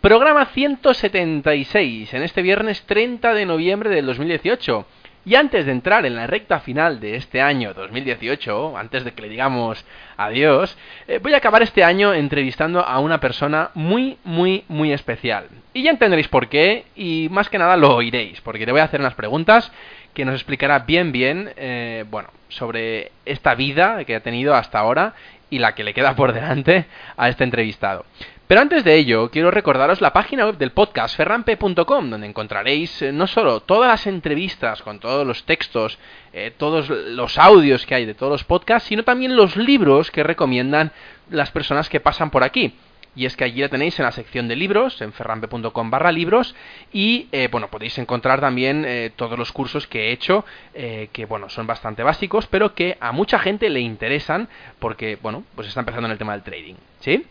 [0.00, 4.86] Programa 176 en este viernes 30 de noviembre del 2018.
[5.24, 9.22] Y antes de entrar en la recta final de este año 2018, antes de que
[9.22, 9.84] le digamos
[10.16, 10.76] adiós,
[11.08, 15.48] eh, voy a acabar este año entrevistando a una persona muy, muy, muy especial.
[15.74, 18.84] Y ya entenderéis por qué, y más que nada lo oiréis, porque te voy a
[18.84, 19.72] hacer unas preguntas
[20.14, 25.14] que nos explicará bien, bien, eh, bueno, sobre esta vida que ha tenido hasta ahora
[25.50, 26.84] y la que le queda por delante
[27.16, 28.04] a este entrevistado.
[28.46, 33.10] Pero antes de ello, quiero recordaros la página web del podcast ferrampe.com, donde encontraréis eh,
[33.10, 35.98] no solo todas las entrevistas con todos los textos,
[36.32, 40.22] eh, todos los audios que hay de todos los podcasts, sino también los libros que
[40.22, 40.92] recomiendan
[41.28, 42.72] las personas que pasan por aquí.
[43.16, 46.54] Y es que allí la tenéis en la sección de libros, en ferrampe.com barra libros,
[46.92, 48.86] y eh, bueno, podéis encontrar también
[49.16, 53.38] todos los cursos que he hecho, que bueno, son bastante básicos, pero que a mucha
[53.38, 57.24] gente le interesan, porque bueno, pues está empezando en el tema del trading, ¿sí?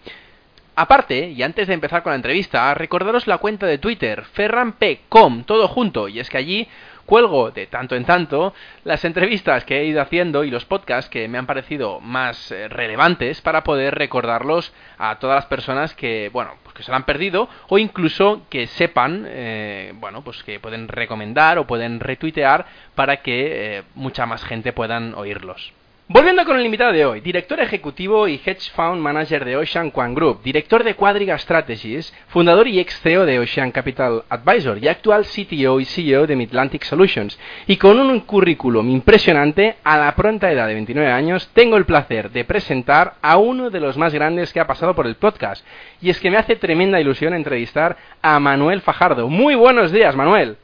[0.78, 5.70] Aparte, y antes de empezar con la entrevista, recordaros la cuenta de Twitter, ferranp.com, todo
[5.70, 6.68] junto, y es que allí
[7.06, 11.28] cuelgo de tanto en tanto las entrevistas que he ido haciendo y los podcasts que
[11.28, 16.56] me han parecido más eh, relevantes para poder recordarlos a todas las personas que, bueno,
[16.64, 20.88] pues que se lo han perdido o incluso que sepan, eh, bueno, pues que pueden
[20.88, 25.74] recomendar o pueden retuitear para que eh, mucha más gente puedan oírlos.
[26.08, 30.14] Volviendo con el invitado de hoy, director ejecutivo y hedge fund manager de Ocean Quan
[30.14, 35.26] Group, director de Quadriga Strategies, fundador y ex CEO de Ocean Capital Advisor y actual
[35.26, 37.40] CTO y CEO de Midlantic Solutions.
[37.66, 42.30] Y con un currículum impresionante, a la pronta edad de 29 años, tengo el placer
[42.30, 45.66] de presentar a uno de los más grandes que ha pasado por el podcast.
[46.04, 49.28] Y es que me hace tremenda ilusión entrevistar a Manuel Fajardo.
[49.28, 50.58] Muy buenos días, Manuel.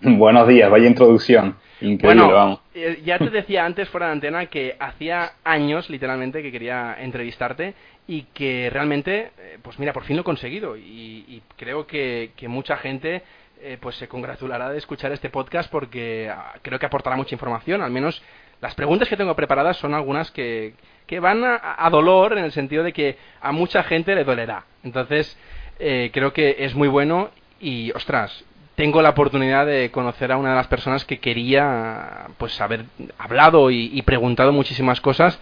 [0.02, 1.56] Buenos días, vaya introducción.
[1.82, 6.50] Increíble, bueno, eh, ya te decía antes fuera de antena que hacía años, literalmente, que
[6.50, 7.74] quería entrevistarte
[8.06, 12.78] y que realmente, eh, pues mira, por fin lo he conseguido y, creo que, mucha
[12.78, 13.22] gente
[13.60, 17.82] eh, pues se congratulará de escuchar este podcast porque ah, creo que aportará mucha información,
[17.82, 18.22] al menos
[18.62, 20.74] las preguntas que tengo preparadas son algunas que,
[21.06, 24.64] que van a, dolor en el sentido de que a mucha gente le dolerá.
[24.82, 25.38] Entonces,
[25.78, 28.44] creo que es muy bueno y, ostras,
[28.80, 32.86] tengo la oportunidad de conocer a una de las personas que quería pues haber
[33.18, 35.38] hablado y, preguntado muchísimas cosas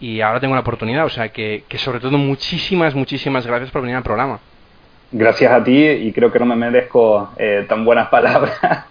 [0.00, 3.80] y ahora tengo la oportunidad, o sea que, que sobre todo muchísimas, muchísimas gracias por
[3.80, 4.38] venir al programa.
[5.10, 8.84] Gracias a ti y creo que no me merezco eh, tan buenas palabras.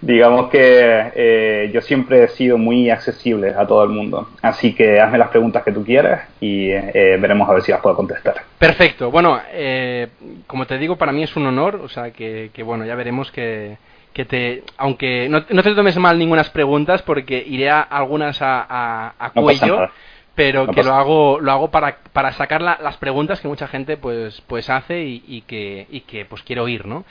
[0.00, 4.28] Digamos que eh, yo siempre he sido muy accesible a todo el mundo.
[4.42, 7.80] Así que hazme las preguntas que tú quieras y eh, veremos a ver si las
[7.80, 8.42] puedo contestar.
[8.58, 9.10] Perfecto.
[9.10, 10.08] Bueno, eh,
[10.46, 11.76] como te digo, para mí es un honor.
[11.76, 13.78] O sea, que, bueno, ya veremos que,
[14.12, 14.64] que te.
[14.76, 19.88] Aunque no, no, te tomes mal ninguna preguntas porque iré a algunas a, a, cuello.
[20.34, 24.40] pero que lo hago lo hago para, para sacar las preguntas que mucha gente pues
[24.46, 27.04] pues hace y, y que y que pues quiero oír no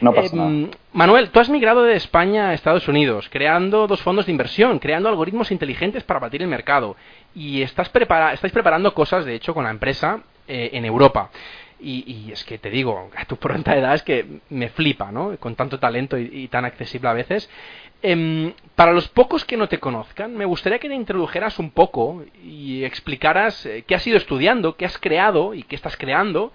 [0.00, 4.26] no pasa eh, Manuel, tú has migrado de España a Estados Unidos, creando dos fondos
[4.26, 6.96] de inversión, creando algoritmos inteligentes para batir el mercado.
[7.34, 11.30] Y estás estáis preparando cosas, de hecho, con la empresa eh, en Europa.
[11.84, 15.36] Y, es que te digo, a tu pronta edad es que me flipa, ¿no?
[15.38, 17.50] Con tanto talento y, tan accesible a veces.
[18.02, 22.24] Em, para los pocos que no te conozcan, me gustaría que te introdujeras un poco
[22.44, 26.52] y explicaras eh, qué has ido estudiando, qué has creado y qué estás creando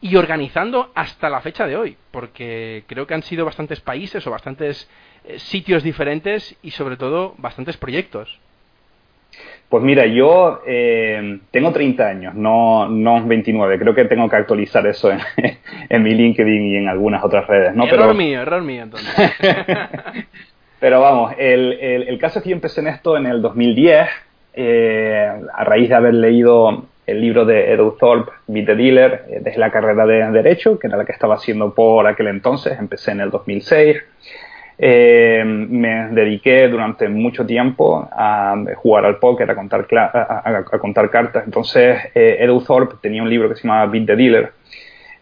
[0.00, 4.30] y organizando hasta la fecha de hoy, porque creo que han sido bastantes países o
[4.30, 4.88] bastantes
[5.24, 8.38] eh, sitios diferentes y sobre todo bastantes proyectos.
[9.68, 13.78] Pues mira, yo eh, tengo 30 años, no, no 29.
[13.78, 15.18] Creo que tengo que actualizar eso en,
[15.88, 17.74] en mi LinkedIn y en algunas otras redes.
[17.74, 17.84] ¿no?
[17.86, 19.12] Error mío, error mío entonces.
[20.80, 24.06] Pero vamos, el, el, el, caso es que yo empecé en esto en el 2010,
[24.52, 29.40] eh, a raíz de haber leído el libro de Edu Thorpe, Beat the Dealer, eh,
[29.42, 33.12] desde la carrera de Derecho, que era la que estaba haciendo por aquel entonces, empecé
[33.12, 33.96] en el 2006.
[34.76, 41.44] Eh, me dediqué durante mucho tiempo a jugar al póker, a contar, a, contar cartas.
[41.44, 44.52] Entonces, eh, Edu Thorpe tenía un libro que se llamaba Beat the Dealer.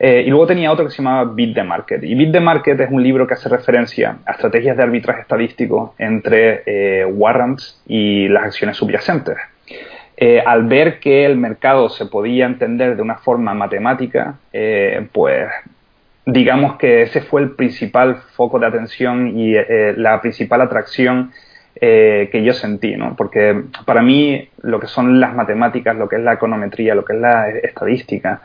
[0.01, 2.03] y luego tenía otro que se llamaba Beat the Market.
[2.03, 5.95] Y Beat the Market es un libro que hace referencia a estrategias de arbitraje estadístico
[5.99, 9.37] entre warrants y las acciones subyacentes.
[10.17, 15.49] Eh, al ver que el mercado se podía entender de una forma matemática, eh, pues
[16.27, 21.33] digamos que ese fue el principal foco de atención y eh, la principal atracción
[21.75, 23.17] que yo sentí, ¿no?
[23.17, 27.15] Porque para mí lo que son las matemáticas, lo que es la econometría, lo que
[27.15, 28.43] es la estadística,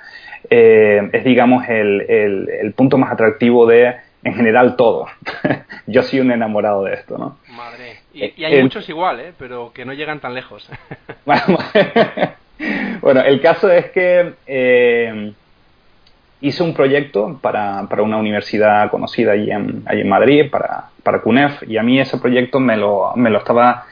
[0.50, 3.94] es digamos el, el, punto más atractivo de
[4.24, 5.06] en general todo.
[5.86, 7.38] yo soy un enamorado de esto, ¿no?
[7.56, 7.87] Madre.
[8.18, 9.34] Y, hay muchos igual, ¿eh?
[9.38, 10.68] Pero que no llegan tan lejos.
[13.02, 15.34] bueno, el caso es que eh,
[16.42, 21.22] hice un proyecto para, para, una universidad conocida allí en, allí en Madrid, para, para
[21.22, 23.86] CUNEF, y a mí ese proyecto me lo, me lo estaba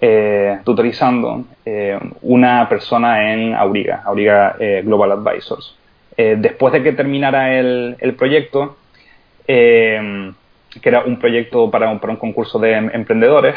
[0.00, 5.76] eh, tutorizando eh, una persona en Auriga, Auriga Global Advisors.
[6.16, 8.76] después de que terminara el, el proyecto,
[10.80, 13.54] que era un proyecto para un, para un concurso de em, emprendedores,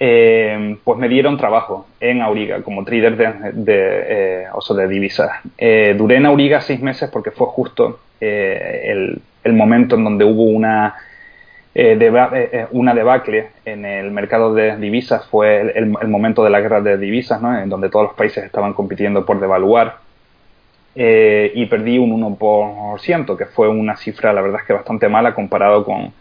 [0.00, 5.30] eh, pues me dieron trabajo en Auriga como trader de, de, eh, de divisas.
[5.56, 10.44] Eh, duré en Auriga seis meses porque fue justo el, el, momento en donde hubo
[10.44, 10.96] una,
[12.72, 16.98] una debacle en el mercado de divisas, fue el, el, momento de la guerra de
[16.98, 17.56] divisas, ¿no?
[17.56, 20.07] en donde todos los países estaban compitiendo por devaluar
[21.00, 25.32] eh, y perdí un 1%, que fue una cifra, la verdad es que bastante mala
[25.32, 26.12] comparado con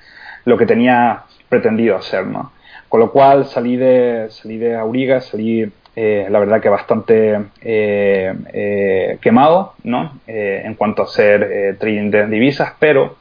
[0.45, 2.51] lo que tenía pretendido hacer, ¿no?
[2.87, 9.17] Con lo cual salí de, salí de Auriga, salí, eh, la verdad que bastante eh,
[9.19, 10.19] quemado, ¿no?
[10.27, 13.15] en cuanto a hacer trading de divisas, pero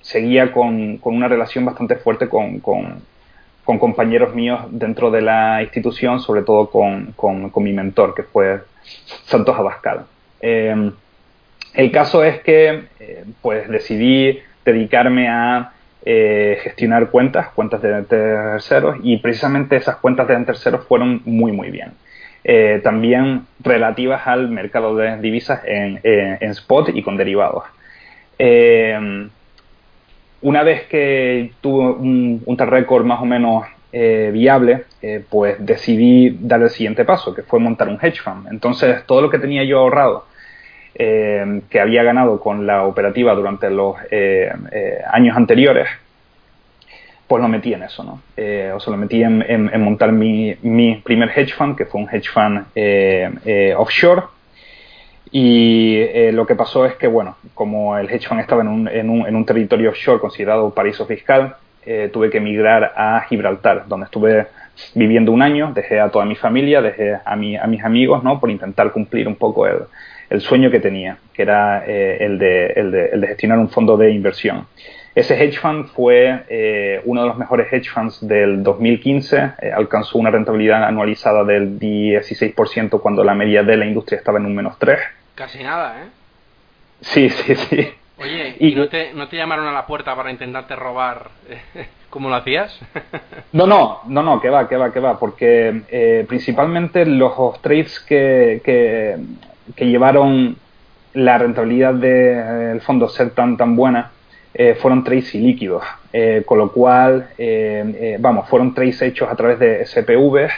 [0.00, 3.02] seguía con, con, una relación bastante fuerte con, con,
[3.64, 8.62] con, compañeros míos dentro de la institución, sobre todo con, con mi mentor, que fue
[9.26, 10.06] Santos Abascal.
[10.40, 10.92] Em,
[11.74, 15.72] el caso es que eh, pues decidí dedicarme a
[16.04, 21.70] eh, gestionar cuentas, cuentas de terceros, y precisamente esas cuentas de terceros fueron muy, muy
[21.70, 21.92] bien.
[22.44, 26.00] Eh, también relativas al mercado de divisas en,
[26.50, 27.64] spot y con derivados.
[28.38, 29.28] Em,
[30.40, 36.60] una vez que tuve un, un récord más o menos viable, eh, pues decidí dar
[36.62, 38.48] el siguiente paso, que fue montar un hedge fund.
[38.50, 40.26] Entonces, todo lo que tenía yo ahorrado,
[40.94, 43.96] eh, que había ganado con la operativa durante los
[45.10, 45.88] años anteriores,
[47.26, 48.22] pues lo metí en eso, ¿no?
[48.74, 50.54] o sea, lo metí en, montar mi,
[51.04, 52.64] primer hedge fund, que fue un hedge fund
[53.76, 54.22] offshore.
[55.30, 59.10] Y lo que pasó es que, bueno, como el hedge fund estaba en un, en
[59.10, 61.54] un, en un territorio offshore considerado paraíso fiscal,
[61.90, 64.46] eh, tuve que emigrar a Gibraltar, donde estuve
[64.94, 68.40] viviendo un año, dejé a toda mi familia, dejé a, mi, a mis amigos, ¿no?
[68.40, 69.78] Por intentar cumplir un poco el,
[70.30, 73.68] el sueño que tenía, que era eh, el, de, el, de, el, de, gestionar un
[73.68, 74.66] fondo de inversión.
[75.14, 80.30] Ese hedge fund fue eh, uno de los mejores hedge funds del 2015, alcanzó una
[80.30, 84.98] rentabilidad anualizada del 16% cuando la media de la industria estaba en un menos 3.
[85.34, 86.08] Casi nada, ¿eh?
[87.00, 87.88] Sí, sí, sí.
[88.20, 91.30] Oye, ¿y, no, te, no te llamaron a la puerta para intentarte robar
[92.10, 92.78] como lo hacías?
[93.52, 97.32] no, no, no, no, que va, que va, que va, porque eh, principalmente los
[97.62, 100.56] trades que, que, llevaron
[101.14, 104.10] la rentabilidad del fondo ser tan, tan buena
[104.52, 107.28] eh, fueron trades ilíquidos, eh, con lo cual,
[108.18, 110.48] vamos, fueron trades hechos a través de SPV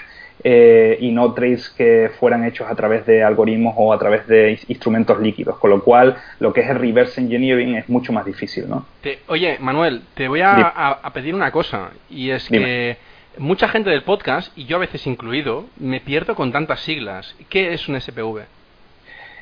[0.42, 4.58] eh, y no trades que fueran hechos a través de algoritmos o a través de
[4.68, 8.68] instrumentos líquidos, con lo cual lo que es el reverse engineering es mucho más difícil,
[8.68, 8.86] ¿no?
[9.28, 12.96] oye, Manuel, te voy a, pedir una cosa, y es que
[13.38, 17.34] mucha gente del podcast, y yo a veces incluido, me pierdo con tantas siglas.
[17.48, 18.40] ¿Qué es un SPV?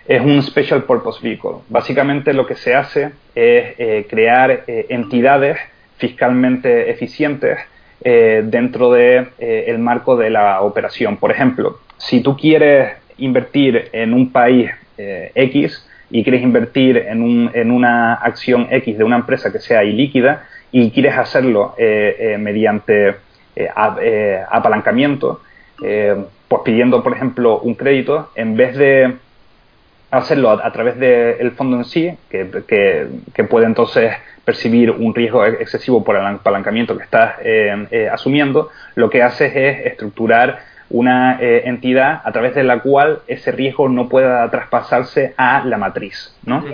[0.06, 1.58] Es un Special Purpose Vehicle.
[1.68, 5.58] Básicamente lo que se hace es eh, crear eh, entidades
[5.98, 7.58] fiscalmente eficientes
[8.00, 11.16] eh, dentro del de, eh, marco de la operación.
[11.16, 17.22] Por ejemplo, si tú quieres invertir en un país eh, X y quieres invertir en,
[17.22, 21.74] un, en, una acción X de una empresa que sea ilíquida y quieres hacerlo
[22.38, 23.16] mediante
[24.50, 25.40] apalancamiento,
[25.76, 29.14] pues pidiendo, por ejemplo, un crédito, en vez de
[30.10, 34.12] hacerlo a, través del fondo en sí, que, que, puede entonces
[34.44, 39.52] percibir un riesgo excesivo por el apalancamiento que estás eh, eh, asumiendo, lo que haces
[39.54, 40.60] es estructurar
[40.90, 45.76] una eh, entidad a través de la cual ese riesgo no pueda traspasarse a la
[45.76, 46.64] matriz, ¿no?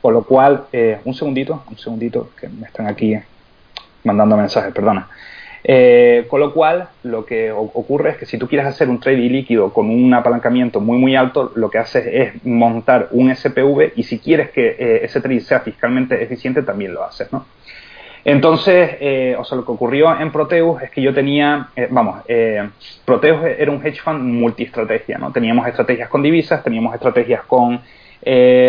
[0.00, 3.16] Por lo cual, eh, un segundito, un segundito, que me están aquí
[4.04, 5.08] mandando mensajes, perdona.
[5.66, 9.30] Eh, con lo cual, lo que ocurre es que si tú quieres hacer un trading
[9.30, 14.02] líquido con un apalancamiento muy muy alto, lo que haces es montar un SPV y
[14.02, 17.46] si quieres que ese trade sea fiscalmente eficiente, también lo haces, ¿no?
[18.24, 22.22] Entonces, eh, o sea, lo que ocurrió en Proteus es que yo tenía, eh, vamos,
[22.26, 22.70] eh,
[23.04, 25.30] Proteus era un hedge fund multiestrategia, ¿no?
[25.30, 27.82] Teníamos estrategias con divisas, teníamos estrategias con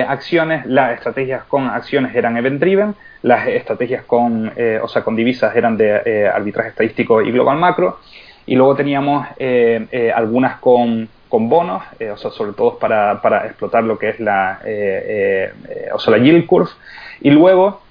[0.07, 5.55] acciones, las estrategias con acciones eran event driven, las estrategias con, o sea, con divisas
[5.55, 7.99] eran de arbitraje estadístico y global macro,
[8.45, 9.27] y luego teníamos
[10.13, 14.59] algunas con, con bonos, o sea, sobre todo para, para, explotar lo que es la,
[15.93, 16.69] o sea, la yield curve,
[17.21, 17.81] y luego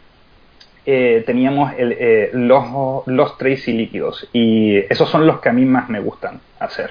[0.87, 5.89] eh, teníamos eh, los, los tracy líquidos y esos son los que a mí más
[5.89, 6.91] me gustan hacer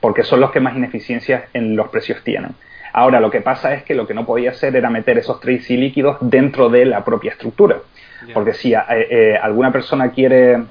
[0.00, 2.52] porque son los que más ineficiencias en los precios tienen.
[2.96, 5.76] Ahora, lo que pasa es que lo que no podía hacer era meter esos tracy
[5.76, 7.76] líquidos dentro de la propia estructura.
[8.32, 10.62] Porque si eh, alguna persona quiere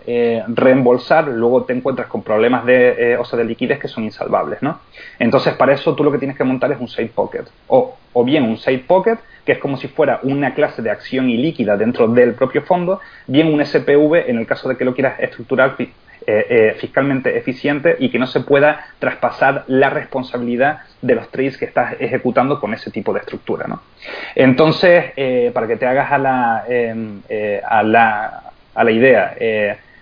[0.48, 4.80] reembolsar, luego te encuentras con problemas de, o sea, de liquidez que son insalvables, ¿no?
[5.20, 7.44] Entonces, para eso tú lo que tienes que montar es un side pocket.
[7.68, 11.30] O, o bien un side pocket que es como si fuera una clase de acción
[11.30, 15.20] ilíquida dentro del propio fondo, bien un SPV en el caso de que lo quieras
[15.20, 15.78] estructurar
[16.28, 21.58] eh, eh, fiscalmente eficiente y que no se pueda traspasar la responsabilidad de los trades
[21.58, 23.68] que estás ejecutando con ese tipo de estructura.
[23.68, 23.82] ¿no?
[24.36, 27.22] Entonces, eh, para que te hagas a la, em,
[27.68, 29.36] a la, a la idea,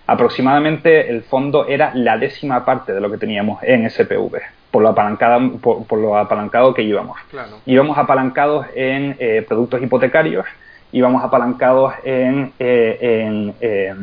[0.06, 4.40] aproximadamente el fondo era la décima parte de lo que teníamos en SPV
[4.74, 7.16] por lo, apalancado, por, lo apalancado que íbamos.
[7.64, 10.46] Íbamos apalancados en eh, productos hipotecarios,
[10.90, 13.94] íbamos apalancados en, eh, eh,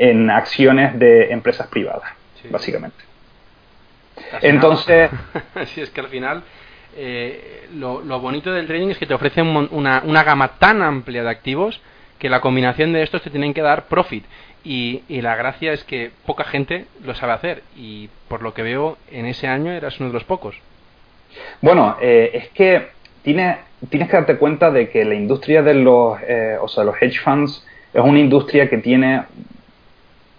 [0.00, 2.10] en, acciones de empresas privadas,
[2.50, 3.04] básicamente.
[4.42, 5.10] Entonces...
[5.66, 6.42] si es que al final...
[7.74, 11.30] lo, lo, bonito del trading es que te ofrece una, una gama tan amplia de
[11.30, 11.80] activos
[12.20, 14.24] que la combinación de estos te tienen que dar profit.
[14.62, 18.98] Y, la gracia es que poca gente lo sabe hacer y por lo que veo
[19.10, 20.54] en ese año eras uno de los pocos.
[21.62, 22.88] Bueno, eh, es que
[23.22, 23.56] tienes,
[23.88, 27.20] tienes que darte cuenta de que la industria de los, eh, o sea, los hedge
[27.20, 29.22] funds es una industria que tiene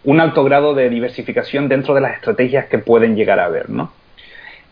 [0.04, 3.92] un alto grado de diversificación dentro de las estrategias que pueden llegar a haber, ¿no?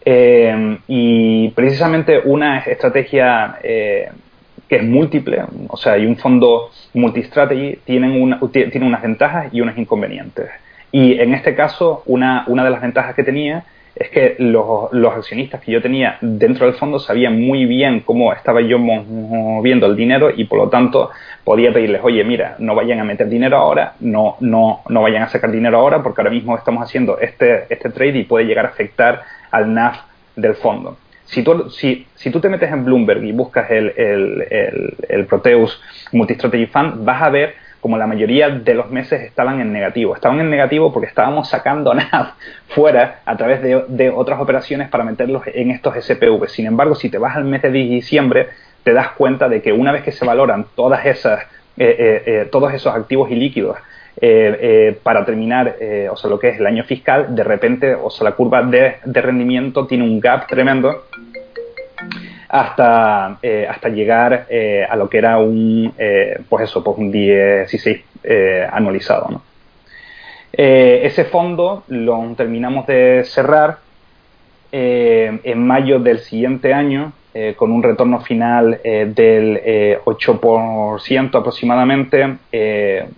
[0.06, 8.22] Eh, y precisamente una estrategia que es múltiple, o sea, hay un fondo multistrategy, tienen
[8.22, 10.50] una, tiene unas ventajas y unos inconvenientes.
[10.92, 13.66] Y en este caso, una, una de las ventajas que tenía
[14.00, 18.32] es que los, los, accionistas que yo tenía dentro del fondo sabían muy bien cómo
[18.32, 21.12] estaba yo moviendo el dinero y por lo tanto
[21.44, 25.30] podía pedirles, oye, mira, no vayan a meter dinero ahora, no, no, no vayan a
[25.30, 28.70] sacar dinero ahora porque ahora mismo estamos haciendo este, este trade y puede llegar a
[28.70, 29.96] afectar al NAV
[30.36, 30.98] del fondo
[31.30, 35.80] si tú, si, si tú te metes en Bloomberg y buscas el, el, el, Proteus
[36.12, 40.16] Multistrategy Fund, vas a ver como la mayoría de los meses estaban en negativo.
[40.16, 42.34] Estaban en negativo porque estábamos sacando NAV
[42.68, 46.48] fuera a través de, otras operaciones para meterlos en estos SPV.
[46.48, 48.50] Sin embargo, si te vas al mes de diciembre,
[48.84, 51.42] te das cuenta de que una vez que se valoran todas esas,
[51.78, 53.78] eh, eh, eh, todos esos activos y líquidos
[55.02, 55.78] para terminar,
[56.12, 58.98] o sea, lo que es el año fiscal, de repente, o sea, la curva de,
[59.06, 61.06] rendimiento tiene un gap tremendo
[62.50, 63.40] hasta,
[63.70, 64.48] hasta llegar
[64.90, 65.94] a lo que era un,
[66.50, 68.04] pues eso, pues un 16
[68.72, 69.42] anualizado, ¿no?
[70.52, 73.78] ese fondo lo terminamos de cerrar
[74.72, 79.62] en mayo del siguiente año eh, con un retorno final eh, del
[80.04, 82.38] 8% eh, aproximadamente.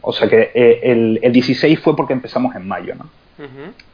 [0.02, 0.52] o sea que
[0.84, 2.94] el, el, 16 fue porque empezamos en mayo.
[2.96, 3.10] ¿no?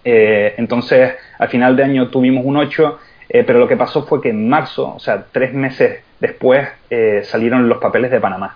[0.03, 4.47] entonces, al final de año tuvimos un 8, pero lo que pasó fue que en
[4.47, 6.67] marzo, o sea, tres meses después,
[7.23, 8.55] salieron los papeles de Panamá.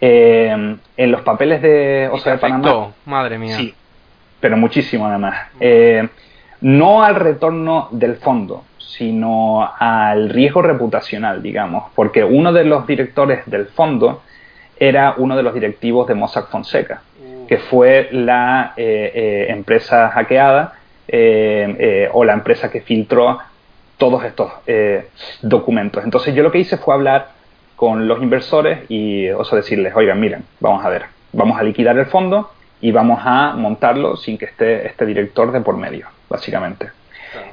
[0.00, 2.92] en los papeles de, o sea, de Panamá.
[3.06, 3.56] Madre mía.
[3.56, 3.74] Sí,
[4.40, 5.48] pero muchísimo además.
[6.60, 8.64] no al retorno del fondo,
[8.96, 14.22] sino al riesgo reputacional, digamos, porque uno de los directores del fondo
[14.78, 17.02] era uno de los directivos de Mossack Fonseca,
[17.48, 20.74] que fue la eh, eh, empresa hackeada
[21.08, 23.38] eh, o la empresa que filtró
[23.98, 24.52] todos estos
[25.42, 26.04] documentos.
[26.04, 27.28] Entonces yo lo que hice fue hablar
[27.76, 31.96] con los inversores y o sea, decirles, oigan, miren, vamos a ver, vamos a liquidar
[31.98, 32.50] el fondo
[32.80, 36.88] y vamos a montarlo sin que esté este director de por medio, básicamente.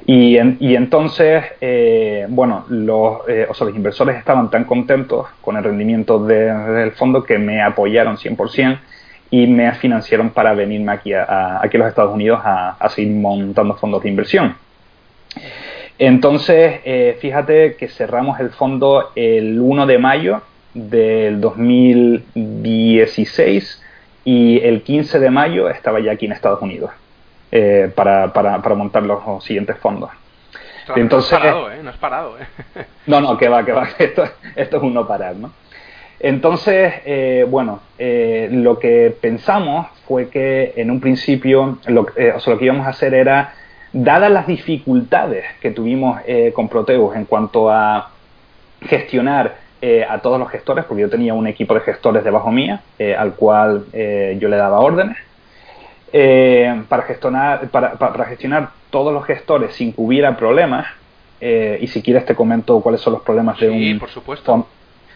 [0.06, 5.56] Y, y entonces, eh, bueno, los, eh, o sea, los inversores estaban tan contentos con
[5.56, 8.78] el rendimiento del fondo que me apoyaron 100%
[9.30, 13.74] y me financiaron para venirme aquí a, aquí a los Estados Unidos a, seguir montando
[13.74, 14.56] fondos de inversión.
[15.98, 20.42] Entonces, eh, fíjate que cerramos el fondo el 1 de mayo
[20.74, 23.82] del 2016
[24.24, 26.90] y el 15 de mayo estaba ya aquí en Estados Unidos
[27.52, 30.10] eh, para, para, para, montar los siguientes fondos.
[30.96, 31.78] Entonces, no has parado, ¿eh?
[31.82, 32.44] No has parado, ¿eh?
[33.06, 33.88] No, no, que va, que va.
[33.98, 34.24] Esto,
[34.56, 35.52] esto es un no parar, ¿no?
[36.20, 42.52] Entonces, eh, bueno, eh, lo que pensamos fue que en un principio lo, o sea,
[42.52, 43.52] lo que íbamos a hacer era,
[43.94, 46.20] dadas las dificultades que tuvimos
[46.52, 48.10] con Proteus en cuanto a
[48.82, 49.56] gestionar
[50.08, 52.82] a todos los gestores, porque yo tenía un equipo de gestores debajo mía,
[53.16, 55.16] al cual yo le daba órdenes,
[56.88, 60.86] para, gestionar, para, para, gestionar todos los gestores sin que hubiera problemas,
[61.40, 63.98] y si quieres te comento cuáles son los problemas sí, de un...
[64.00, 64.66] por supuesto.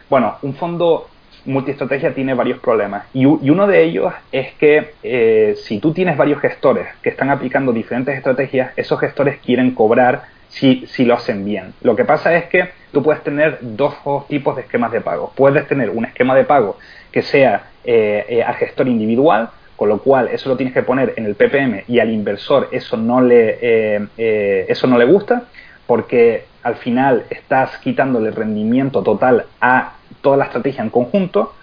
[0.09, 1.09] Bueno, un fondo
[1.49, 6.41] multiestrategia tiene varios problemas y, uno de ellos es que eh, si tú tienes varios
[6.41, 11.75] gestores que están aplicando diferentes estrategias, esos gestores quieren cobrar si, lo hacen bien.
[11.83, 13.95] Lo que pasa es que tú puedes tener dos
[14.29, 15.33] tipos de esquemas de pago.
[15.35, 16.79] Puedes tener un esquema de pago
[17.13, 21.15] que sea eh, eh, al gestor individual, con lo cual eso lo tienes que poner
[21.17, 25.45] en el PPM y al inversor eso no le, eso no le gusta
[25.87, 31.55] porque al final estás quitándole rendimiento total a toda la estrategia en conjunto,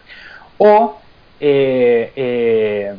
[0.57, 0.97] o
[1.39, 2.93] eh, eh,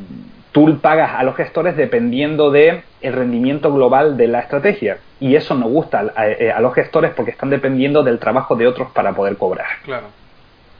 [0.52, 4.98] tú pagas a los gestores dependiendo del el rendimiento global de la estrategia.
[5.20, 8.66] Y eso no gusta a, eh, a, los gestores porque están dependiendo del trabajo de
[8.66, 9.66] otros para poder cobrar.
[9.84, 10.06] Claro.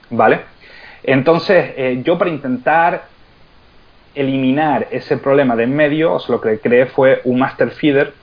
[0.09, 0.41] ¿Vale?
[1.03, 3.05] Entonces, eh, yo para intentar
[4.13, 8.13] eliminar ese problema de en medio, os lo que creé fue un master feeder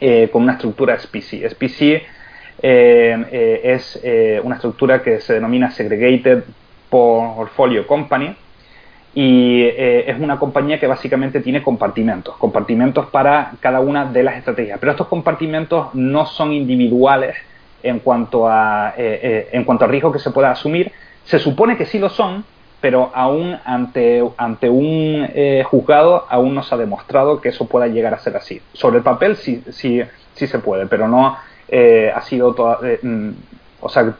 [0.00, 1.48] eh, con una estructura SPC.
[1.50, 2.02] SPC
[2.62, 6.44] es eh, una estructura que se denomina Segregated
[6.88, 8.36] Portfolio Company
[9.14, 14.36] y eh, es una compañía que básicamente tiene compartimentos, compartimentos para cada una de las
[14.36, 14.78] estrategias.
[14.78, 17.36] Pero estos compartimentos no son individuales
[17.82, 20.92] en cuanto a, eh, en cuanto a riesgo que se pueda asumir.
[21.24, 22.44] Se supone que sí lo son,
[22.80, 27.86] pero aún ante, ante un eh, juzgado aún no se ha demostrado que eso pueda
[27.86, 28.60] llegar a ser así.
[28.72, 30.02] Sobre el papel sí, sí,
[30.34, 31.36] sí se puede, pero no
[31.72, 33.00] eh, ha sido toda, eh,
[33.80, 34.14] o sea,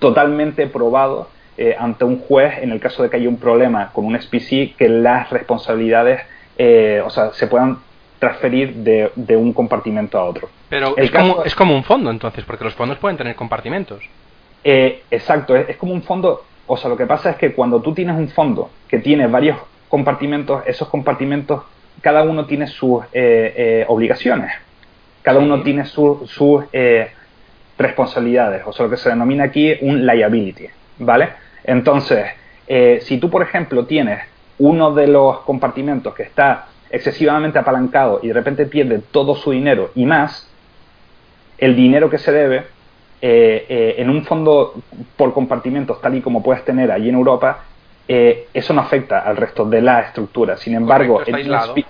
[0.00, 4.06] totalmente probado eh, ante un juez en el caso de que haya un problema con
[4.06, 6.22] un SPC que las responsabilidades
[6.62, 7.78] eh, o sea, se puedan
[8.18, 10.50] transferir de, de, un compartimento a otro.
[10.68, 14.02] Pero es, caso, como, es como un fondo entonces, porque los fondos pueden tener compartimentos.
[14.62, 17.80] Eh, exacto, es, es, como un fondo, o sea, lo que pasa es que cuando
[17.80, 19.56] tú tienes un fondo que tiene varios
[19.88, 21.62] compartimentos, esos compartimentos,
[22.02, 24.52] cada uno tiene sus eh, eh, obligaciones,
[25.22, 27.10] cada uno tiene sus su, eh,
[27.78, 30.66] responsabilidades, o sea, lo que se denomina aquí un liability,
[30.98, 31.30] ¿vale?
[31.64, 32.26] Entonces,
[32.66, 34.20] eh, si tú, por ejemplo, tienes
[34.58, 39.90] uno de los compartimentos que está excesivamente apalancado y de repente pierde todo su dinero
[39.94, 40.50] y más,
[41.58, 42.64] el dinero que se debe
[43.22, 44.74] eh, eh, en un fondo
[45.16, 47.64] por compartimentos tal y como puedes tener allí en Europa,
[48.08, 50.56] eh, eso no afecta al resto de la estructura.
[50.56, 51.84] Sin embargo, Correcto, en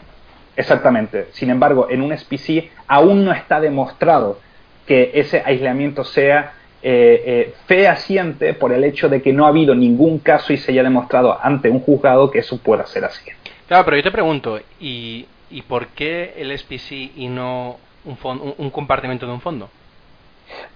[0.57, 1.29] exactamente.
[1.33, 4.39] Sin embargo, en un SPC aún no está demostrado
[4.87, 10.19] que ese aislamiento sea eh, fehaciente por el hecho de que no ha habido ningún
[10.19, 13.31] caso y se haya demostrado ante un juzgado que eso pueda ser así.
[13.69, 18.55] Claro, pero yo te pregunto, ¿y, y por qué el SPC y no un, un,
[18.57, 19.71] un compartimento de un fondo?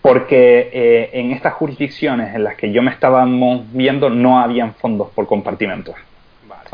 [0.01, 3.27] porque eh, en estas jurisdicciones en las que yo me estaba
[3.73, 5.97] viendo no habían fondos por compartimentos.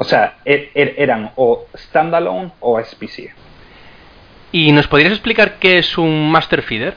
[0.01, 3.35] O sea, er, er, eran o standalone o SPC.
[4.51, 6.95] ¿Y nos podrías explicar qué es un master feeder?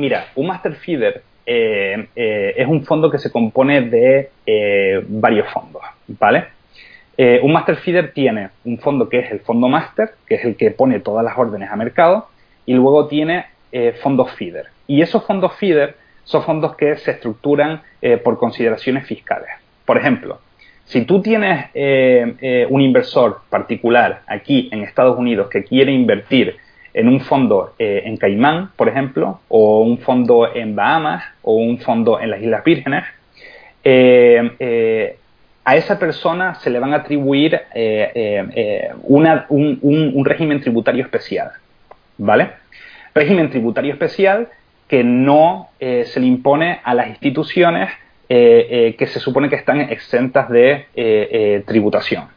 [0.00, 5.46] Mira, un master feeder eh, eh, es un fondo que se compone de eh, varios
[5.52, 6.46] fondos, ¿vale?
[7.18, 10.70] Un master feeder tiene un fondo que es el fondo master, que es el que
[10.70, 12.28] pone todas las órdenes a mercado,
[12.66, 13.46] y luego tiene
[14.02, 14.66] fondos feeder.
[14.86, 17.80] Y esos fondos feeder son fondos que se estructuran
[18.22, 19.48] por consideraciones fiscales.
[19.86, 20.40] Por ejemplo,
[20.86, 26.56] si tú tienes eh, eh, un inversor particular aquí en Estados Unidos que quiere invertir
[26.94, 31.78] en un fondo eh, en Caimán, por ejemplo, o un fondo en Bahamas, o un
[31.78, 33.04] fondo en las Islas Vírgenes,
[35.64, 37.60] a esa persona se le van a atribuir
[39.02, 41.50] una, un, régimen tributario especial.
[42.18, 42.50] ¿Vale?
[43.14, 44.48] Régimen tributario especial
[44.88, 47.90] que no se le impone a las instituciones
[48.28, 52.28] que se supone que están exentas de tributación.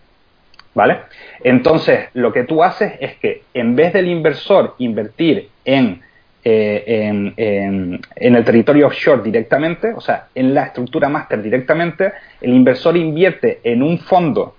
[0.73, 0.99] ¿Vale?
[1.43, 6.01] Entonces, lo que tú haces es que en vez del inversor invertir en,
[6.43, 12.53] en, en, en el territorio offshore directamente, o sea, en la estructura máster directamente, el
[12.53, 14.55] inversor invierte en un fondo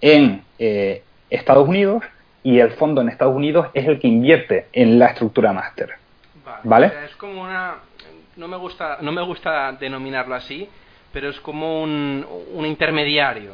[0.00, 0.42] en
[1.28, 2.02] Estados Unidos
[2.42, 5.90] y el fondo en Estados Unidos es el que invierte en la estructura máster.
[6.62, 6.92] Vale.
[7.04, 7.74] es como una.
[8.36, 10.68] No me, gusta, no me gusta denominarlo así,
[11.10, 12.26] pero es como un,
[12.66, 13.52] intermediario.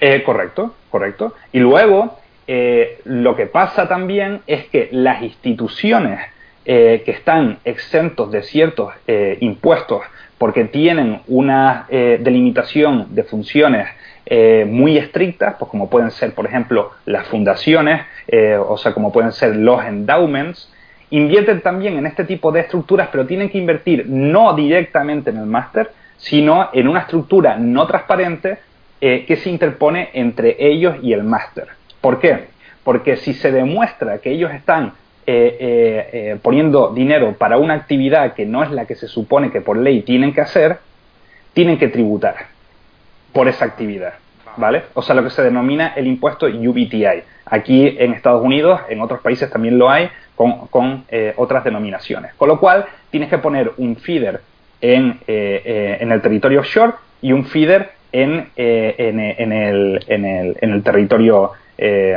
[0.00, 1.36] Eh, correcto, correcto.
[1.52, 2.18] Y luego,
[2.48, 6.26] eh, lo que pasa también es que las instituciones
[6.64, 8.92] eh, que están exentos de ciertos
[9.38, 10.02] impuestos
[10.38, 13.86] porque tienen una delimitación de funciones
[14.66, 18.06] muy estrictas, pues como pueden ser, por ejemplo, las fundaciones,
[18.66, 20.68] o sea, como pueden ser los endowments,
[21.10, 25.46] invierten también en este tipo de estructuras, pero tienen que invertir no directamente en el
[25.46, 28.58] máster, sino en una estructura no transparente
[29.00, 31.68] eh, que se interpone entre ellos y el máster.
[32.00, 32.48] ¿Por qué?
[32.84, 34.92] Porque si se demuestra que ellos están
[35.26, 39.60] eh, eh, poniendo dinero para una actividad que no es la que se supone que
[39.60, 40.78] por ley tienen que hacer,
[41.52, 42.36] tienen que tributar
[43.32, 44.14] por esa actividad.
[44.56, 44.82] ¿Vale?
[44.94, 47.22] O sea, lo que se denomina el impuesto UBTI.
[47.46, 50.10] Aquí en Estados Unidos, en otros países también lo hay,
[50.70, 52.34] con, eh, otras denominaciones.
[52.34, 54.40] Con lo cual, tienes que poner un feeder
[54.80, 60.56] en, eh, eh, en el territorio offshore y un feeder en, en, en el, el,
[60.60, 61.52] el, territorio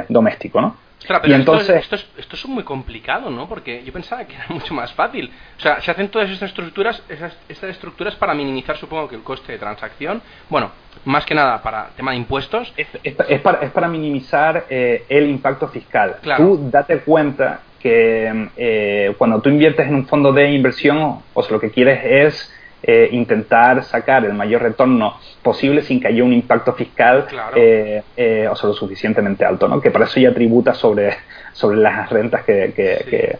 [0.10, 0.76] doméstico, ¿no?
[1.08, 1.76] pero entonces...
[1.82, 3.48] esto, es, esto, es, muy complicado, ¿no?
[3.48, 5.30] Porque yo pensaba que era mucho más fácil.
[5.58, 9.22] O sea, se hacen todas estas estructuras, esas, estas estructuras para minimizar, supongo que el
[9.22, 10.22] coste de transacción.
[10.50, 10.72] Bueno,
[11.06, 12.74] más que nada para tema de impuestos.
[12.78, 16.18] Es, es, para, es para, minimizar el impacto fiscal.
[16.38, 21.52] Tú date cuenta que eh, cuando tú inviertes en un fondo de inversión, o sea,
[21.52, 26.32] lo que quieres es eh, intentar sacar el mayor retorno posible sin que haya un
[26.32, 29.82] impacto fiscal eh, o sea, lo suficientemente alto, ¿no?
[29.82, 31.14] Que para eso ya tributa sobre,
[31.52, 33.38] sobre las rentas que, que,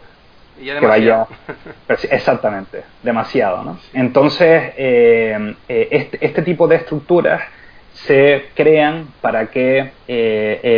[0.82, 1.26] vaya.
[2.10, 3.78] Exactamente, demasiado, ¿no?
[3.94, 7.40] Entonces, este, este tipo de estructuras
[7.94, 9.92] se crean para que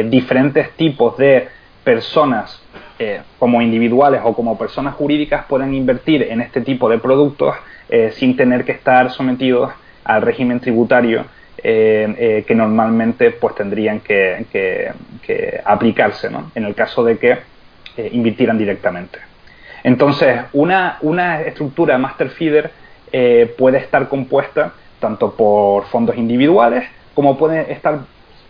[0.09, 1.48] diferentes tipos de
[1.83, 2.62] personas
[2.98, 7.54] eh, como individuales o como personas jurídicas puedan invertir en este tipo de productos
[7.90, 9.70] eh, sin tener que estar sometidos
[10.04, 11.26] al régimen tributario
[11.62, 14.92] eh, que normalmente pues tendrían que,
[15.64, 17.38] aplicarse en el caso de que
[18.12, 19.18] invirtieran directamente.
[19.82, 22.70] Entonces, una, una estructura master feeder
[23.59, 28.00] puede estar compuesta tanto por fondos individuales como puede estar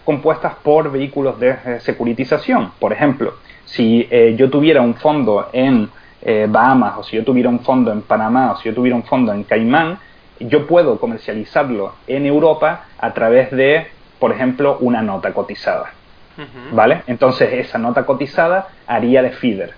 [0.06, 2.70] compuestas por vehículos de securitización.
[2.78, 5.90] Por ejemplo, si eh, yo tuviera un fondo en
[6.22, 9.02] eh, Bahamas o si yo tuviera un fondo en Panamá o si yo tuviera un
[9.02, 9.98] fondo en Caimán,
[10.38, 13.88] yo puedo comercializarlo en Europa a través de,
[14.20, 15.92] por ejemplo, una nota cotizada.
[16.70, 17.02] ¿Vale?
[17.06, 19.72] Entonces esa nota cotizada haría de feeder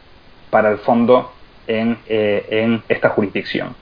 [0.51, 1.33] para el fondo
[1.69, 3.77] en, eh, en esta jurisdicción.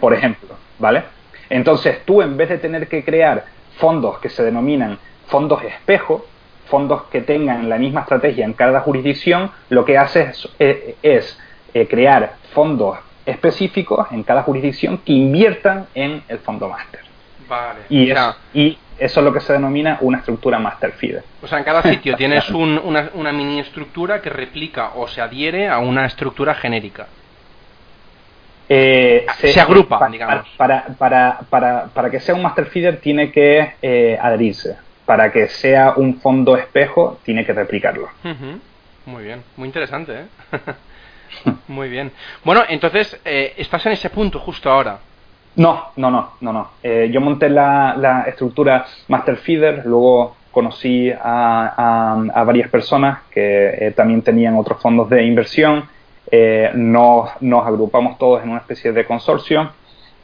[0.00, 1.02] Por ejemplo, ¿vale?
[1.50, 3.46] Entonces tú en vez de tener que crear
[3.78, 6.26] fondos que se denominan fondos espejo,
[6.66, 10.96] fondos que tengan la misma estrategia en cada jurisdicción, lo que hace es, eh,
[11.74, 17.00] eh, crear fondos específicos en cada jurisdicción que inviertan en el fondo máster.
[17.48, 17.80] Vale.
[17.88, 18.12] Y,
[18.58, 21.24] y, eso es lo que se denomina una estructura master feeder.
[21.42, 25.68] O sea, en cada sitio tienes una, una, mini estructura que replica o se adhiere
[25.68, 27.08] a una estructura genérica.
[28.68, 30.48] Eh, se, agrupa, digamos.
[30.56, 34.76] Para, para, para, para, que sea un master feeder tiene que adherirse
[35.06, 38.08] para que sea un fondo espejo, tiene que replicarlo.
[39.06, 40.26] Muy bien, muy interesante, ¿eh?
[41.68, 42.10] muy bien.
[42.42, 44.98] Bueno, entonces, eh, ¿estás en ese punto justo ahora?
[45.56, 46.70] No, no, no, no, no.
[46.82, 54.22] Eh, yo monté la, estructura Master Feeder, luego conocí a, a, varias personas que también
[54.22, 55.88] tenían otros fondos de inversión.
[56.74, 59.70] nos, nos agrupamos todos en una especie de consorcio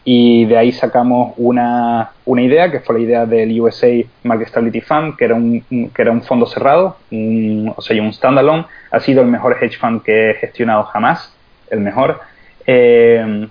[0.04, 3.88] y de ahí sacamos una, una, idea que fue la idea del USA
[4.22, 8.64] Market Stability Fund, que era un, que era un fondo cerrado, o sea, un standalone.
[8.90, 11.34] Ha sido el mejor hedge fund que he gestionado jamás,
[11.70, 12.20] el mejor.
[12.66, 13.46] Eh,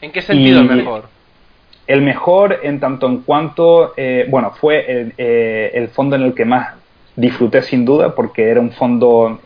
[0.00, 1.08] ¿En qué sentido el mejor?
[1.86, 6.34] El mejor en tanto en cuanto, eh, bueno, fue el, eh, el, fondo en el
[6.34, 6.74] que más
[7.16, 9.40] disfruté sin duda porque era un fondo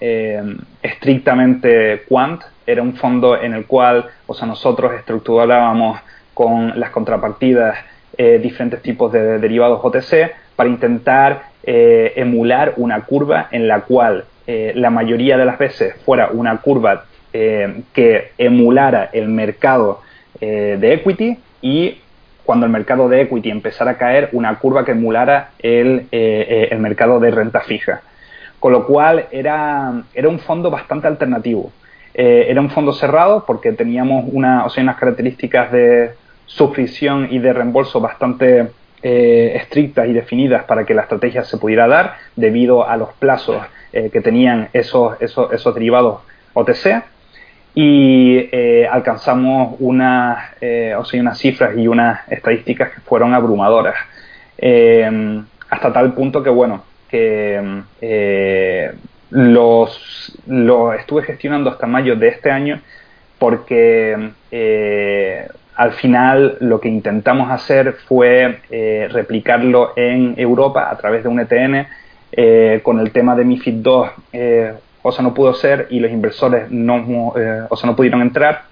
[0.83, 6.00] estrictamente quant, era un fondo en el cual, o sea, nosotros estructurábamos
[6.35, 7.78] con las contrapartidas
[8.16, 14.24] eh, diferentes tipos de derivados OTC para intentar eh, emular una curva en la cual
[14.46, 20.00] eh, la mayoría de las veces fuera una curva que emulara el mercado
[20.40, 21.98] de equity y
[22.48, 27.20] cuando el mercado de equity empezara a caer, una curva que emulara el, el mercado
[27.20, 28.00] de renta fija.
[28.58, 31.70] Con lo cual era, era un fondo bastante alternativo.
[32.14, 36.12] Eh, era un fondo cerrado porque teníamos una, o sea, unas características de
[36.46, 38.68] suscripción y de reembolso bastante
[39.02, 43.58] estrictas y definidas para que la estrategia se pudiera dar debido a los plazos
[43.92, 46.22] que tenían esos, esos, esos derivados
[46.54, 47.04] OTC
[47.74, 48.48] y
[48.87, 50.52] alcanzamos unas,
[50.98, 53.96] o sea, unas cifras y unas estadísticas que fueron abrumadoras.
[55.70, 58.92] hasta tal punto que, bueno, que eh,
[59.31, 60.33] los,
[60.98, 62.81] estuve gestionando hasta mayo de este año
[63.38, 71.22] porque eh, al final lo que intentamos hacer fue eh, replicarlo en Europa a través
[71.22, 71.87] de un ETN
[72.83, 74.11] con el tema de MIFID 2
[75.02, 77.32] o sea no pudo ser y los inversores no
[77.68, 78.62] o sea no pudieron entrar.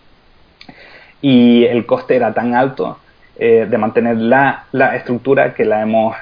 [1.23, 2.99] Y el coste era tan alto
[3.39, 6.17] de mantener la, la, estructura que la hemos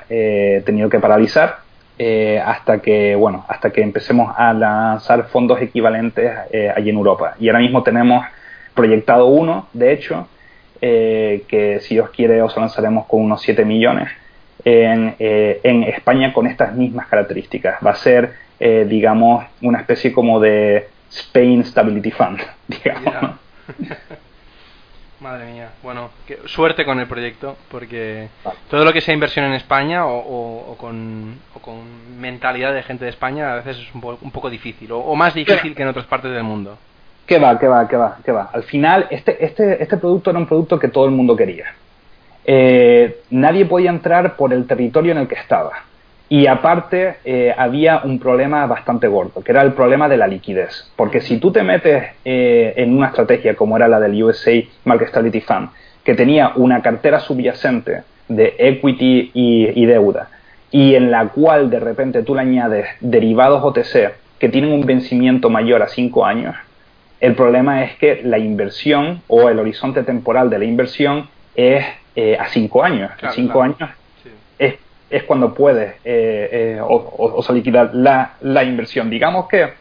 [0.65, 1.65] tenido que paralizar
[1.97, 7.37] eh, hasta que bueno hasta que empecemos a lanzar fondos equivalentes eh, allí en Europa.
[7.39, 8.27] Y ahora mismo tenemos
[8.75, 10.27] proyectado uno de hecho
[10.81, 14.09] eh, que si Dios quiere os lanzaremos con unos 7 millones
[14.65, 17.77] en, en, España con estas mismas características.
[17.87, 18.33] Va a ser
[18.89, 23.37] digamos una especie como de Spain Stability Fund digamos
[25.25, 25.71] Madre mía.
[25.83, 26.11] Bueno,
[26.45, 28.29] suerte con el proyecto, porque
[28.69, 31.39] todo lo que sea inversión en España o, con,
[32.19, 35.83] mentalidad de gente de España a veces es un, poco difícil, o, más difícil que
[35.83, 36.77] en otras partes del mundo.
[37.27, 38.51] ¿Qué va, qué va, qué va, qué va?
[38.53, 41.73] Al final, este, este, este producto era un producto que todo el mundo quería.
[42.45, 45.73] Eh, nadie podía entrar por el territorio en el que estaba.
[46.29, 50.91] Y aparte eh, había un problema bastante gordo, que era el problema de la liquidez.
[50.97, 54.53] Porque si tú te metes eh, en una estrategia como era la del USA
[54.85, 55.69] Market Stability Fund,
[56.03, 60.29] que tenía una cartera subyacente de equity y, deuda,
[60.71, 65.51] y en la cual de repente tú le añades derivados OTC que tienen un vencimiento
[65.51, 66.57] mayor a 5 años,
[67.21, 71.85] el problema es que la inversión o el horizonte temporal de la inversión es
[72.17, 73.11] eh, a 5 años.
[73.23, 73.91] a 5 años
[74.59, 74.77] es
[75.15, 79.11] es cuando puedes eh, eh, o, liquidar la, la, inversión.
[79.11, 79.75] Digamos que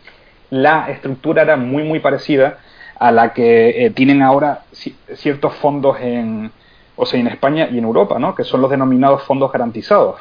[0.51, 2.59] la estructura era muy, muy parecida
[2.99, 4.59] a la que eh, tienen ahora
[5.15, 6.51] ciertos fondos en,
[6.95, 8.35] o sea, en España y en Europa, ¿no?
[8.35, 10.19] que son los denominados fondos garantizados.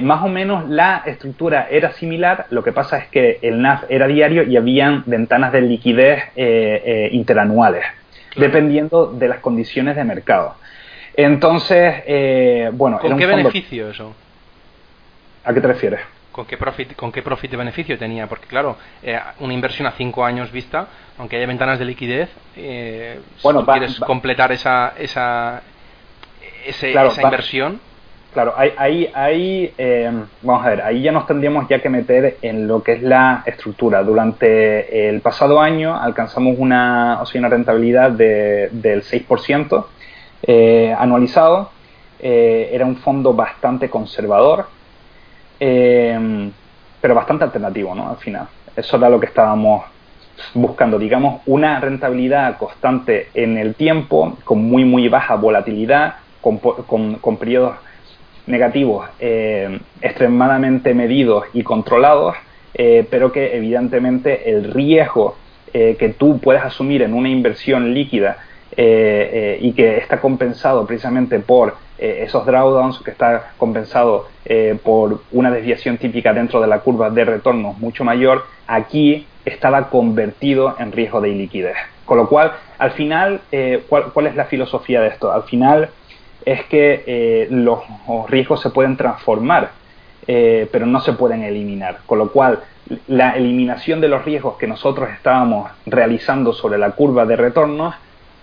[0.00, 4.06] más o menos la estructura era similar, lo que pasa es que el NAF era
[4.06, 6.22] diario y habían ventanas de liquidez
[7.12, 7.84] interanuales,
[8.36, 10.54] dependiendo de las condiciones de mercado.
[11.16, 12.98] Entonces, eh, bueno.
[12.98, 14.14] ¿Con qué beneficio eso?
[15.44, 16.00] ¿A qué te refieres?
[16.32, 18.26] ¿Con qué profit, con qué profit de beneficio tenía?
[18.26, 23.20] Porque, claro, eh, una inversión a cinco años vista, aunque haya ventanas de liquidez, eh,
[23.36, 25.62] si quieres completar esa, esa,
[26.66, 27.78] esa inversión.
[28.32, 30.10] Claro, ahí, ahí, eh,
[30.42, 33.44] vamos a ver, ahí ya nos tendríamos ya que meter en lo que es la
[33.46, 34.02] estructura.
[34.02, 39.86] Durante el pasado año alcanzamos una, o sea, una rentabilidad de, del 6%,
[40.46, 41.70] eh, anualizado.
[42.18, 44.66] Eh, era un fondo bastante conservador,
[45.58, 46.50] eh,
[47.00, 48.10] pero bastante alternativo, ¿no?
[48.10, 48.46] Al final.
[48.76, 49.84] Eso era lo que estábamos
[50.52, 57.36] buscando, digamos, una rentabilidad constante en el tiempo, con muy, muy baja volatilidad, con, con,
[57.38, 57.76] periodos
[58.46, 59.08] negativos
[60.02, 62.34] extremadamente medidos y controlados,
[62.74, 65.36] pero que evidentemente el riesgo
[65.72, 68.36] que tú puedes asumir en una inversión líquida
[68.76, 74.26] eh, eh, y que está compensado precisamente por eh, esos drawdowns, que está compensado
[74.82, 80.74] por una desviación típica dentro de la curva de retorno mucho mayor, aquí estaba convertido
[80.78, 81.76] en riesgo de iliquidez.
[82.04, 83.40] Con lo cual, al final,
[83.88, 85.32] ¿cuál, es la filosofía de esto?
[85.32, 85.88] Al final
[86.44, 87.78] es que los,
[88.28, 89.70] riesgos se pueden transformar,
[90.26, 92.00] pero no se pueden eliminar.
[92.04, 92.60] Con lo cual,
[93.08, 97.94] la eliminación de los riesgos que nosotros estábamos realizando sobre la curva de retornos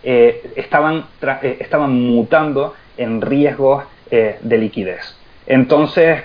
[0.03, 5.15] eh, estaban, eh, estaban mutando en riesgos eh, de liquidez.
[5.45, 6.21] Entonces,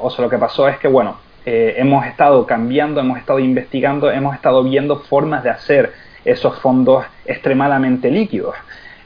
[0.00, 4.34] o sea, lo que pasó es que, bueno, hemos estado cambiando, hemos estado investigando, hemos
[4.34, 5.92] estado viendo formas de hacer
[6.24, 8.54] esos fondos extremadamente líquidos.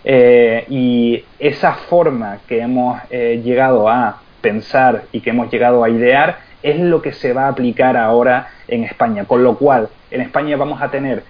[0.05, 6.79] y esa forma que hemos llegado a pensar y que hemos llegado a idear es
[6.81, 9.24] lo que se va a aplicar ahora en España.
[9.24, 11.22] Con lo cual, en España vamos a tener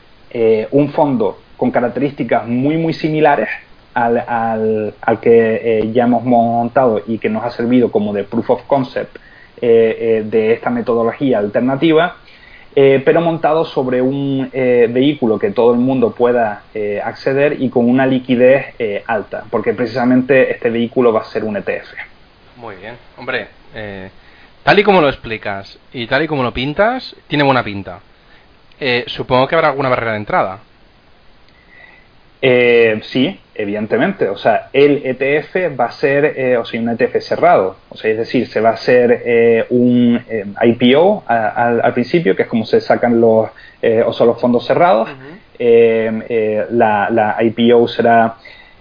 [0.70, 3.50] un fondo con características muy muy similares
[3.92, 8.24] al, al, al que eh, ya hemos montado y que nos ha servido como de
[8.24, 9.16] proof of concept
[9.60, 12.16] eh, eh, de esta metodología alternativa,
[12.72, 16.62] pero montado sobre un vehículo que todo el mundo pueda
[17.04, 21.92] acceder y con una liquidez alta, porque precisamente este vehículo va a ser un ETF.
[22.56, 23.48] Muy bien, hombre,
[24.62, 27.98] tal y como lo explicas y tal y como lo pintas, tiene buena pinta.
[29.08, 30.60] supongo que habrá alguna barrera de entrada.
[32.42, 34.29] Eh, sí, evidentemente.
[34.29, 37.76] O sea, el ETF va a ser, eh, o sea, un ETF cerrado.
[37.90, 40.20] O sea, es decir, se va a hacer eh, un
[40.62, 43.50] IPO al principio, que es como se sacan los,
[44.07, 45.09] o son los fondos cerrados.
[45.59, 48.37] la, IPO será,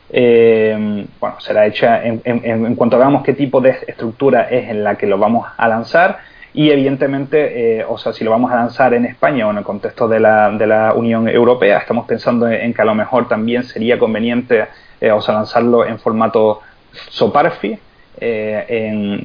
[0.09, 5.05] bueno, será hecha en, en, cuanto veamos qué tipo de estructura es en la que
[5.05, 9.05] lo vamos a lanzar y evidentemente, eh, o sea, si lo vamos a lanzar en
[9.05, 12.81] España o en el contexto de la, de la Unión Europea, estamos pensando en, que
[12.81, 14.65] a lo mejor también sería conveniente,
[14.99, 17.77] eh, o sea, lanzarlo en formato SOPARFI
[18.19, 18.65] eh,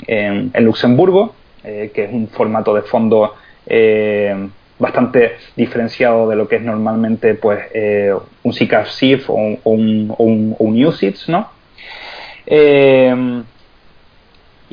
[0.07, 3.35] en, en, Luxemburgo, que es un formato de fondo
[4.79, 7.65] bastante diferenciado de lo que es normalmente pues
[8.43, 11.49] un SICAF SIF o un, un, un UCITS, ¿no?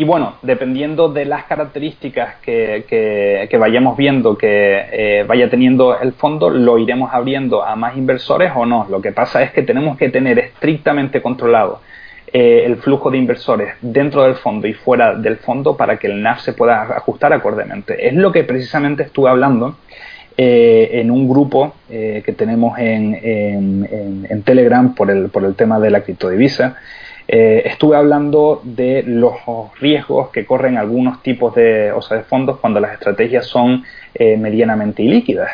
[0.01, 6.49] Y bueno, dependiendo de las características que, vayamos viendo que eh, vaya teniendo el fondo,
[6.49, 8.87] lo iremos abriendo a más inversores o no.
[8.89, 11.81] Lo que pasa es que tenemos que tener estrictamente controlado
[12.33, 16.23] eh, el flujo de inversores dentro del fondo y fuera del fondo para que el
[16.23, 18.07] NAV se pueda ajustar acordemente.
[18.07, 19.75] Es lo que precisamente estuve hablando
[20.35, 26.01] eh, en un grupo que tenemos en, Telegram por el, por el tema de la
[26.01, 26.77] criptodivisa.
[27.27, 29.33] Eh, estuve hablando de los
[29.79, 34.37] riesgos que corren algunos tipos de, o sea, de fondos cuando las estrategias son eh,
[34.37, 35.51] medianamente ilíquidas.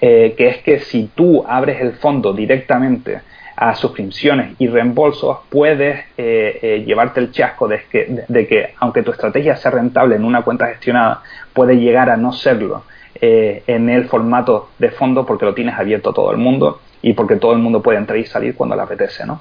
[0.00, 3.20] Eh, que es que si tú abres el fondo directamente
[3.54, 9.54] a suscripciones y reembolsos, puedes llevarte el chasco de que, de que, aunque tu estrategia
[9.54, 11.22] sea rentable en una cuenta gestionada,
[11.52, 12.82] puede llegar a no serlo
[13.20, 17.36] en el formato de fondo porque lo tienes abierto a todo el mundo y porque
[17.36, 19.40] todo el mundo puede entrar y salir cuando le apetece, ¿no?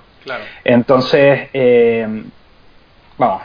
[0.63, 2.23] Entonces, eh,
[3.17, 3.41] vamos,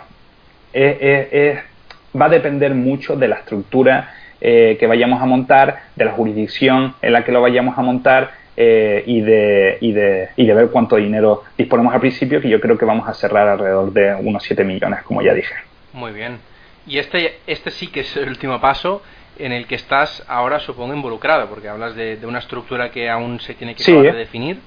[2.20, 4.10] va a depender mucho de la estructura
[4.40, 8.32] eh, que vayamos a montar, de la jurisdicción en la que lo vayamos a montar
[8.56, 12.60] eh, y, de, y, de, y de ver cuánto dinero disponemos al principio, que yo
[12.60, 15.54] creo que vamos a cerrar alrededor de unos 7 millones, como ya dije.
[15.94, 16.38] Muy bien.
[16.86, 19.02] Y este, este sí que es el último paso
[19.38, 23.54] en el que estás ahora, supongo, involucrado, porque hablas de, una estructura que aún se
[23.54, 24.60] tiene que definir.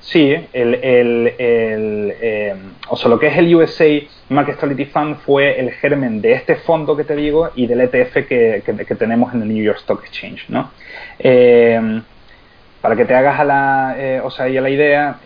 [0.00, 2.54] Sí, el, el, el eh,
[2.88, 3.86] o sea, lo que es el USA
[4.28, 8.26] Market Stability Fund fue el germen de este fondo que te digo y del ETF
[8.28, 10.70] que, que, tenemos en el New York Stock Exchange, ¿no?
[11.18, 12.02] Eh,
[12.80, 15.18] para que te hagas a la, eh, o sea, ya la idea,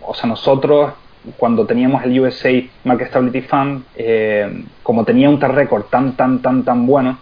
[0.00, 0.94] o sea, nosotros
[1.36, 2.50] cuando teníamos el USA
[2.82, 3.84] Market Stability Fund,
[4.82, 7.18] como tenía un record tan, tan, tan, tan bueno,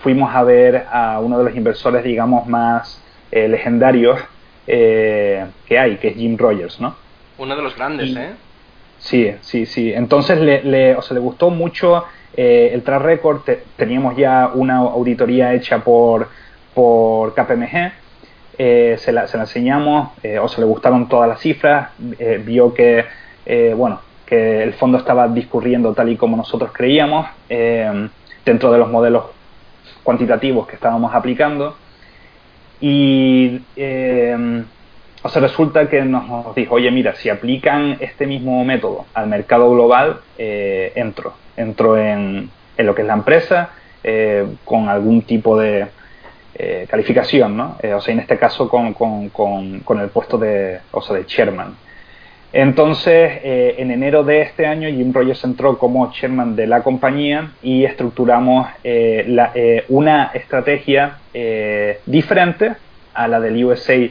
[0.00, 4.20] fuimos a ver a uno de los inversores, digamos, más legendarios
[4.66, 6.96] eh, que hay, que es Jim Rogers, ¿no?
[7.38, 8.30] Uno de los grandes, ¿eh?
[8.98, 9.92] Sí, sí, sí.
[9.92, 12.04] Entonces le, le, o sea, le gustó mucho
[12.36, 13.40] eh, el track record.
[13.76, 16.28] teníamos ya una auditoría hecha por,
[16.72, 17.92] por KPMG.
[18.56, 21.90] Eh, se, la, se, la, enseñamos, o se le gustaron todas las cifras.
[22.44, 23.04] vio que,
[23.76, 29.24] bueno, que el fondo estaba discurriendo tal y como nosotros creíamos dentro de los modelos
[30.04, 31.76] cuantitativos que estábamos aplicando.
[32.86, 34.62] Y eh,
[35.22, 39.70] o sea, resulta que nos dijo, oye, mira, si aplican este mismo método al mercado
[39.70, 41.32] global, eh, entro.
[41.56, 43.70] Entro en, en, lo que es la empresa
[44.02, 45.86] eh, con algún tipo de
[46.88, 47.78] calificación, ¿no?
[47.96, 51.74] o sea, en este caso con, con, con, el puesto de, o sea, de chairman.
[52.56, 57.84] Entonces, en enero de este año, Jim Rogers entró como chairman de la compañía y
[57.84, 59.52] estructuramos la,
[59.88, 61.18] una estrategia
[62.06, 62.74] diferente
[63.12, 64.08] a la del USA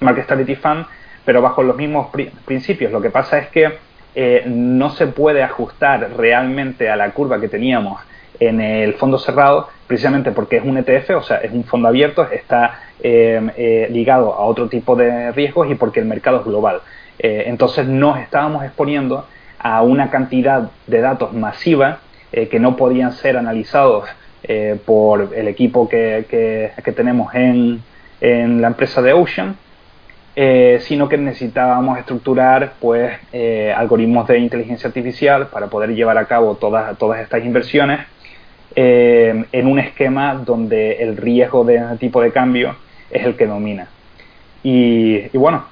[0.00, 0.84] Market Stability Fund,
[1.24, 2.08] pero bajo los mismos
[2.44, 2.92] principios.
[2.92, 3.72] Lo que pasa es que
[4.14, 8.00] eh, no se puede ajustar realmente a la curva que teníamos
[8.38, 12.26] en el fondo cerrado, precisamente porque es un ETF, o sea, es un fondo abierto,
[12.30, 16.80] está eh, eh, ligado a otro tipo de riesgos y porque el mercado es global.
[17.18, 19.26] Entonces nos estábamos exponiendo
[19.58, 22.00] a una cantidad de datos masiva
[22.30, 24.08] que no podían ser analizados
[24.84, 26.26] por el equipo que,
[26.84, 27.82] que tenemos en,
[28.20, 29.56] en la empresa de Ocean,
[30.38, 36.26] eh, sino que necesitábamos estructurar pues eh, algoritmos de inteligencia artificial para poder llevar a
[36.26, 38.00] cabo todas, todas estas inversiones
[38.74, 42.76] eh, en un esquema donde el riesgo de ese tipo de cambio
[43.10, 43.88] es el que domina.
[44.62, 45.64] Y, bueno,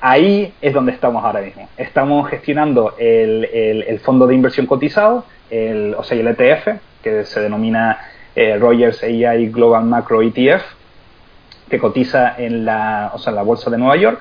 [0.00, 1.68] ahí es donde estamos ahora mismo.
[1.76, 5.24] Estamos gestionando el, el, fondo de inversión cotizado,
[5.96, 7.98] o sea, el ETF, que se denomina
[8.58, 10.62] Rogers AI Global Macro ETF,
[11.68, 14.20] que cotiza en la, o sea, la bolsa de Nueva York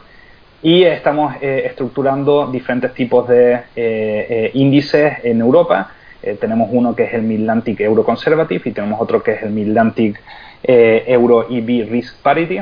[0.63, 5.91] y estamos eh, estructurando diferentes tipos de eh, eh, índices en Europa.
[6.39, 10.21] tenemos uno que es el Midlantic Euro Conservative y tenemos otro que es el Midlantic
[10.63, 12.61] Euro EB Risk Parity,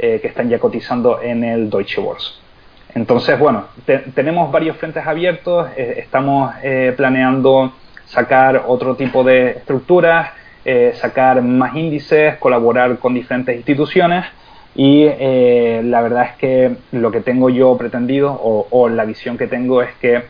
[0.00, 2.40] que están ya cotizando en el Deutsche Börse.
[2.94, 3.64] Entonces, bueno,
[4.14, 7.72] tenemos varios frentes abiertos, eh, estamos eh, planeando
[8.06, 10.30] sacar otro tipo de estructuras,
[10.64, 14.26] eh, sacar más índices, colaborar con diferentes instituciones
[14.74, 19.82] y la verdad es que lo que tengo yo pretendido o, la visión que tengo
[19.82, 20.22] es que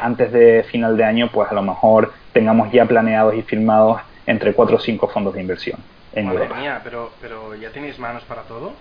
[0.00, 4.54] antes de final de año pues a lo mejor tengamos ya planeados y firmados entre
[4.54, 5.78] cuatro o cinco fondos de inversión
[6.16, 8.72] en Madre Mía, pero, pero ¿ya tenéis manos para todo?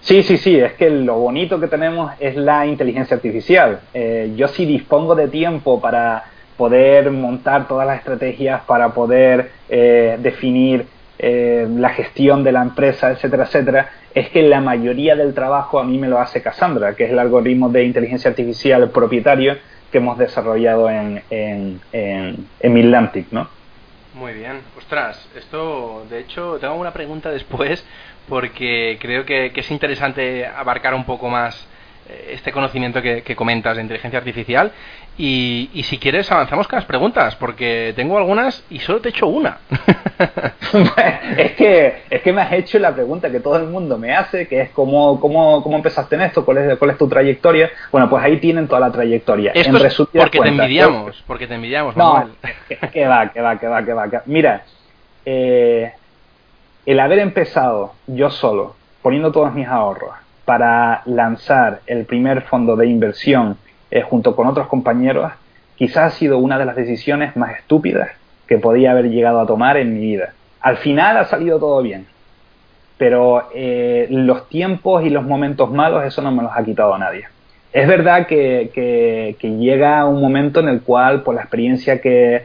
[0.00, 3.80] Sí, sí, sí, es que lo bonito que tenemos es la inteligencia artificial.
[3.94, 6.24] Eh, yo sí dispongo de tiempo para
[6.56, 10.86] poder montar todas las estrategias, para poder eh, definir
[11.20, 13.90] eh, la gestión de la empresa, etcétera, etcétera.
[14.12, 17.20] Es que la mayoría del trabajo a mí me lo hace Cassandra, que es el
[17.20, 19.56] algoritmo de inteligencia artificial propietario
[19.92, 23.48] que hemos desarrollado en, en, en, en Midlantic, ¿no?
[24.22, 24.60] Muy bien.
[24.78, 27.84] Ostras, esto, de hecho, tengo una pregunta después
[28.28, 31.66] porque creo que, es interesante abarcar un poco más
[32.28, 34.72] este conocimiento que, comentas de inteligencia artificial.
[35.18, 39.26] Y, si quieres, avanzamos con las preguntas, porque tengo algunas y solo te he hecho
[39.26, 39.58] una.
[41.36, 44.48] es, que, es que me has hecho la pregunta que todo el mundo me hace,
[44.48, 47.70] que es cómo, cómo, cómo empezaste en esto, cuál es, cuál es tu trayectoria.
[47.90, 49.52] Bueno, pues ahí tienen toda la trayectoria.
[49.54, 52.28] Esto es porque te envidiamos, porque te envidiamos, No,
[52.92, 54.22] que, va, que va, que va, que va.
[54.26, 54.64] Mira,
[55.24, 55.92] eh,
[56.86, 62.86] el haber empezado yo solo, poniendo todos mis ahorros, para lanzar el primer fondo de
[62.86, 63.56] inversión
[63.90, 65.30] eh, junto con otros compañeros,
[65.76, 68.10] quizás ha sido una de las decisiones más estúpidas
[68.46, 70.32] que podía haber llegado a tomar en mi vida.
[70.60, 72.06] Al final ha salido todo bien,
[72.98, 76.98] pero eh, los tiempos y los momentos malos, eso no me los ha quitado a
[76.98, 77.24] nadie.
[77.72, 82.44] Es verdad que, llega un momento en el cual, por la experiencia que,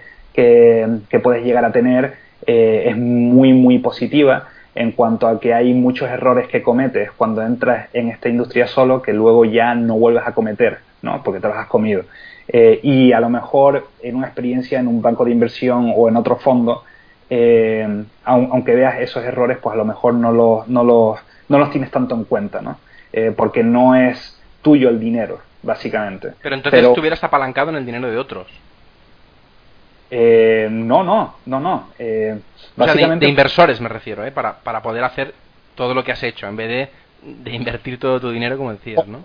[1.21, 2.13] puedes llegar a tener,
[2.45, 4.47] eh, es muy, muy positiva
[4.77, 9.01] en cuanto a que hay muchos errores que cometes cuando entras en esta industria solo
[9.01, 11.23] que luego ya no vuelves a cometer, ¿no?
[11.23, 12.03] Porque te los has comido.
[12.47, 16.15] Eh, y a lo mejor en una experiencia en un banco de inversión o en
[16.15, 16.83] otro fondo,
[17.29, 21.19] eh, aunque veas esos errores, pues a lo mejor no los, no los,
[21.49, 22.77] no los tienes tanto en cuenta, ¿no?
[23.35, 26.33] porque no es tuyo el dinero, básicamente.
[26.43, 28.45] Pero entonces Pero, estuvieras apalancado en el dinero de otros.
[30.09, 31.89] Eh, no, no, no, no.
[31.99, 32.39] Eh,
[32.75, 33.25] básicamente...
[33.25, 34.31] de, inversores me refiero, ¿eh?
[34.31, 35.33] para, para poder hacer
[35.75, 36.89] todo lo que has hecho, en vez de,
[37.21, 39.19] de invertir todo tu dinero, como decías, ¿no?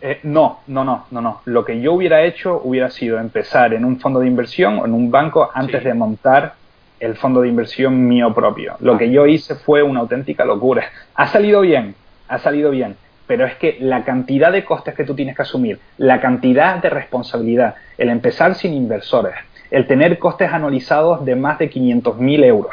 [0.00, 1.40] Eh, no, no, no, no, no.
[1.44, 4.92] Lo que yo hubiera hecho hubiera sido empezar en un fondo de inversión o en
[4.92, 6.54] un banco antes de montar
[6.98, 8.76] el fondo de inversión mío propio.
[8.80, 8.98] Lo ah.
[8.98, 10.90] que yo hice fue una auténtica locura.
[11.14, 11.94] Ha salido bien,
[12.28, 12.96] ha salido bien,
[13.26, 16.90] pero es que la cantidad de costes que tú tienes que asumir, la cantidad de
[16.90, 19.34] responsabilidad, el empezar sin inversores,
[19.70, 22.72] el tener costes anualizados de más de 500.000 euros.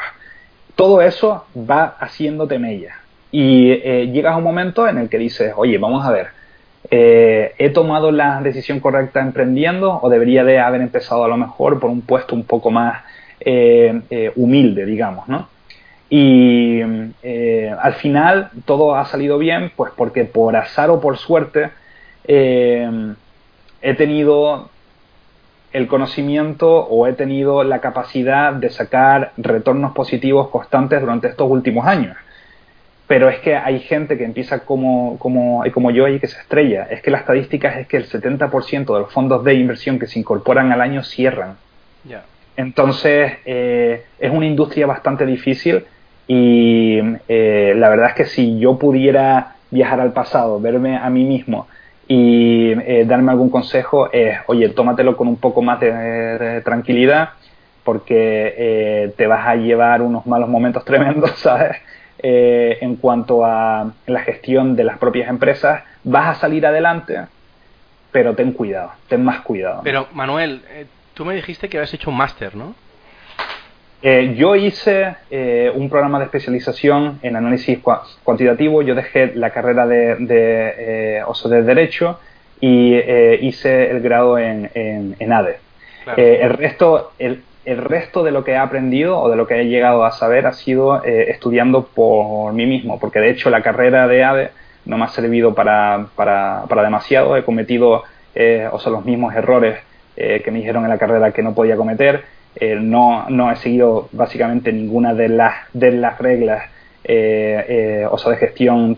[0.76, 2.96] Todo eso va haciéndote mella.
[3.30, 6.28] Y eh, llegas a un momento en el que dices, oye, vamos a ver,
[6.90, 11.80] eh, ¿he tomado la decisión correcta emprendiendo o debería de haber empezado a lo mejor
[11.80, 13.02] por un puesto un poco más
[13.40, 15.48] eh, humilde, digamos, ¿no?
[16.10, 21.70] Y al final todo ha salido bien, pues porque por azar o por suerte
[22.24, 24.70] he tenido
[25.74, 31.84] el conocimiento o he tenido la capacidad de sacar retornos positivos constantes durante estos últimos
[31.84, 32.16] años.
[33.08, 36.84] Pero es que hay gente que empieza como, como, como yo y que se estrella.
[36.88, 40.20] Es que la estadística es que el 70% de los fondos de inversión que se
[40.20, 41.56] incorporan al año cierran.
[42.56, 45.84] Entonces, eh, es una industria bastante difícil
[46.28, 51.24] y eh, la verdad es que si yo pudiera viajar al pasado, verme a mí
[51.24, 51.66] mismo
[52.06, 57.30] y eh, darme algún consejo es, oye, tómatelo con un poco más de, tranquilidad
[57.82, 61.76] porque eh, te vas a llevar unos malos momentos tremendos, ¿sabes?
[62.18, 67.20] Eh, en cuanto a la gestión de las propias empresas, vas a salir adelante,
[68.10, 69.82] pero ten cuidado, ten más cuidado.
[69.84, 70.62] Pero Manuel,
[71.12, 72.74] tú me dijiste que habías hecho un máster, ¿no?
[74.06, 77.78] Eh, yo hice eh, un programa de especialización en análisis
[78.22, 78.82] cuantitativo.
[78.82, 82.20] Yo dejé la carrera de, de, eh, de Derecho
[82.60, 85.56] y hice el grado en, en, ADE.
[86.18, 89.64] el, resto, el, el, resto de lo que he aprendido o de lo que he
[89.68, 94.22] llegado a saber ha sido estudiando por mí mismo, porque de hecho la carrera de
[94.22, 94.50] ADE
[94.84, 97.38] no me ha servido para, para, para demasiado.
[97.38, 98.02] He cometido
[98.72, 99.78] o sea, los mismos errores
[100.14, 104.08] que me dijeron en la carrera que no podía cometer eh, no, no, he seguido
[104.12, 106.64] básicamente ninguna de las, de las reglas
[107.02, 108.96] eh, eh, o sea, de gestión,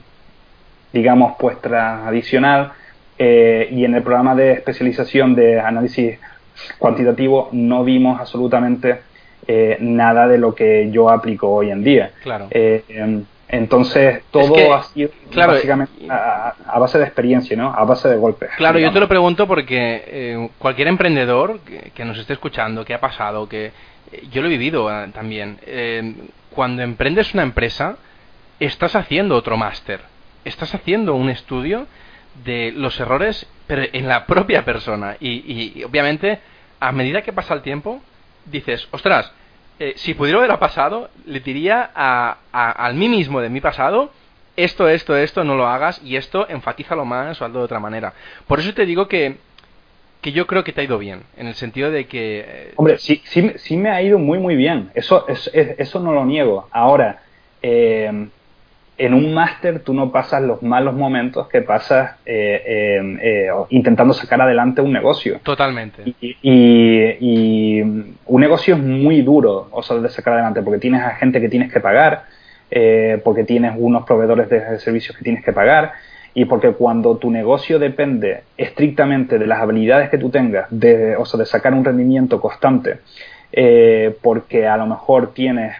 [0.92, 2.72] digamos, pues tradicional.
[3.18, 6.18] y en el programa de especialización de análisis
[6.78, 9.00] cuantitativo no vimos absolutamente
[9.80, 12.10] nada de lo que yo aplico hoy en día.
[12.22, 12.48] Claro.
[12.50, 17.72] Em, Entonces, todo ha sido básicamente a, base de experiencia, ¿no?
[17.72, 18.50] A base de golpes.
[18.56, 23.00] Claro, yo te lo pregunto porque eh, cualquier emprendedor que, nos esté escuchando, que ha
[23.00, 25.58] pasado, que eh, yo lo he vivido eh, también,
[26.50, 27.96] cuando emprendes una empresa,
[28.58, 30.00] estás haciendo otro máster,
[30.44, 31.86] estás haciendo un estudio
[32.44, 35.16] de los errores, pero en la propia persona.
[35.20, 36.40] Y, y obviamente,
[36.80, 38.00] a medida que pasa el tiempo,
[38.46, 39.32] dices, ostras,
[39.78, 44.10] eh, si pudiera haber pasado, le diría a, al mí mismo de mi pasado,
[44.56, 48.14] esto, esto, esto, no lo hagas y esto enfatízalo más o algo de otra manera.
[48.46, 49.36] Por eso te digo que,
[50.22, 52.44] que yo creo que te ha ido bien, en el sentido de que...
[52.46, 56.12] Eh, Hombre, sí, sí, sí me ha ido muy, muy bien, eso, es, eso no
[56.12, 56.68] lo niego.
[56.72, 57.22] Ahora,
[57.60, 58.28] eh,
[58.98, 64.14] en un máster tú no pasas los malos momentos que pasas eh, eh, eh, intentando
[64.14, 65.40] sacar adelante un negocio.
[65.42, 66.02] Totalmente.
[66.20, 71.40] Y, un negocio es muy duro o sea, de sacar adelante porque tienes a gente
[71.40, 72.24] que tienes que pagar,
[73.22, 75.92] porque tienes unos proveedores de servicios que tienes que pagar
[76.34, 81.24] y porque cuando tu negocio depende estrictamente de las habilidades que tú tengas, de, o
[81.24, 82.98] sea, de sacar un rendimiento constante,
[84.22, 85.76] porque a lo mejor tienes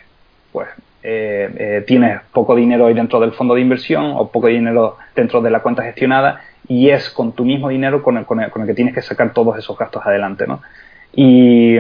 [0.53, 0.69] pues
[1.09, 5.51] eh, eh, tienes poco dinero dentro del fondo de inversión o poco dinero dentro de
[5.51, 8.93] la cuenta gestionada y es con tu mismo dinero con el, con el, que tienes
[8.93, 10.63] que sacar todos esos gastos adelante, ¿no?
[11.15, 11.77] Y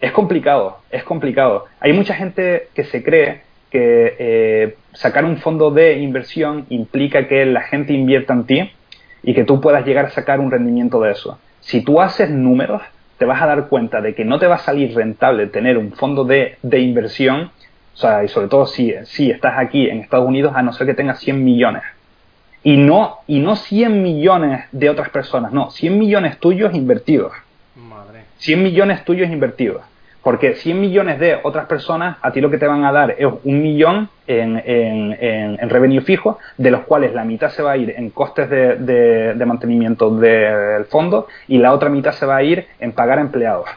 [0.00, 1.66] es complicado, es complicado.
[1.78, 7.46] Hay mucha gente que se cree que eh, sacar un fondo de inversión implica que
[7.46, 8.70] la gente invierta en ti
[9.22, 11.38] y que tú puedas llegar a sacar un rendimiento de eso.
[11.60, 12.82] Si tú haces números,
[13.16, 15.92] te vas a dar cuenta de que no te va a salir rentable tener un
[15.92, 17.52] fondo de inversión
[17.96, 20.86] o sea, y sobre todo si, si estás aquí en Estados Unidos, a no ser
[20.86, 21.82] que tengas 100 millones.
[22.62, 27.32] Y no, y no 100 millones de otras personas, no, 100 millones tuyos invertidos.
[27.74, 28.24] Madre.
[28.36, 29.82] 100 millones tuyos invertidos.
[30.22, 33.28] Porque 100 millones de otras personas, a ti lo que te van a dar es
[33.44, 35.16] un millón en, en,
[35.58, 38.76] en, revenue fijo, de los cuales la mitad se va a ir en costes de,
[38.76, 43.70] de, mantenimiento del fondo y la otra mitad se va a ir en pagar empleados.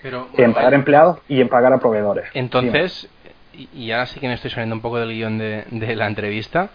[0.00, 2.26] Pero, en pagar empleados y en pagar a proveedores.
[2.34, 3.08] Entonces,
[3.74, 6.70] y ahora sí que me estoy saliendo un poco del guion de, la entrevista,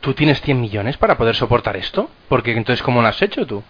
[0.00, 2.08] ¿tú tienes 100 millones para poder soportar esto?
[2.28, 3.62] Porque entonces, ¿cómo lo has hecho tú?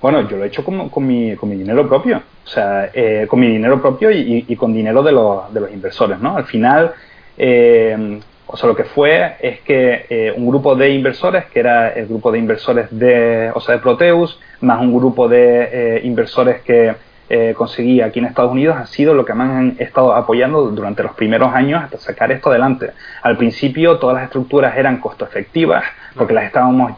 [0.00, 3.26] Bueno, yo lo he hecho con, con, mi, con mi dinero propio, o sea, eh,
[3.28, 6.36] con mi dinero propio y, con dinero de los, de los inversores, ¿no?
[6.36, 6.92] Al final,
[7.38, 11.88] eh, o sea, lo que fue es que eh, un grupo de inversores, que era
[11.88, 16.94] el grupo de inversores de, o sea, de Proteus, más un grupo de inversores que
[17.28, 21.02] eh, conseguí aquí en Estados Unidos ha sido lo que me han estado apoyando durante
[21.02, 22.92] los primeros años hasta sacar esto adelante.
[23.22, 26.92] Al principio todas las estructuras eran costo efectivas porque las estábamos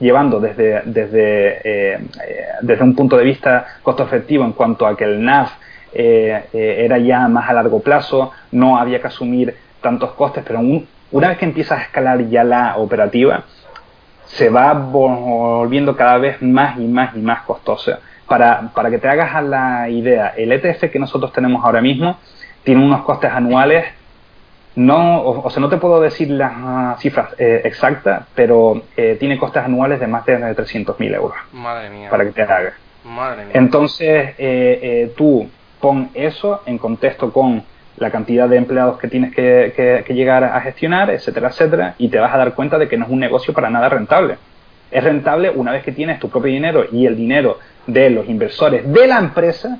[0.00, 4.96] llevando desde, desde, eh, eh, desde un punto de vista costo efectivo en cuanto a
[4.96, 5.48] que el NAV
[5.92, 10.60] era ya más a largo plazo, no había que asumir tantos costes, pero
[11.12, 13.44] una vez que empieza a escalar ya la operativa,
[14.24, 18.00] se va volviendo cada vez más y más y más costosa.
[18.28, 22.18] Para, para que te hagas la idea, el ETF que nosotros tenemos ahora mismo
[22.64, 23.84] tiene unos costes anuales,
[24.76, 29.38] no, o, sea, no te puedo decir las ah, cifras eh, exactas, pero eh, tiene
[29.38, 31.36] costes anuales de más de 300.000 euros.
[31.52, 32.10] Madre mía.
[32.10, 32.74] Para que te hagas.
[33.04, 33.52] Madre mía.
[33.54, 35.48] Entonces, eh, tú
[35.80, 37.62] pon eso en contexto con
[37.98, 42.18] la cantidad de empleados que tienes que, que, llegar a gestionar, etcétera, etcétera, y te
[42.18, 44.38] vas a dar cuenta de que no es un negocio para nada rentable.
[44.90, 48.90] Es rentable una vez que tienes tu propio dinero y el dinero de los inversores
[48.90, 49.78] de la empresa,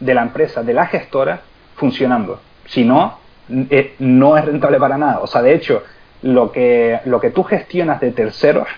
[0.00, 1.40] de la empresa, de la gestora,
[1.76, 2.40] funcionando.
[2.66, 3.18] Si no,
[3.48, 5.20] eh, no es rentable para nada.
[5.20, 5.82] O sea, de hecho,
[6.22, 8.68] lo que, lo que tú gestionas de terceros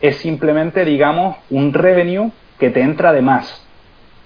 [0.00, 3.64] es simplemente, digamos, un revenue que te entra de más.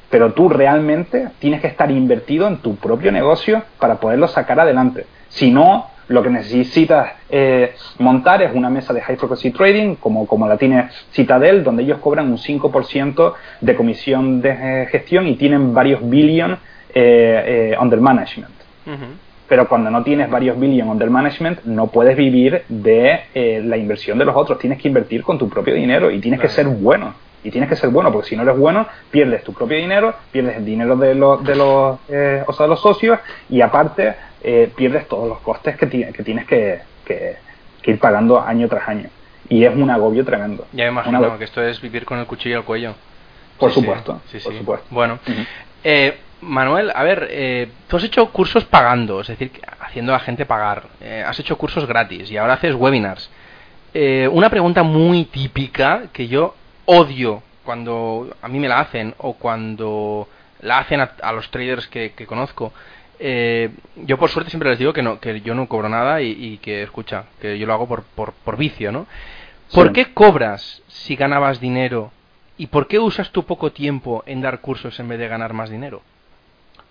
[0.09, 5.07] Pero tú realmente tienes que estar invertido en tu propio negocio para poderlo sacar adelante.
[5.29, 10.27] Si no, lo que necesitas eh, montar es una mesa de high frequency trading, como,
[10.27, 15.37] como la tiene Citadel, donde ellos cobran un 5% de comisión de eh, gestión y
[15.37, 16.53] tienen varios billion
[16.95, 18.55] eh, eh, under management.
[19.49, 24.25] Pero cuando no tienes varios billion under management, no puedes vivir de la inversión de
[24.25, 24.59] los otros.
[24.59, 27.15] Tienes que invertir con tu propio dinero y tienes que ser bueno
[27.47, 30.57] y tienes que ser bueno, porque si no eres bueno, pierdes tu propio dinero, pierdes
[30.57, 34.73] el dinero de los, de los, eh, o sea, de los socios y aparte eh,
[34.75, 37.37] pierdes todos los costes que, que tienes que, que,
[37.85, 39.11] ir pagando año tras año.
[39.49, 40.67] Y es un agobio tremendo.
[40.73, 42.95] Ya me imagino que esto es vivir con el cuchillo al cuello.
[43.59, 44.87] Por supuesto, sí, por supuesto.
[44.91, 45.19] Bueno,
[45.85, 50.21] eh, Manuel, a ver, eh, tú has hecho cursos pagando, es decir, haciendo a la
[50.21, 50.85] gente pagar.
[51.01, 53.31] Eh, has hecho cursos gratis y ahora haces webinars.
[53.95, 59.33] Eh, una pregunta muy típica que yo odio cuando a mí me la hacen o
[59.35, 60.29] cuando
[60.61, 62.73] la hacen a, los traders que, conozco
[63.19, 63.71] Eh,
[64.05, 66.83] yo por suerte siempre les digo que no que yo no cobro nada y, que
[66.83, 69.07] escucha que yo lo hago por, por, por vicio no
[69.73, 72.11] ¿por qué cobras si ganabas dinero
[72.59, 75.71] y por qué usas tu poco tiempo en dar cursos en vez de ganar más
[75.71, 76.03] dinero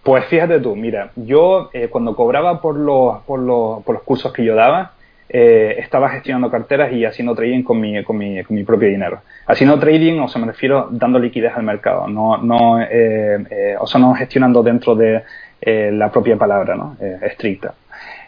[0.02, 4.34] pues fíjate tú mira yo eh, cuando cobraba por los, por los por los cursos
[4.34, 4.94] que yo daba
[5.28, 9.22] eh, estaba gestionando carteras y haciendo trading con mi, con mi, con mi propio dinero.
[9.48, 14.00] Haciendo trading, o sea, me refiero dando liquidez al mercado, no, no, eh, o sea,
[14.00, 15.24] no gestionando dentro de
[15.62, 16.98] eh, la propia palabra ¿no?
[17.00, 17.74] Eh, estricta,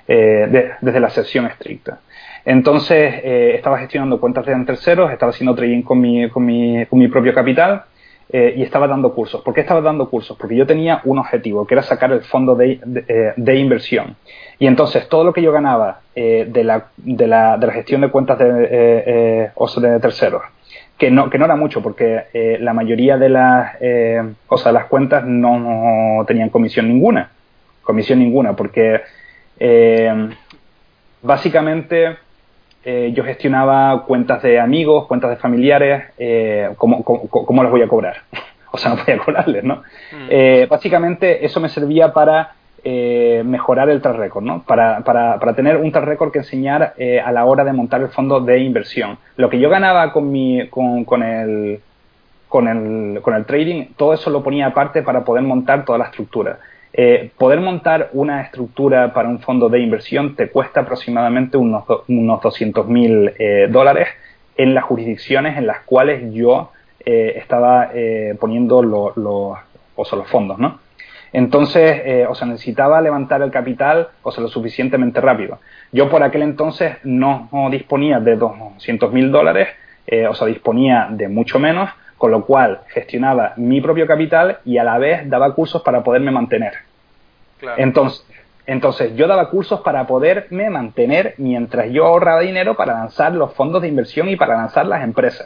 [0.08, 2.00] eh, desde la sesión estricta.
[2.46, 3.14] Entonces,
[3.56, 7.34] estaba gestionando cuentas de terceros, estaba haciendo trading con mi, con mi, con mi propio
[7.34, 7.84] capital
[8.32, 9.42] y estaba dando cursos.
[9.42, 10.38] ¿Por qué estaba dando cursos?
[10.38, 12.80] Porque yo tenía un objetivo, que era sacar el fondo de,
[13.36, 14.16] de, inversión.
[14.60, 18.12] Y entonces, todo lo que yo ganaba de la, de, la, de, la, gestión de
[18.12, 20.44] cuentas de, o de terceros,
[20.98, 24.72] que no, que no era mucho, porque eh, la mayoría de las, eh, o sea,
[24.72, 27.30] las cuentas no, tenían comisión ninguna.
[27.84, 29.02] Comisión ninguna, porque
[29.60, 30.30] eh,
[31.22, 32.18] básicamente
[33.12, 36.06] yo gestionaba cuentas de amigos, cuentas de familiares,
[36.78, 38.22] ¿cómo, cómo, les voy a cobrar?
[38.72, 39.84] o sea, no voy a cobrarles, ¿no?
[40.14, 40.70] Mm.
[40.70, 44.64] básicamente eso me servía para eh, mejorar el track record, ¿no?
[44.64, 48.02] Para, para, para, tener un track record que enseñar eh, a la hora de montar
[48.02, 49.18] el fondo de inversión.
[49.36, 51.82] Lo que yo ganaba con, mi, con, con, el,
[52.48, 56.06] con, el, con el trading, todo eso lo ponía aparte para poder montar toda la
[56.06, 56.60] estructura.
[56.94, 62.42] Eh, poder montar una estructura para un fondo de inversión te cuesta aproximadamente unos, unos
[62.42, 63.34] 200 mil
[63.70, 64.08] dólares
[64.56, 66.72] en las jurisdicciones en las cuales yo
[67.06, 67.90] estaba
[68.40, 70.87] poniendo los los fondos, ¿no?
[71.38, 75.60] Entonces, eh, o sea, necesitaba levantar el capital, o sea, lo suficientemente rápido.
[75.92, 79.68] Yo por aquel entonces no, disponía de 200 mil dólares,
[80.08, 84.80] eh, o sea, disponía de mucho menos, con lo cual gestionaba mi propio capital y
[84.80, 86.74] a la vez daba cursos para poderme mantener.
[87.78, 88.26] Entonces,
[88.66, 93.84] entonces, yo daba cursos para poderme mantener mientras yo ahorraba dinero para lanzar los fondos
[93.84, 95.46] de inversión y para lanzar las empresas.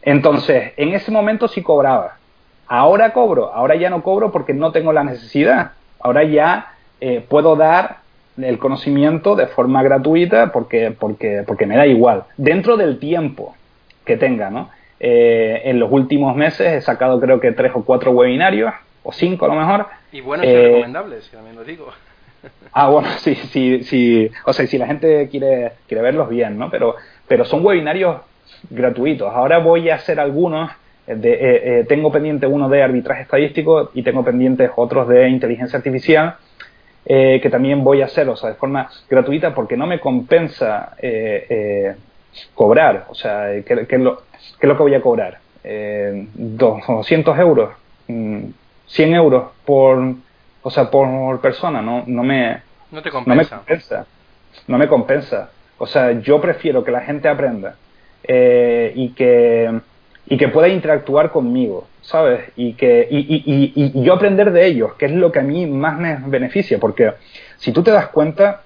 [0.00, 2.23] Entonces, en ese momento sí cobraba.
[2.66, 5.72] Ahora cobro, ahora ya no cobro porque no tengo la necesidad.
[6.00, 7.98] Ahora ya eh, puedo dar
[8.36, 13.54] el conocimiento de forma gratuita porque, porque, porque me da igual, dentro del tiempo
[14.04, 14.70] que tenga, ¿no?
[15.00, 19.44] Eh, en los últimos meses he sacado creo que tres o cuatro webinarios, o cinco
[19.44, 19.86] a lo mejor.
[20.12, 21.86] Y buenos y eh, recomendables, también lo digo.
[22.76, 24.28] Ah, bueno, sí, sí, sí.
[24.44, 26.70] O sea, si la gente quiere, quiere verlos bien, ¿no?
[26.70, 26.96] Pero,
[27.28, 28.16] pero son webinarios
[28.68, 29.32] gratuitos.
[29.32, 30.70] Ahora voy a hacer algunos
[31.06, 36.36] eh, eh, tengo pendiente uno de arbitraje estadístico y tengo pendientes otros de inteligencia artificial
[37.04, 40.96] eh, que también voy a hacer, o sea, de forma gratuita porque no me compensa
[42.54, 44.22] cobrar, o sea, ¿qué, es lo,
[44.58, 45.38] que voy a cobrar?
[45.62, 47.70] 200 euros,
[48.06, 48.54] 100
[49.10, 50.14] mm, euros por,
[50.62, 53.56] o sea, por persona, no, no me, no te compensa.
[53.56, 54.06] No me compensa.
[54.66, 55.50] No me compensa.
[55.76, 57.76] O sea, yo prefiero que la gente aprenda
[58.26, 59.70] y que
[60.26, 62.50] y que pueda interactuar conmigo, ¿sabes?
[62.56, 65.66] Y, que, y, y, y, yo aprender de ellos, que es lo que a mí
[65.66, 67.12] más me beneficia, porque
[67.58, 68.62] si tú te das cuenta,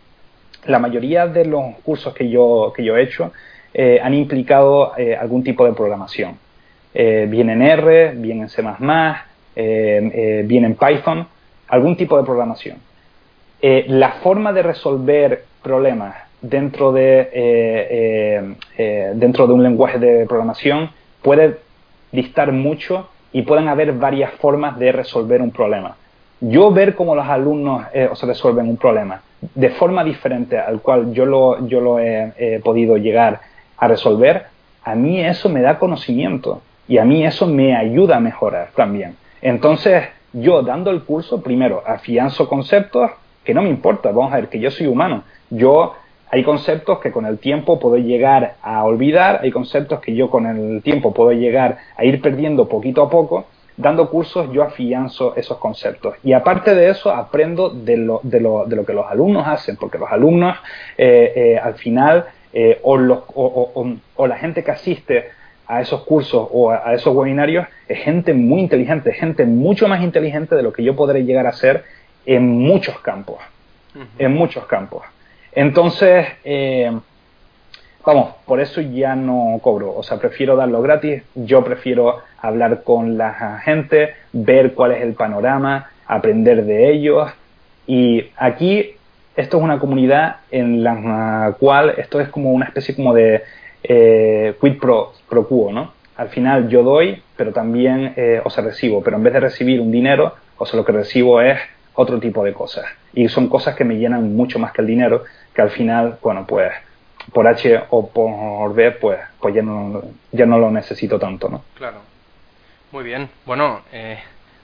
[0.66, 3.32] la mayoría de los cursos que yo, que yo he hecho
[3.74, 6.38] eh, han implicado eh, algún tipo de programación.
[6.94, 8.62] Eh, bien en R, bien en C++,
[10.44, 11.26] bien en Python,
[11.68, 12.78] algún tipo de programación.
[13.60, 18.56] la forma de resolver problemas dentro de,
[19.14, 20.90] dentro de un lenguaje de programación
[21.22, 21.58] puede
[22.12, 25.96] distar mucho y pueden haber varias formas de resolver un problema.
[26.40, 29.22] Yo ver cómo los alumnos eh, resuelven un problema
[29.54, 33.40] de forma diferente al cual yo lo, yo lo he podido llegar
[33.76, 34.46] a resolver,
[34.82, 39.16] a mí eso me da conocimiento y a mí eso me ayuda a mejorar también.
[39.40, 43.10] Entonces, yo dando el curso, primero, afianzo conceptos
[43.44, 45.22] que no me importa, vamos a ver, que yo soy humano.
[45.50, 45.94] Yo
[46.30, 50.46] hay conceptos que con el tiempo puedo llegar a olvidar, hay conceptos que yo con
[50.46, 53.46] el tiempo puedo llegar a ir perdiendo poquito a poco.
[53.76, 56.16] Dando cursos yo afianzo esos conceptos.
[56.24, 59.76] Y aparte de eso, aprendo de lo, de lo, de lo que los alumnos hacen,
[59.76, 60.56] porque los alumnos
[60.96, 65.28] eh, eh, al final, eh, o, los, o, o, la gente que asiste
[65.68, 70.56] a esos cursos o a, esos webinarios es gente muy inteligente, gente mucho más inteligente
[70.56, 71.84] de lo que yo podré llegar a ser
[72.26, 73.38] en muchos campos.
[74.18, 75.02] En muchos campos.
[75.52, 76.92] Entonces, eh,
[78.04, 79.94] vamos, por eso ya no cobro.
[79.94, 81.22] O sea, prefiero darlo gratis.
[81.34, 87.30] Yo prefiero hablar con la gente, ver cuál es el panorama, aprender de ellos.
[87.86, 88.94] Y aquí,
[89.36, 93.42] esto es una comunidad en la cual esto es como una especie como de
[93.82, 95.92] eh, quid pro, pro quo, ¿no?
[96.16, 99.02] Al final yo doy, pero también, eh, o sea, recibo.
[99.02, 101.58] Pero en vez de recibir un dinero, o sea, lo que recibo es
[101.94, 102.86] otro tipo de cosas.
[103.18, 106.46] Y son cosas que me llenan mucho más que el dinero, que al final, bueno,
[106.46, 106.70] pues
[107.32, 111.64] por H o por B, pues, pues ya, no, ya no lo necesito tanto, ¿no?
[111.76, 111.98] Claro.
[112.92, 113.28] Muy bien.
[113.44, 114.20] Bueno, eh,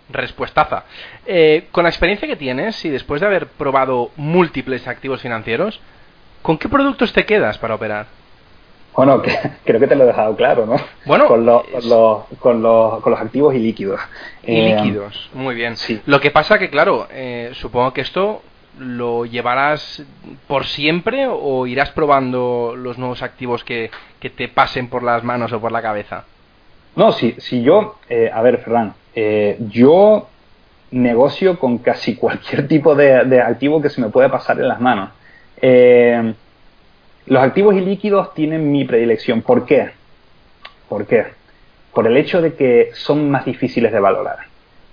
[0.09, 0.85] respuestaza.
[1.27, 5.81] Eh, con la experiencia que tienes y después de haber probado múltiples activos financieros,
[6.41, 8.07] ¿con qué productos te quedas para operar?
[8.97, 9.23] Bueno,
[9.65, 10.77] creo que te lo he dejado claro, ¿no?
[11.07, 11.63] Bueno, con, los,
[12.39, 14.01] con, los, con, los, activos y líquidos.
[14.45, 15.77] Y eh, líquidos, muy bien.
[15.77, 16.01] Sí.
[16.07, 18.43] Lo que pasa que, claro, eh, supongo que esto
[18.79, 20.03] lo llevarás
[20.49, 25.53] por siempre o irás probando los nuevos activos que, que te pasen por las manos
[25.53, 26.25] o por la cabeza.
[26.97, 28.95] No, si, si yo, eh, a ver, Ferran,
[29.71, 30.29] yo
[30.91, 34.81] negocio con casi cualquier tipo de, de, activo que se me puede pasar en las
[34.81, 35.11] manos.
[35.61, 36.35] Eh,
[37.27, 39.43] los activos ilíquidos tienen mi predilección.
[39.43, 39.91] ¿Por qué?
[40.89, 41.27] ¿Por qué?
[41.93, 44.39] Por el hecho de que son más difíciles de valorar.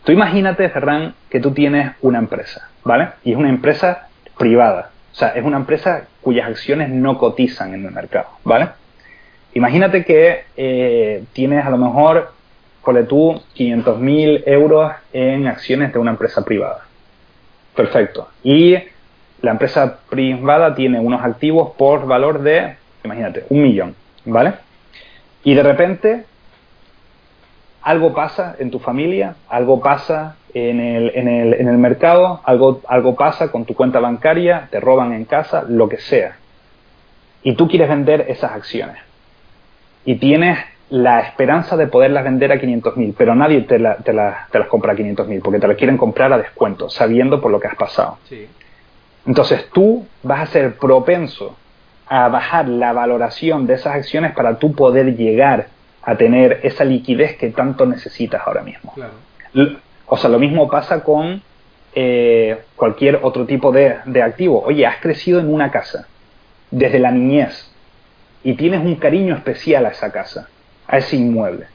[0.04, 3.10] Tú imagínate, Ferran, que tú tienes una empresa, ¿vale?
[3.24, 4.08] Y es una empresa
[4.38, 4.92] privada.
[5.12, 8.70] O sea, es una empresa cuyas acciones no cotizan en el mercado, ¿vale?
[9.54, 12.32] Imagínate que eh, tienes a lo mejor,
[12.84, 16.86] ponle tú, 500.000 euros en acciones de una empresa privada.
[17.76, 18.30] Perfecto.
[18.44, 18.78] Y
[19.42, 24.54] la empresa privada tiene unos activos por valor de, imagínate, un millón, ¿vale?
[25.44, 26.26] Y de repente
[27.82, 32.82] algo pasa en tu familia, algo pasa en el, en el, en el mercado, algo,
[32.88, 36.36] algo pasa con tu cuenta bancaria, te roban en casa, lo que sea.
[37.44, 38.98] Y tú quieres vender esas acciones.
[40.06, 40.60] Y tienes
[40.92, 45.42] la esperanza de poderlas vender a 500.000, pero nadie te, te, las compra a 500.000
[45.42, 48.18] porque te las quieren comprar a descuento, sabiendo por lo que has pasado.
[48.28, 48.48] Sí.
[49.26, 51.56] Entonces tú vas a ser propenso
[52.08, 55.68] a bajar la valoración de esas acciones para tú poder llegar
[56.04, 58.94] a tener esa liquidez que tanto necesitas ahora mismo.
[60.08, 61.42] O sea, lo mismo pasa con
[61.94, 64.62] eh, cualquier otro tipo de, de activo.
[64.64, 66.08] Oye, has crecido en una casa
[66.70, 67.72] desde la niñez
[68.44, 70.50] y tienes un cariño especial a esa casa,
[70.88, 71.68] a ese inmueble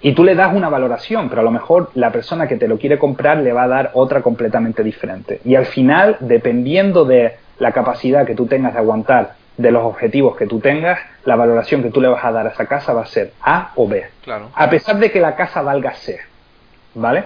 [0.00, 2.78] y tú le das una valoración, pero a lo mejor la persona que te lo
[2.78, 5.40] quiere comprar le va a dar otra completamente diferente.
[5.44, 10.36] Y al final, dependiendo de la capacidad que tú tengas de aguantar de los objetivos
[10.36, 13.02] que tú tengas, la valoración que tú le vas a dar a esa casa va
[13.02, 14.04] a ser A o B.
[14.22, 14.50] Claro.
[14.54, 16.18] A pesar de que la casa valga C.
[16.94, 17.24] ¿Vale?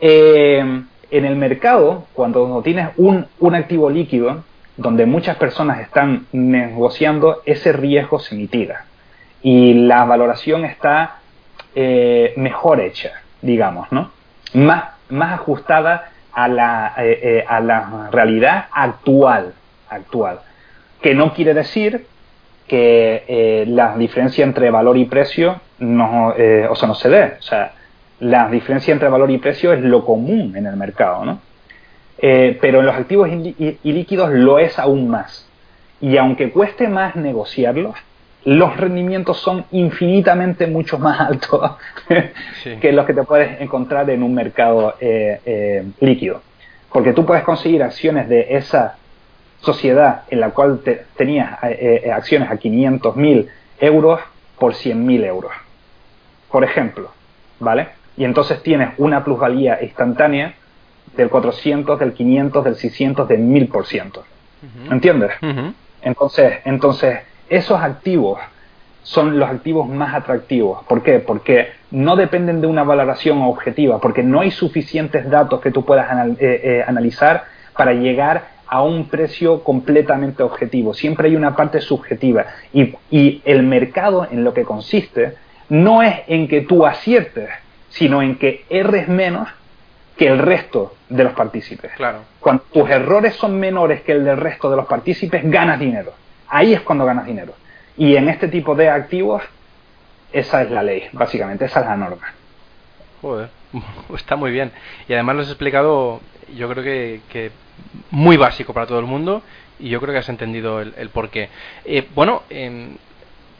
[0.00, 0.82] Eh,
[1.12, 4.42] en el mercado, cuando tienes un, un activo líquido,
[4.76, 8.86] donde muchas personas están negociando, ese riesgo se mitiga.
[9.42, 11.18] Y la valoración está
[11.74, 14.10] eh, mejor hecha, digamos, ¿no?
[14.54, 19.54] Más, más ajustada a la, eh, eh, a la realidad actual,
[19.88, 20.40] actual.
[21.00, 22.06] Que no quiere decir
[22.68, 27.34] que la diferencia entre valor y precio no, o sea, no se dé.
[27.38, 27.72] O sea,
[28.20, 31.40] la diferencia entre valor y precio es lo común en el mercado, ¿no?
[32.18, 33.28] pero en los activos
[33.82, 35.46] ilíquidos lo es aún más.
[36.00, 37.96] Y aunque cueste más negociarlos,
[38.44, 41.76] los rendimientos son infinitamente mucho más altos
[42.80, 46.42] que los que te puedes encontrar en un mercado eh, eh, líquido.
[46.92, 48.96] Porque tú puedes conseguir acciones de esa
[49.60, 50.80] sociedad en la cual
[51.16, 53.48] tenías eh, acciones a 500.000
[53.80, 54.20] euros
[54.58, 55.52] por 100.000 euros.
[56.50, 57.10] Por ejemplo,
[57.60, 57.88] ¿vale?
[58.16, 60.54] Y entonces tienes una plusvalía instantánea
[61.16, 64.20] del 400, del 500, del 600, del 1000%.
[64.90, 65.32] ¿Entiendes?
[66.02, 67.20] Entonces, entonces
[67.52, 68.40] esos activos
[69.02, 70.84] son los activos más atractivos.
[70.84, 71.18] ¿Por qué?
[71.18, 76.06] Porque no dependen de una valoración objetiva, porque no hay suficientes datos que tú puedas
[76.28, 77.44] eh, eh, analizar
[77.76, 80.94] para llegar a un precio completamente objetivo.
[80.94, 82.46] Siempre hay una parte subjetiva.
[82.72, 85.34] Y, y, el mercado en lo que consiste
[85.68, 87.50] no es en que tú aciertes,
[87.90, 89.48] sino en que erres menos
[90.16, 91.92] que el resto de los partícipes.
[91.96, 92.20] Claro.
[92.40, 96.12] Cuando tus errores son menores que el del resto de los partícipes, ganas dinero.
[96.54, 97.54] Ahí es cuando ganas dinero.
[97.96, 99.42] Y en este tipo de activos,
[100.34, 102.34] esa es la ley, básicamente, esa es la norma.
[103.22, 103.48] Joder,
[104.14, 104.70] está muy bien.
[105.08, 106.20] Y además lo has explicado,
[106.54, 107.50] yo creo que,
[108.10, 109.42] muy básico para todo el mundo
[109.80, 111.48] y yo creo que has entendido el, porqué.
[111.86, 112.96] Eh, bueno, em,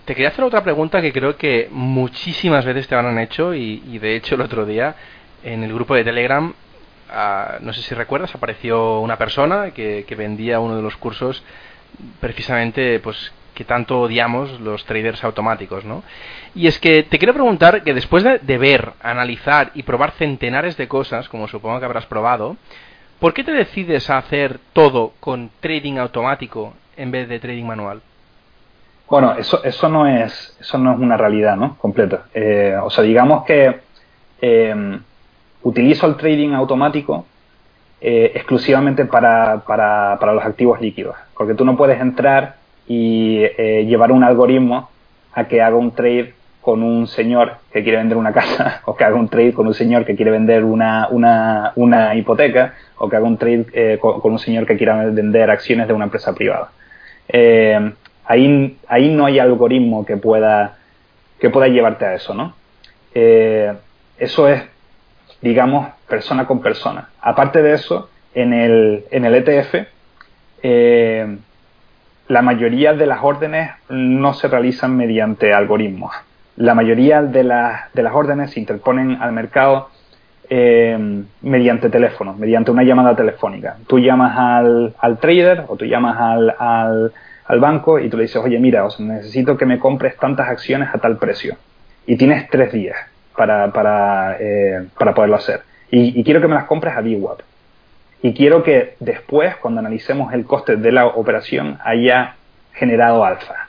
[0.05, 4.16] te quería hacer otra pregunta que creo que muchísimas veces te han hecho y, de
[4.16, 4.97] hecho el otro día
[5.43, 6.53] en el grupo de Telegram,
[7.11, 11.43] ah, no sé si recuerdas, apareció una persona que, que vendía uno de los cursos
[12.20, 16.03] precisamente pues que tanto odiamos los traders automáticos, ¿no?
[16.55, 20.88] Y es que te quiero preguntar que después de, ver, analizar y probar centenares de
[20.88, 22.57] cosas, como supongo que habrás probado,
[23.20, 28.01] ¿por qué te decides a hacer todo con trading automático en vez de trading manual?
[29.09, 31.76] Bueno, eso, eso no es eso no es una realidad, ¿no?
[31.76, 32.26] Completa.
[32.32, 33.80] Eh, o sea, digamos que
[34.40, 34.99] eh,
[35.62, 37.26] utilizo el trading automático
[38.05, 41.14] exclusivamente para, para, para, los activos líquidos.
[41.36, 43.46] Porque tú no puedes entrar y
[43.86, 44.90] llevar un algoritmo
[45.32, 49.05] a que haga un trade con un señor que quiere vender una casa, o que
[49.05, 53.16] haga un trade con un señor que quiere vender una, una, una hipoteca, o que
[53.16, 56.70] haga un trade eh, con, un señor que quiera vender acciones de una empresa privada.
[57.28, 57.92] Eh,
[58.24, 60.76] ahí, ahí no hay algoritmo que pueda,
[61.40, 62.55] que pueda llevarte a eso, ¿no?
[63.12, 63.72] Eh,
[64.18, 64.62] eso es,
[65.43, 67.11] digamos, persona con persona.
[67.20, 69.74] Aparte de eso, en el, en el ETF,
[72.28, 76.12] la mayoría de las órdenes no se realizan mediante algoritmos
[76.57, 79.88] la mayoría de, de las órdenes se interponen al mercado
[80.51, 83.78] eh, mediante teléfono, mediante una llamada telefónica.
[83.86, 86.55] Tú llamas al, al trader o tú llamas al,
[87.47, 90.99] al, banco y tú le dices, oye, mira, necesito que me compres tantas acciones a
[90.99, 91.57] tal precio.
[92.07, 92.97] Y tienes tres días
[93.36, 95.62] para, para, eh, para poderlo hacer.
[95.90, 97.40] Y, quiero que me las compres a VWAP.
[98.22, 102.36] Y quiero que después, cuando analicemos el coste de la operación, haya
[102.72, 103.68] generado alfa.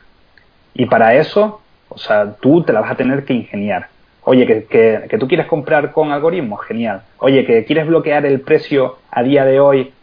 [0.74, 3.88] Y para eso o sea, tú te la vas a tener que ingeniar.
[4.24, 7.02] Oye, que, que, tú quieres comprar con algoritmos, genial.
[7.20, 9.94] Oye, que quieres bloquear el precio a día de hoy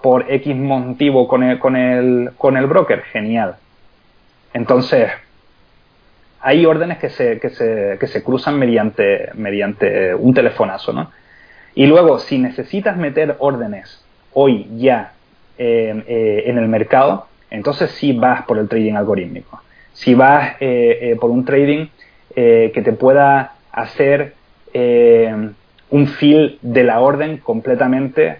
[0.00, 3.56] por X motivo con el, con el, con el broker, genial.
[4.52, 5.10] Entonces,
[6.44, 11.10] hay órdenes que se, que se, que se cruzan mediante, mediante un telefonazo, ¿no?
[11.74, 15.12] Y luego, si necesitas meter órdenes hoy ya
[15.58, 19.60] eh, en el mercado, entonces sí vas por el trading algorítmico
[19.94, 21.86] si vas eh, eh, por un trading
[22.36, 24.34] eh, que te pueda hacer
[25.90, 28.38] un fill de la orden completamente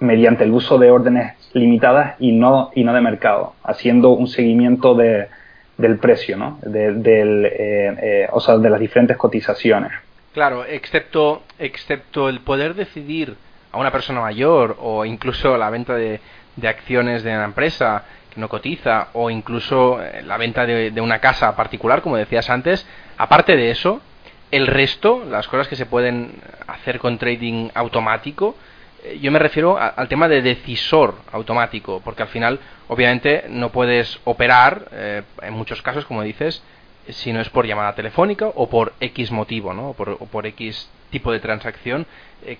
[0.00, 4.96] mediante el uso de órdenes limitadas y no, y no de mercado, haciendo un seguimiento
[4.96, 5.28] de,
[5.78, 6.58] del precio, ¿no?
[6.62, 9.92] De, del, o sea, de las diferentes cotizaciones.
[10.34, 13.34] Claro, excepto, excepto el poder decidir
[13.72, 16.20] a una persona mayor o incluso la venta de,
[16.56, 18.04] de acciones de una empresa
[18.38, 22.86] no cotiza o incluso eh, la venta de, una casa particular, como decías antes,
[23.18, 24.00] aparte de eso,
[24.50, 26.32] el resto, las cosas que se pueden
[26.66, 28.56] hacer con trading automático,
[29.04, 34.18] eh, yo me refiero al tema de decisor automático, porque al final, obviamente, no puedes
[34.24, 36.62] operar, eh, en muchos casos, como dices,
[37.08, 39.90] si no es por llamada telefónica o por X motivo, ¿no?
[39.90, 42.06] O por, o por X tipo de transacción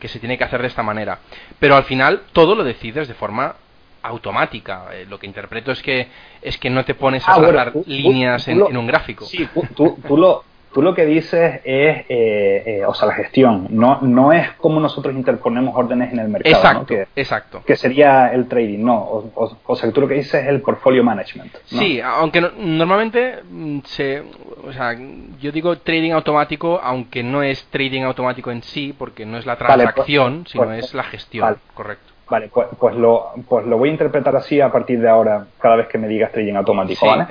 [0.00, 1.18] que se tiene que hacer de esta manera.
[1.58, 3.56] Pero al final todo lo decides de forma
[4.02, 4.86] automática.
[4.92, 6.08] Eh, lo que interpreto es que
[6.42, 9.24] es que no te pones a ah, líneas en, un gráfico.
[9.26, 13.66] Sí, tú, lo, tú lo que dices es, eh, eh, o sea, la gestión.
[13.70, 16.54] No, no es como nosotros interponemos órdenes en el mercado.
[16.54, 17.62] Exacto, que, exacto.
[17.66, 18.96] Que sería el trading, no.
[18.96, 21.56] O, o, sea, tú lo que dices es el portfolio management.
[21.66, 24.22] Sí, aunque normalmente mm, se,
[24.66, 24.96] o sea,
[25.40, 29.56] yo digo trading automático, aunque no es trading automático en sí, porque no es la
[29.56, 32.12] pues, transacción, sino pues, es la gestión, correcto.
[32.30, 35.76] Vale, pues, pues, lo, pues lo voy a interpretar así a partir de ahora, cada
[35.76, 37.26] vez que me digas trading automático, ¿vale?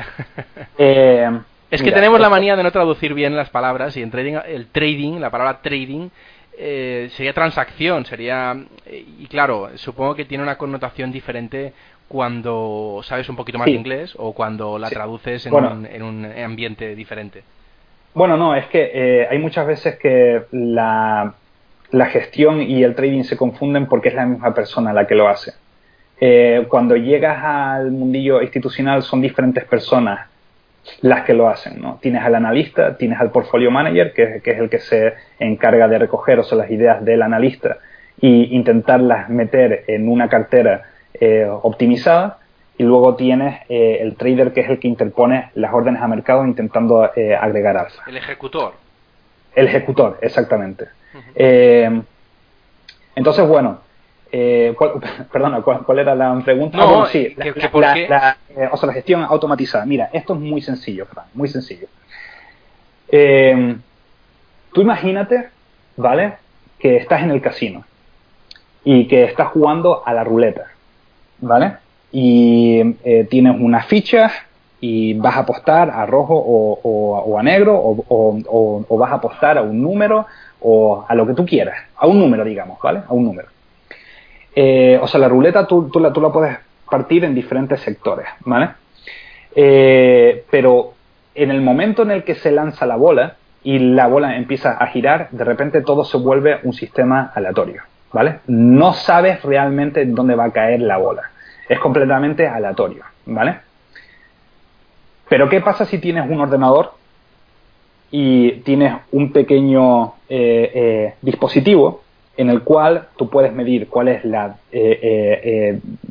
[0.77, 1.29] Eh,
[1.71, 4.67] es que tenemos la manía de no traducir bien las palabras y en trading, el
[4.67, 6.09] trading, la palabra trading,
[6.57, 8.55] eh, sería transacción, sería...
[8.85, 11.73] Y claro, supongo que tiene una connotación diferente
[12.07, 16.25] cuando sabes un poquito más de inglés o cuando la traduces en, un, en, un,
[16.25, 17.43] ambiente diferente.
[18.13, 21.35] Bueno, no, es que eh, hay muchas veces que la
[21.91, 25.27] la gestión y el trading se confunden porque es la misma persona la que lo
[25.27, 25.53] hace.
[26.19, 30.27] Eh, cuando llegas al mundillo institucional son diferentes personas
[31.01, 31.81] las que lo hacen.
[31.81, 31.99] ¿no?
[32.01, 36.39] Tienes al analista, tienes al portfolio manager, que, es el que se encarga de recoger
[36.39, 37.77] o sea, las ideas del analista
[38.21, 40.83] e intentarlas meter en una cartera
[41.13, 42.39] eh, optimizada.
[42.79, 46.45] Y luego tienes eh, el trader, que es el que interpone las órdenes a mercado
[46.45, 48.03] intentando agregar alfa.
[48.05, 48.73] El ejecutor.
[49.55, 50.85] El ejecutor, exactamente.
[51.33, 52.01] Eh,
[53.15, 53.79] entonces, bueno,
[54.31, 54.75] eh,
[55.31, 56.77] perdona, ¿cuál, era la pregunta?
[56.77, 59.85] No, ah, sí, la, eh, o sea, la gestión automatizada.
[59.85, 61.87] Mira, esto es muy sencillo, Fran, muy sencillo.
[64.73, 65.49] tú imagínate,
[65.95, 66.33] ¿vale?
[66.79, 67.83] Que estás en el casino
[68.83, 70.65] y que estás jugando a la ruleta,
[71.39, 71.73] ¿vale?
[72.11, 72.93] Y
[73.29, 74.31] tienes unas fichas
[74.79, 79.61] y vas a apostar a rojo o, a negro o, o, vas a apostar a
[79.61, 80.25] un número
[80.61, 83.01] o a lo que tú quieras, a un número, digamos, ¿vale?
[83.07, 83.47] A un número.
[84.55, 86.57] Eh, o sea, la ruleta tú, la, puedes
[86.89, 88.69] partir en diferentes sectores, ¿vale?
[89.55, 90.93] Eh, pero
[91.35, 94.87] en el momento en el que se lanza la bola y la bola empieza a
[94.87, 97.83] girar, de repente todo se vuelve un sistema aleatorio,
[98.13, 98.39] ¿vale?
[98.47, 101.23] No sabes realmente dónde va a caer la bola.
[101.69, 103.59] Es completamente aleatorio, ¿vale?
[105.29, 106.93] Pero ¿qué pasa si tienes un ordenador
[108.09, 112.06] y tienes un pequeño eh, dispositivo
[112.37, 114.55] en el cual tú puedes medir cuál es la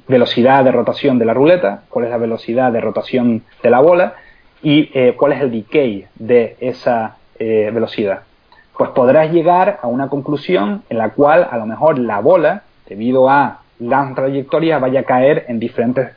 [0.08, 4.14] velocidad de rotación de la ruleta, cuál es la velocidad de rotación de la bola
[4.62, 8.20] y cuál es el decay de esa velocidad.
[8.76, 13.30] Pues podrás llegar a una conclusión en la cual a lo mejor la bola, debido
[13.30, 16.10] a la trayectoria, vaya a caer en diferentes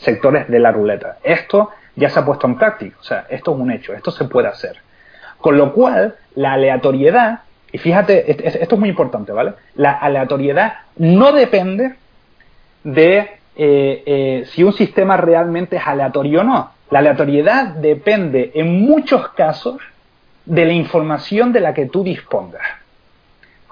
[0.00, 1.18] sectores de la ruleta.
[1.22, 4.24] Esto ya se ha puesto en práctica, o sea, esto es un hecho, esto se
[4.24, 4.76] puede hacer.
[5.38, 7.40] Con lo cual, la aleatoriedad,
[7.72, 9.54] y fíjate, esto es muy importante, ¿vale?
[9.76, 11.94] La aleatoriedad no depende
[12.84, 13.18] de
[13.56, 16.70] eh, eh, si un sistema realmente es aleatorio o no.
[16.90, 19.80] La aleatoriedad depende en muchos casos
[20.44, 22.62] de la información de la que tú dispongas.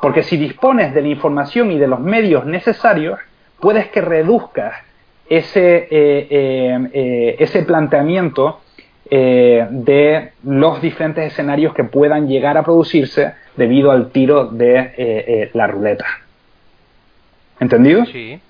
[0.01, 3.19] Porque si dispones de la información y de los medios necesarios,
[3.61, 4.77] puedes que reduzcas
[5.29, 8.61] ese, eh, ese planteamiento
[9.11, 16.07] de los diferentes escenarios que puedan llegar a producirse debido al tiro de la ruleta.
[17.61, 18.07] ¿Entendido?
[18.07, 18.41] Sí.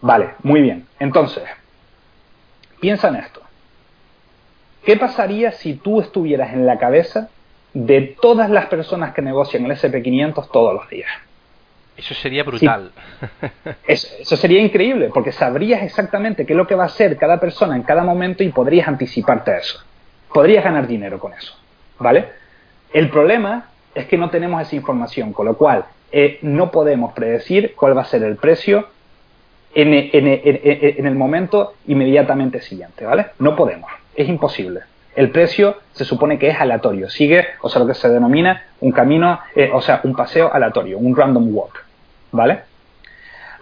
[0.00, 0.86] Vale, muy bien.
[1.00, 1.44] Entonces,
[2.80, 3.42] piensa en esto.
[4.84, 7.28] ¿Qué pasaría si tú estuvieras en la cabeza
[7.74, 11.10] de todas las personas que negocian el SP500 todos los días?
[11.96, 12.92] Eso sería brutal.
[13.86, 17.74] Eso, sería increíble, porque sabrías exactamente qué es lo que va a hacer cada persona
[17.74, 19.82] en cada momento y podrías anticiparte a eso.
[20.32, 21.58] Podrías ganar dinero con eso,
[21.98, 22.28] ¿vale?
[22.92, 27.74] El problema es que no tenemos esa información, con lo cual eh, no podemos predecir
[27.74, 28.88] cuál va a ser el precio
[29.74, 33.26] en, en el momento inmediatamente siguiente, ¿vale?
[33.38, 34.80] No podemos, es imposible
[35.18, 38.92] el precio se supone que es aleatorio, sigue, o sea, lo que se denomina un
[38.92, 41.84] camino, eh, o sea, un paseo aleatorio, un random walk,
[42.30, 42.60] ¿vale?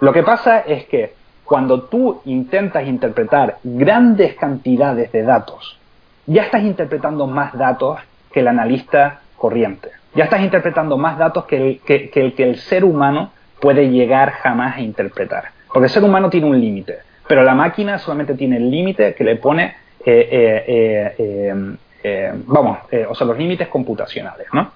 [0.01, 1.15] Lo que pasa es que
[1.45, 5.79] cuando tú intentas interpretar grandes cantidades de datos,
[6.27, 8.01] ya estás interpretando más datos
[8.31, 9.93] que el analista corriente.
[10.17, 14.81] Ya estás interpretando más datos que el que, el, ser humano puede llegar jamás a
[14.81, 15.51] interpretar.
[15.69, 19.25] Porque el ser humano tiene un límite, pero la máquina solamente tiene el límite que
[19.25, 24.71] le pone eh, eh, eh, vamos, o sea, los límites computacionales, ¿no?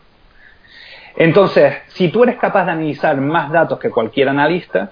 [1.16, 4.91] Entonces, si tú eres capaz de analizar más datos que cualquier analista,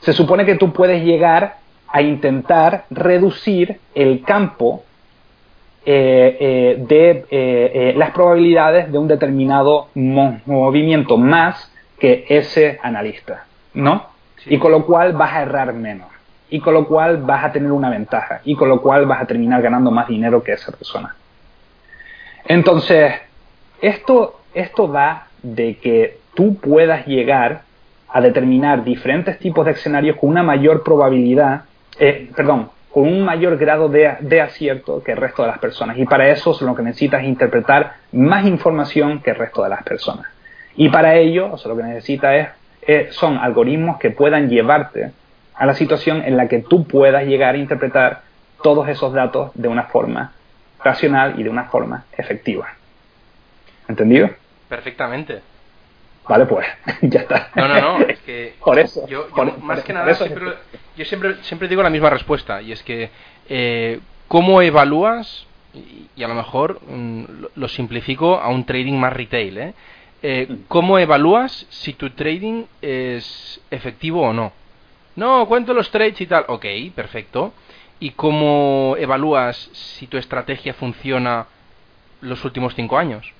[0.00, 1.56] se supone que tú puedes llegar
[1.88, 4.84] a intentar reducir el campo
[5.84, 7.24] de
[7.96, 14.06] las probabilidades de un determinado movimiento más que ese analista, ¿no?
[14.46, 16.08] Y con lo cual vas a errar menos
[16.50, 19.26] y con lo cual vas a tener una ventaja y con lo cual vas a
[19.26, 21.14] terminar ganando más dinero que esa persona.
[22.44, 23.12] Entonces,
[23.80, 27.62] esto, esto da de que tú puedas llegar
[28.08, 31.64] a determinar diferentes tipos de escenarios con una mayor probabilidad,
[31.98, 35.96] eh, perdón, con un mayor grado de, de, acierto que el resto de las personas.
[35.98, 39.84] Y para eso lo que necesitas es interpretar más información que el resto de las
[39.84, 40.26] personas.
[40.74, 42.48] Y para ello, lo que necesitas es,
[42.88, 45.12] eh, son algoritmos que puedan llevarte
[45.54, 48.22] a la situación en la que tú puedas llegar a interpretar
[48.64, 50.32] todos esos datos de una forma
[50.82, 52.66] racional y de una forma efectiva.
[53.86, 54.28] ¿Entendido?
[54.68, 55.40] Perfectamente.
[56.28, 56.66] Vale, pues
[57.02, 57.50] ya está.
[57.54, 59.28] No, no, no, es que por eso, yo,
[59.62, 60.54] más que nada siempre,
[60.96, 63.10] yo siempre, siempre digo la misma respuesta y es que
[63.48, 67.24] eh, cómo evalúas y, a lo mejor mm,
[67.54, 69.74] lo simplifico a un trading más retail, ¿eh?
[70.22, 70.54] eh mm.
[70.68, 74.52] ¿Cómo evalúas si tu trading es efectivo o no?
[75.16, 76.44] No, cuento los trades y tal.
[76.46, 76.64] Ok,
[76.94, 77.52] perfecto.
[77.98, 81.46] ¿Y cómo evalúas si tu estrategia funciona
[82.20, 83.32] los últimos cinco años?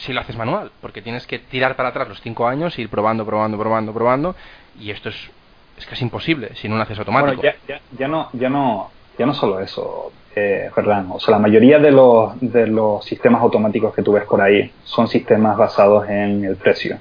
[0.00, 3.24] Si lo haces manual, porque tienes que tirar para atrás los cinco años, ir probando,
[3.24, 4.34] probando, probando, probando,
[4.78, 5.30] y esto es,
[5.78, 7.42] es casi imposible si no lo haces automático.
[7.42, 10.70] Bueno, ya, ya, no, ya no, ya no solo eso, eh,
[11.10, 14.72] O sea, la mayoría de los, de los sistemas automáticos que tú ves por ahí
[14.84, 16.98] son sistemas basados en el precio.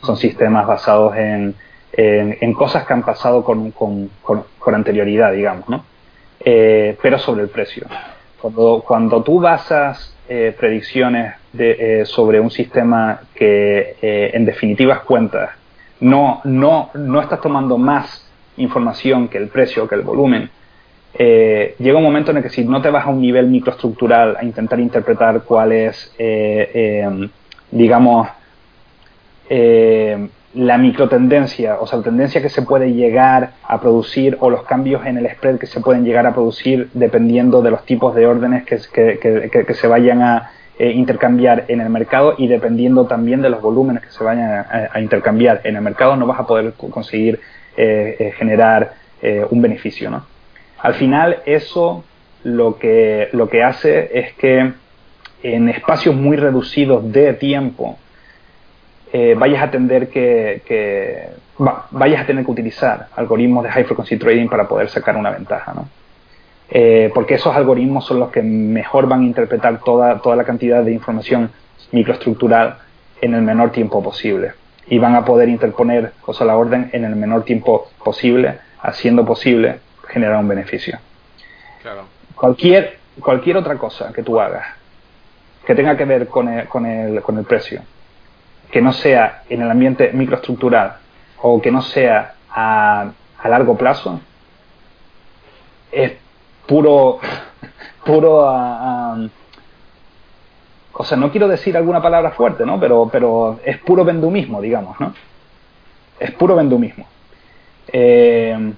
[0.00, 1.56] Son sistemas basados en
[1.92, 5.84] en, cosas que han pasado con, con, con, anterioridad, digamos, ¿no?
[6.40, 7.86] Eh, pero sobre el precio.
[8.40, 15.50] Cuando, cuando tú basas eh, predicciones de, eh, sobre un sistema que en definitivas cuentas
[16.00, 18.24] no, no, no estás tomando más
[18.56, 20.50] información que el precio, que el volumen,
[21.16, 24.44] llega un momento en el que si no te vas a un nivel microestructural a
[24.44, 26.14] intentar interpretar cuál es,
[27.72, 28.28] digamos,
[30.54, 35.04] la microtendencia, o sea, la tendencia que se puede llegar a producir o los cambios
[35.04, 38.64] en el spread que se pueden llegar a producir dependiendo de los tipos de órdenes
[38.64, 43.60] que, que, se vayan a eh, intercambiar en el mercado y dependiendo también de los
[43.60, 47.40] volúmenes que se vayan a, intercambiar en el mercado, no vas a poder conseguir
[47.76, 48.94] eh, eh, generar
[49.50, 50.24] un beneficio, ¿no?
[50.78, 52.04] Al final, eso
[52.44, 54.72] lo que, lo que hace es que
[55.42, 57.98] en espacios muy reducidos de tiempo,
[59.12, 61.30] eh, vayas a tener que,
[61.90, 65.74] vayas a tener que utilizar algoritmos de high frequency trading para poder sacar una ventaja,
[65.74, 65.88] ¿no?
[66.70, 70.82] Eh, porque esos algoritmos son los que mejor van a interpretar toda, toda la cantidad
[70.82, 71.50] de información
[71.92, 72.76] microestructural
[73.22, 74.52] en el menor tiempo posible
[74.86, 79.24] y van a poder interponer cosas a la orden en el menor tiempo posible, haciendo
[79.24, 80.98] posible generar un beneficio.
[82.34, 84.78] Cualquier, cualquier otra cosa que tú hagas
[85.68, 87.82] que tenga que ver con el, con el, con el precio,
[88.70, 90.96] que no sea en el ambiente microestructural
[91.42, 94.20] o que no sea a, a largo plazo,
[95.92, 96.12] es
[96.66, 97.18] puro,
[98.04, 99.28] puro, uh,
[100.92, 102.78] o sea, no quiero decir alguna palabra fuerte, ¿no?
[102.80, 105.14] Pero, pero es puro vendumismo, digamos, ¿no?
[106.18, 107.06] Es puro vendumismo.
[107.92, 108.72] Eh,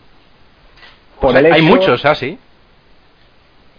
[1.20, 2.38] por hay muchos así.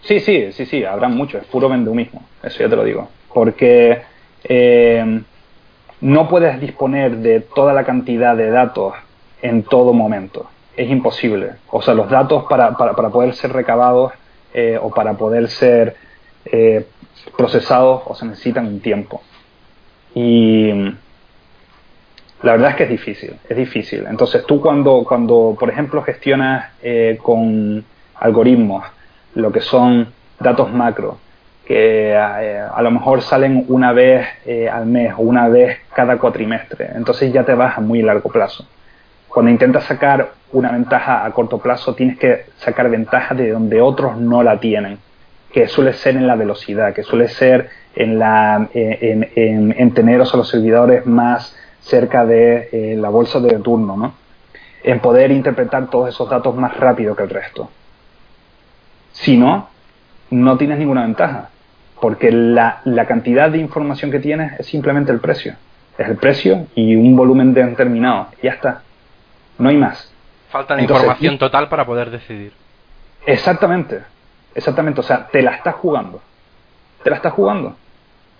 [0.02, 3.08] Sí, sí, sí, sí, habrá muchos, es puro vendumismo, eso ya te lo digo.
[3.32, 4.02] Porque
[4.44, 5.22] eh,
[6.02, 8.94] no puedes disponer de toda la cantidad de datos
[9.40, 11.52] en todo momento es imposible.
[11.70, 14.12] O sea, los datos para, para, poder ser recabados
[14.54, 15.96] eh, o para poder ser
[16.44, 16.86] eh,
[17.36, 19.22] procesados o se necesitan un tiempo.
[20.14, 20.72] Y
[22.42, 24.06] la verdad es que es difícil, es difícil.
[24.08, 27.84] Entonces tú cuando, cuando por ejemplo, gestionas eh, con
[28.16, 28.84] algoritmos
[29.34, 31.18] lo que son datos macro,
[31.66, 34.26] que a lo mejor salen una vez
[34.70, 38.66] al mes o una vez cada cuatrimestre, entonces ya te vas a muy largo plazo
[39.32, 44.18] cuando intentas sacar una ventaja a corto plazo, tienes que sacar ventaja de donde otros
[44.18, 44.98] no la tienen,
[45.50, 51.06] que suele ser en la velocidad, que suele ser en, la, en, tener los servidores
[51.06, 54.14] más cerca de eh, la bolsa de turno, ¿no?
[54.84, 57.70] en poder interpretar todos esos datos más rápido que el resto.
[59.12, 59.68] Si no,
[60.32, 61.50] no tienes ninguna ventaja,
[62.00, 65.54] porque la, la cantidad de información que tienes es simplemente el precio.
[65.96, 68.28] Es el precio y un volumen determinado.
[68.42, 68.82] Ya está
[69.58, 70.12] no hay más.
[70.50, 72.52] Falta de información total para poder decidir.
[73.24, 74.02] Exactamente,
[74.54, 76.20] exactamente, o sea, te la estás jugando,
[77.02, 77.76] te la estás jugando.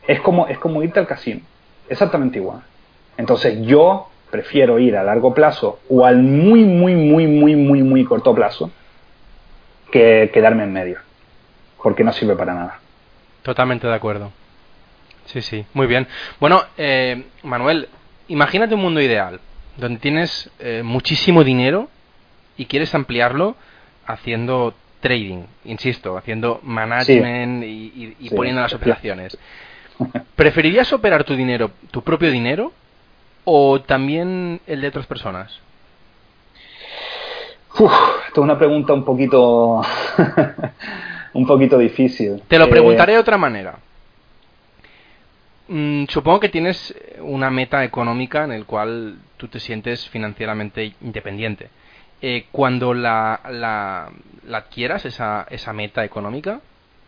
[0.06, 1.40] Es como, es como irte al casino,
[1.88, 2.62] exactamente igual.
[3.16, 8.04] Entonces yo prefiero ir a largo plazo o al muy, muy, muy, muy, muy, muy
[8.04, 8.70] corto plazo
[9.90, 10.98] que quedarme en medio,
[11.82, 12.80] porque no sirve para nada.
[13.42, 14.32] Totalmente de acuerdo.
[15.26, 16.06] Sí, sí, muy bien.
[16.40, 17.88] Bueno, eh, Manuel,
[18.28, 19.40] imagínate un mundo ideal
[19.76, 21.88] donde tienes eh, muchísimo dinero
[22.56, 23.56] y quieres ampliarlo
[24.06, 29.36] haciendo trading, insisto, haciendo management y, poniendo las operaciones.
[30.36, 32.72] ¿Preferirías operar tu dinero, tu propio dinero,
[33.44, 35.58] o también el de otras personas?
[37.78, 37.92] Uf,
[38.26, 39.80] esto es una pregunta un poquito
[41.34, 42.42] un poquito difícil.
[42.48, 43.78] Te lo preguntaré de otra manera.
[45.68, 51.68] Mm, supongo que tienes una meta económica en el cual tú te sientes financieramente independiente.
[52.20, 54.10] Eh, cuando la, la,
[54.56, 56.60] adquieras, esa, esa meta económica,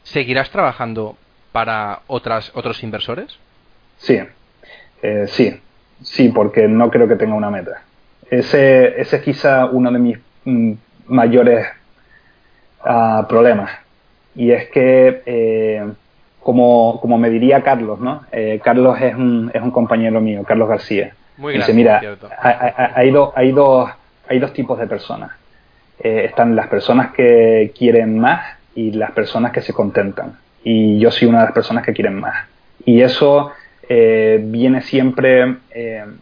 [0.03, 1.17] ¿seguirás trabajando
[1.53, 3.39] para otras, otros inversores?
[3.99, 4.19] Sí,
[5.03, 5.61] eh, sí,
[6.03, 7.83] sí, porque no creo que tenga una meta.
[8.31, 10.73] Ese, ese es quizá uno de mis mm,
[11.07, 11.67] mayores
[12.81, 13.84] ah, problemas.
[14.35, 15.85] Y es que eh,
[16.45, 18.25] como, como me diría Carlos, ¿no?
[18.31, 21.15] Eh, Carlos es un, es un compañero mío, Carlos García.
[21.39, 22.01] Muy Dice, mira,
[22.95, 23.91] hay, dos, hay, dos,
[24.29, 25.31] hay dos tipos de personas.
[25.99, 30.39] Eh, están las personas que quieren más y las personas que se contentan.
[30.63, 32.47] Y yo soy una de las personas que quieren más.
[32.85, 33.53] Y eso
[33.89, 35.57] eh, viene siempre,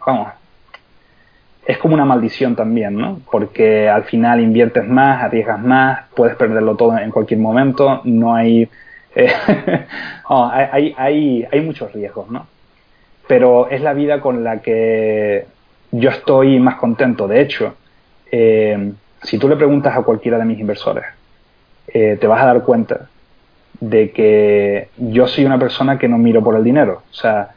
[0.07, 0.29] vamos,
[1.65, 3.21] es como una maldición también, ¿no?
[3.31, 8.69] Porque al final inviertes más, arriesgas más, puedes perderlo todo en cualquier momento, no hay
[9.15, 9.33] eh,
[10.29, 12.47] oh, hay, hay, hay muchos riesgos, ¿no?
[13.27, 15.47] Pero es la vida con la que
[15.91, 17.29] yo estoy más contento.
[17.29, 17.75] De hecho,
[18.31, 18.93] eh,
[19.23, 21.05] si tú le preguntas a cualquiera de mis inversores,
[21.89, 23.09] eh, te vas a dar cuenta
[23.81, 27.03] de que yo soy una persona que no miro por el dinero.
[27.11, 27.51] O sea,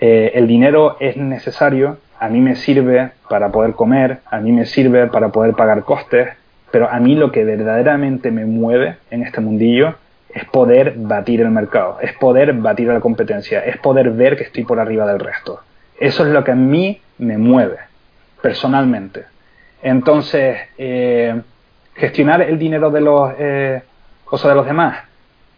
[0.00, 5.08] el dinero es necesario, a mí me sirve para poder comer, a mí me sirve
[5.08, 6.28] para poder pagar costes,
[6.70, 9.96] pero a mí lo que verdaderamente me mueve en este mundillo
[10.32, 14.44] es poder batir el mercado, es poder batir a la competencia, es poder ver que
[14.44, 15.62] estoy por arriba del resto.
[15.98, 17.78] Eso es lo que a mí me mueve,
[18.40, 19.24] personalmente.
[19.82, 21.40] Entonces, eh,
[21.96, 23.82] gestionar el dinero de los, eh,
[24.24, 24.96] cosas de los demás,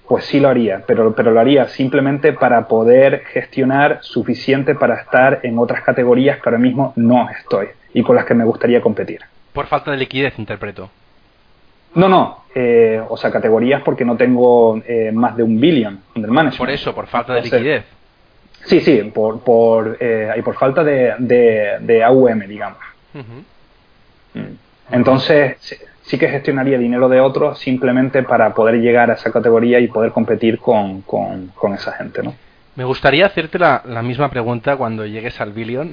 [0.09, 5.41] pues sí lo haría, pero, pero lo haría simplemente para poder gestionar suficiente para estar
[5.43, 9.21] en otras categorías que ahora mismo no estoy y con las que me gustaría competir.
[9.53, 10.91] Por falta de liquidez, interpreto.
[11.95, 16.31] No, no, eh, o sea, categorías porque no tengo eh, más de un billion under
[16.31, 16.59] management.
[16.59, 17.85] Por eso, por falta de liquidez.
[18.65, 21.15] Sí, sí, por, por, eh, por falta de,
[21.81, 22.79] de, AUM, digamos.
[23.13, 24.41] Mm.
[24.91, 25.57] Entonces,
[26.05, 30.13] sí, que gestionaría dinero de otros simplemente para poder llegar a esa categoría y poder
[30.13, 32.35] competir con, con, con esa gente, ¿no?
[32.77, 35.93] Me gustaría hacerte la, la, misma pregunta cuando llegues al billion,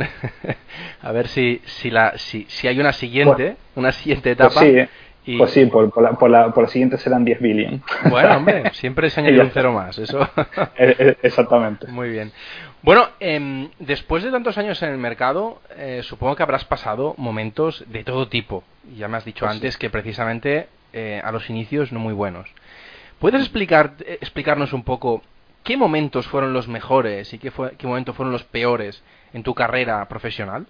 [1.01, 4.61] a ver si, si, la, si, si hay una siguiente, pues, una siguiente pues etapa.
[4.61, 4.89] Pues
[5.23, 7.83] sí, pues sí por, por, la, por, la, por, la, siguiente serán 10 billion.
[8.09, 10.19] Bueno, hombre, siempre se añade un cero más, eso.
[10.75, 11.85] E, e, exactamente.
[11.87, 12.31] Muy bien.
[12.83, 17.83] Bueno, eh, después de tantos años en el mercado, eh, supongo que habrás pasado momentos
[17.87, 18.63] de todo tipo.
[18.97, 19.79] Ya me has dicho pues antes sí.
[19.79, 22.49] que precisamente eh, a los inicios no muy buenos.
[23.19, 25.21] ¿Puedes explicar, explicarnos un poco
[25.63, 29.03] ¿qué momentos fueron los mejores y qué, fue, qué momentos fueron los peores
[29.33, 30.65] en tu carrera profesional?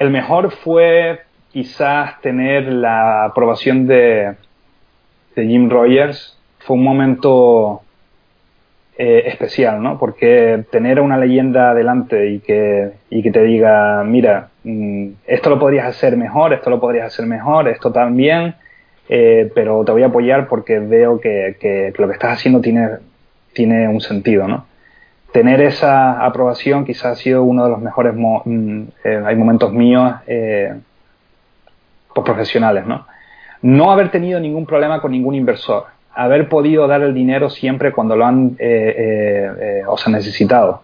[0.00, 4.34] El mejor fue quizás tener la aprobación de,
[5.36, 6.36] de Jim Rogers.
[6.58, 7.82] Fue un momento
[8.96, 9.98] eh, especial, ¿no?
[9.98, 15.58] Porque tener una leyenda adelante y que, y que te diga, mira, mmm, esto lo
[15.58, 18.54] podrías hacer mejor, esto lo podrías hacer mejor, esto también,
[19.08, 22.88] eh, pero te voy a apoyar porque veo que, que, lo que estás haciendo tiene,
[23.52, 24.66] tiene un sentido, ¿no?
[25.32, 30.14] Tener esa aprobación quizás ha sido uno de los mejores mo eh, hay momentos míos
[30.28, 30.72] eh,
[32.14, 33.06] profesionales, ¿no?
[33.60, 38.16] No haber tenido ningún problema con ningún inversor, haber podido dar el dinero siempre cuando
[38.16, 40.82] lo han eh, o sea, necesitado.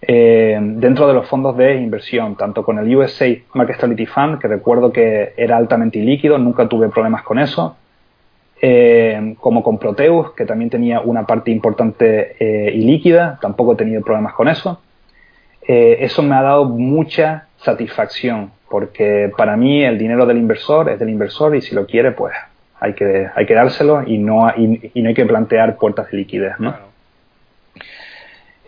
[0.00, 4.92] dentro de los fondos de inversión, tanto con el USA Market Stability Fund, que recuerdo
[4.92, 7.76] que era altamente ilíquido, nunca tuve problemas con eso,
[8.60, 13.76] eh, como con Proteus, que también tenía una parte importante eh, y líquida, tampoco he
[13.76, 14.80] tenido problemas con eso.
[15.66, 20.98] Eh, eso me ha dado mucha satisfacción, porque para mí el dinero del inversor es
[20.98, 22.34] del inversor y si lo quiere, pues
[22.80, 26.18] hay que, hay que dárselo y no, y, y no hay que plantear puertas de
[26.18, 26.58] liquidez.
[26.58, 26.72] ¿no?
[26.72, 26.88] Claro.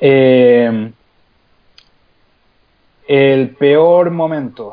[0.01, 0.93] Eh,
[3.07, 4.73] el peor momento.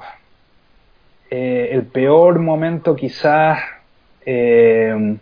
[1.29, 3.59] Eh, el peor momento quizás
[4.25, 5.17] eh,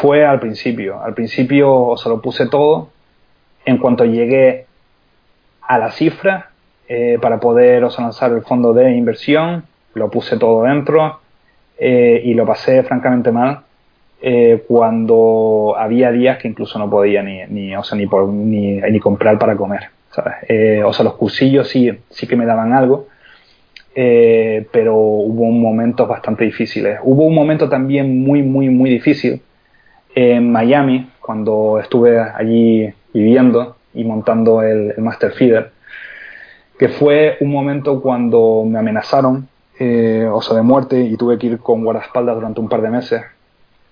[0.00, 1.02] fue al principio.
[1.02, 2.90] Al principio se lo puse todo.
[3.64, 4.66] En cuanto llegué
[5.60, 6.50] a la cifra
[6.88, 9.64] eh, para poder o sea, lanzar el fondo de inversión,
[9.94, 11.21] lo puse todo dentro
[11.84, 13.62] eh, y lo pasé francamente mal.
[14.20, 19.36] Eh, cuando había días que incluso no podía ni, ni, o sea, ni, ni, comprar
[19.36, 19.88] para comer.
[20.12, 20.34] ¿sabes?
[20.84, 23.08] o sea, los cursillos sí, sí que me daban algo,
[23.96, 27.00] eh, pero hubo momentos bastante difíciles.
[27.02, 29.42] Hubo un momento también muy, muy, muy difícil
[30.14, 35.72] en Miami, cuando estuve allí viviendo y montando el, el Master Feeder,
[36.78, 39.48] que fue un momento cuando me amenazaron,
[39.82, 42.90] eh, o sea, de muerte, y tuve que ir con guardaespaldas durante un par de
[42.90, 43.22] meses.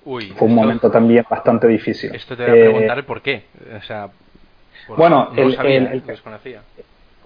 [0.04, 2.14] Uy, fue un esto, momento también bastante difícil.
[2.14, 3.44] Esto te voy a Eh, preguntar el por qué.
[3.78, 4.08] O sea,
[4.86, 6.02] por- Bueno, no el- sabía, el-.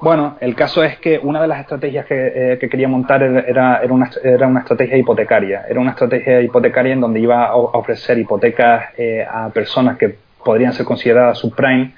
[0.01, 2.15] Bueno, el caso es que una de las estrategias que,
[2.55, 5.65] eh, que quería montar era, era, una, era una estrategia hipotecaria.
[5.69, 10.73] Era una estrategia hipotecaria en donde iba a ofrecer hipotecas eh, a personas que podrían
[10.75, 11.95] ser consideradas subprime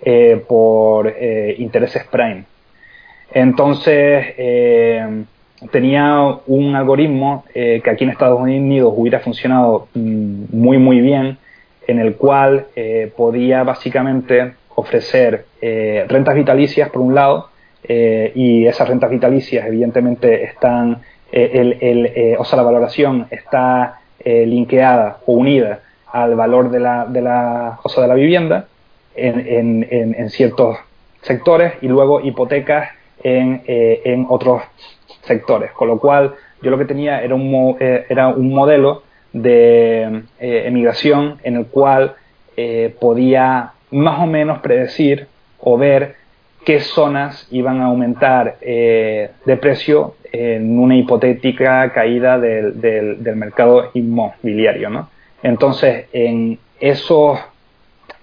[0.00, 1.12] eh, por
[1.58, 2.44] intereses prime.
[3.32, 5.24] Entonces, eh,
[5.70, 11.38] tenía un algoritmo eh, que aquí en Estados Unidos hubiera funcionado mm, muy, muy bien,
[11.86, 17.48] en el cual eh, podía básicamente ofrecer eh, rentas vitalicias por un lado,
[17.86, 23.26] eh, y esas rentas vitalicias evidentemente están, eh, el, el, eh, o sea, la valoración
[23.30, 25.80] está linkeada o unida
[26.10, 28.68] al valor de la, de la, o de la vivienda
[29.14, 30.78] en, en, en, en ciertos
[31.20, 32.88] sectores y luego hipotecas
[33.22, 34.62] en, eh, en otros
[35.26, 35.72] sectores.
[35.72, 39.02] Con lo cual, yo lo que tenía era un, mo- eh, era un modelo
[39.32, 42.14] de eh, emigración en el cual
[42.56, 45.26] eh, podía más o menos predecir
[45.60, 46.14] o ver
[46.64, 53.36] qué zonas iban a aumentar eh, de precio en una hipotética caída del, del, del
[53.36, 54.88] mercado inmobiliario.
[54.90, 55.08] ¿no?
[55.42, 57.38] Entonces, en esos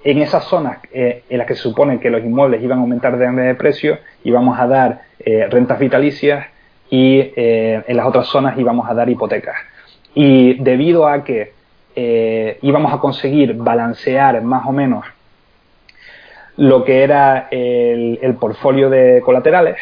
[0.04, 3.18] en esas zonas eh, en las que se supone que los inmuebles iban a aumentar
[3.18, 6.48] de, precio, íbamos a dar eh, rentas vitalicias
[6.92, 9.56] y eh, en las otras zonas íbamos a dar hipotecas.
[10.14, 11.54] Y debido a que
[11.96, 15.06] eh, íbamos a conseguir balancear más o menos
[16.58, 19.78] lo que era el, el portfolio de colaterales,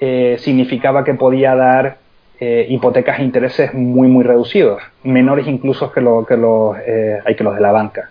[0.00, 1.96] eh, significaba que podía dar
[2.40, 7.34] eh, hipotecas a intereses muy muy reducidos, menores incluso que, lo, que los, eh, hay
[7.36, 8.10] que los de la banca.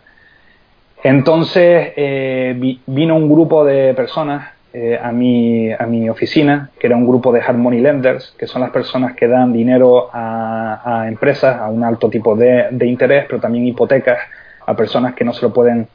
[1.04, 6.88] Entonces eh, vi- vino un grupo de personas eh, a, mi, a mi oficina, que
[6.88, 11.02] era un grupo de hard money lenders, que son las personas que dan dinero a,
[11.02, 14.19] a empresas a un alto tipo de, de interés, pero también hipotecas
[14.65, 15.88] a personas que no se lo pueden,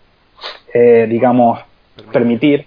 [0.73, 1.61] eh, digamos,
[2.11, 2.67] permitir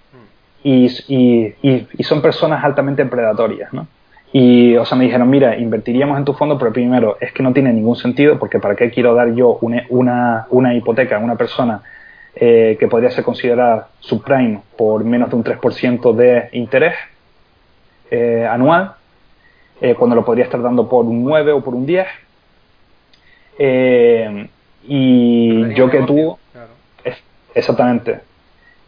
[0.62, 3.86] y, y, y, son personas altamente predatorias, ¿no?
[4.32, 7.52] Y, o sea, me dijeron, mira, invertiríamos en tu fondo, pero primero, es que no
[7.52, 11.36] tiene ningún sentido, porque ¿para qué quiero dar yo una, una, una hipoteca a una
[11.36, 11.82] persona
[12.38, 16.94] eh, que podría ser considerada subprime por menos de un 3% de interés
[18.10, 18.92] eh, anual,
[19.80, 22.06] eh, cuando lo podría estar dando por un 9 o por un 10?
[24.88, 26.36] y yo que tú,
[27.54, 28.20] exactamente.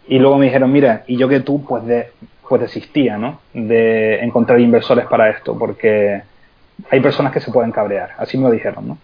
[0.07, 2.11] Y luego me dijeron, mira, y yo que tú, pues, de,
[2.47, 3.41] pues desistía, ¿no?
[3.55, 6.23] De encontrar inversores para esto, porque
[6.91, 8.99] hay personas que se pueden cabrear, así me lo dijeron, ¿no?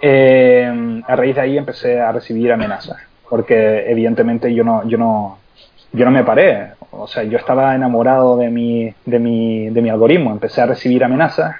[0.00, 2.98] Eh, a raíz de ahí empecé a recibir amenazas,
[3.32, 5.38] porque evidentemente yo no, yo no,
[5.90, 9.88] yo no me paré, o sea, yo estaba enamorado de mi, de mi, de mi
[9.88, 11.56] algoritmo, empecé a recibir amenazas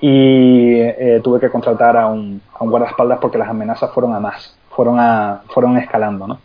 [0.00, 4.20] y eh, tuve que contratar a un, a un guardaespaldas porque las amenazas fueron a
[4.20, 6.38] más, fueron a, fueron escalando, ¿no?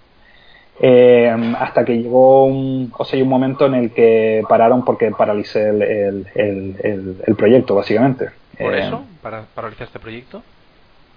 [0.79, 5.69] Eh, hasta que llegó un, o sea, un momento en el que pararon porque paralicé
[5.69, 8.31] el, el, el, proyecto, básicamente.
[8.57, 9.03] ¿Por eh, eso?
[9.21, 10.41] ¿Para paralizar este proyecto?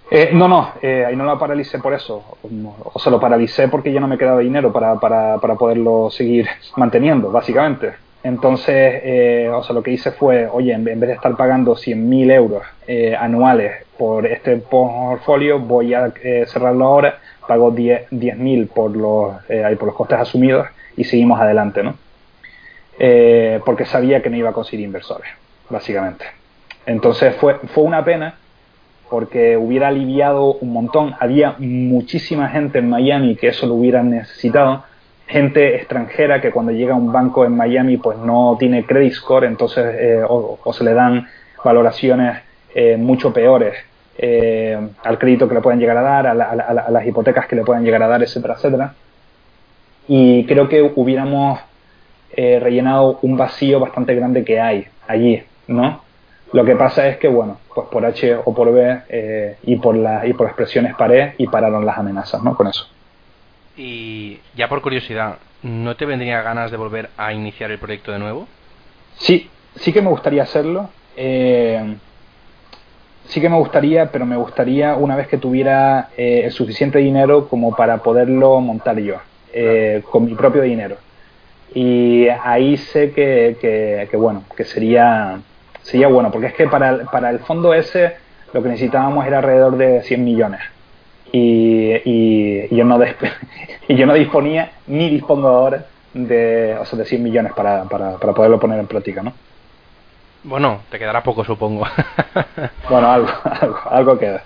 [0.09, 2.23] Eh, no, no, ahí no lo paralicé por eso.
[2.93, 6.47] O sea, lo paralicé porque ya no me quedaba dinero para, para, para poderlo seguir
[6.75, 7.93] manteniendo, básicamente.
[8.23, 12.63] Entonces, o sea, lo que hice fue, oye, en vez de estar pagando 100.000 euros
[13.19, 16.11] anuales por este portfolio, voy a
[16.45, 21.95] cerrarlo ahora pagó 10.000 por, los, eh, por los costes asumidos y seguimos adelante, ¿no?
[22.99, 25.29] Eh, porque sabía que no iba a conseguir inversores,
[25.69, 26.25] básicamente.
[26.85, 28.35] Entonces fue, fue una pena
[29.09, 31.15] porque hubiera aliviado un montón.
[31.19, 34.83] Había muchísima gente en Miami que eso lo hubiera necesitado.
[35.27, 39.45] Gente extranjera que cuando llega a un banco en Miami pues no tiene credit score,
[39.45, 41.27] entonces eh, o, se le dan
[41.63, 42.43] valoraciones
[42.97, 43.73] mucho peores
[44.19, 47.83] eh, al crédito que le pueden llegar a dar, a, las hipotecas que le pueden
[47.83, 48.93] llegar a dar, etcétera, etcétera.
[50.07, 51.59] Y creo que hubiéramos
[52.31, 56.01] eh, rellenado un vacío bastante grande que hay allí, ¿no?
[56.53, 59.95] Lo que pasa es que, bueno, pues por H o por B eh, y, por
[59.95, 62.55] la, y por expresiones paré y pararon las amenazas, ¿no?
[62.55, 62.87] Con eso.
[63.75, 68.19] Y ya por curiosidad, ¿no te vendría ganas de volver a iniciar el proyecto de
[68.19, 68.47] nuevo?
[69.17, 70.89] Sí, sí que me gustaría hacerlo.
[71.15, 71.95] Eh,
[73.27, 77.47] sí que me gustaría, pero me gustaría una vez que tuviera eh, el suficiente dinero
[77.47, 79.15] como para poderlo montar yo,
[79.53, 80.97] eh, con mi propio dinero.
[81.73, 83.57] Y ahí sé que,
[84.09, 85.39] que, bueno, que sería,
[85.87, 88.17] sería bueno, porque es que para, para el fondo ese
[88.53, 90.61] lo que necesitábamos era alrededor de 100 millones.
[91.31, 92.99] Y, y, yo, no
[93.87, 98.17] y yo no disponía ni dispongo ahora de, o sea, de 100 millones para, para,
[98.17, 99.33] para poderlo poner en práctica, ¿no?
[100.43, 101.85] Bueno, te quedará poco, supongo.
[102.89, 103.29] bueno, algo,
[103.89, 104.43] algo, queda.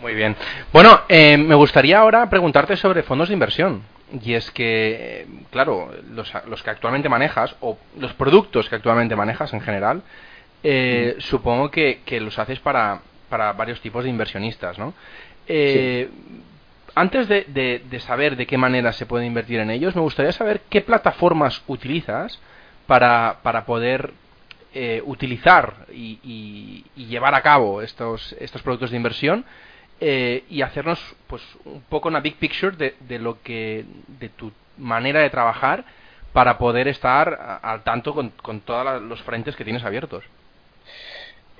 [0.00, 0.36] Muy bien.
[0.72, 3.82] Bueno, eh, me gustaría ahora preguntarte sobre fondos de inversión.
[4.22, 9.52] Y es que, claro, los, los, que actualmente manejas, o los productos que actualmente manejas
[9.52, 10.02] en general,
[10.68, 11.20] eh, mm.
[11.20, 14.94] supongo que, que, los haces para, para varios tipos de inversionistas, ¿no?
[15.46, 16.08] Eh,
[16.96, 20.32] antes de, de, de, saber de qué manera se puede invertir en ellos, me gustaría
[20.32, 22.40] saber qué plataformas utilizas
[22.86, 24.12] para, para poder
[24.74, 29.44] eh, utilizar y, llevar a cabo estos, estos productos de inversión
[30.00, 35.20] eh, y hacernos pues un poco una big picture de, lo que de tu manera
[35.20, 35.84] de trabajar
[36.32, 40.24] para poder estar al tanto con, con todos los frentes que tienes abiertos.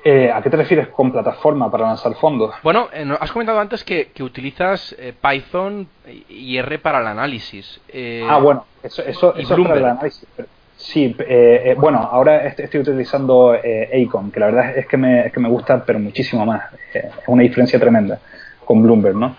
[0.08, 2.54] Eh, ¿A qué te refieres con plataforma para lanzar fondos?
[2.62, 2.88] Bueno,
[3.18, 5.88] has comentado antes que, utilizas Python
[6.28, 7.80] y R para el análisis.
[8.28, 10.28] ah, bueno, eso, eso, eso es para el análisis.
[10.76, 15.26] Sí, eh, eh, bueno, ahora estoy utilizando eh, Acon, que la verdad es que, me,
[15.26, 16.64] es que me gusta, pero muchísimo más.
[16.92, 18.20] es una diferencia tremenda
[18.64, 19.36] con Bloomberg, ¿no?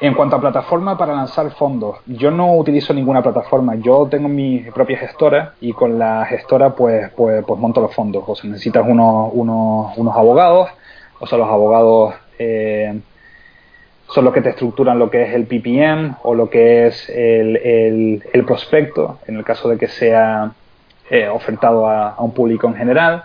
[0.00, 3.76] En cuanto a plataforma para lanzar fondos, yo no utilizo ninguna plataforma.
[3.76, 8.24] Yo tengo mi propia gestora y con la gestora pues, pues, pues monto los fondos.
[8.26, 10.68] O sea, necesitas unos, unos, unos abogados,
[11.18, 12.14] o sea, los abogados
[14.08, 18.22] son los que te estructuran lo que es el PPM o lo que es el,
[18.32, 20.52] el, prospecto, en el caso de que sea
[21.10, 23.24] eh, ofertado a, un público en general.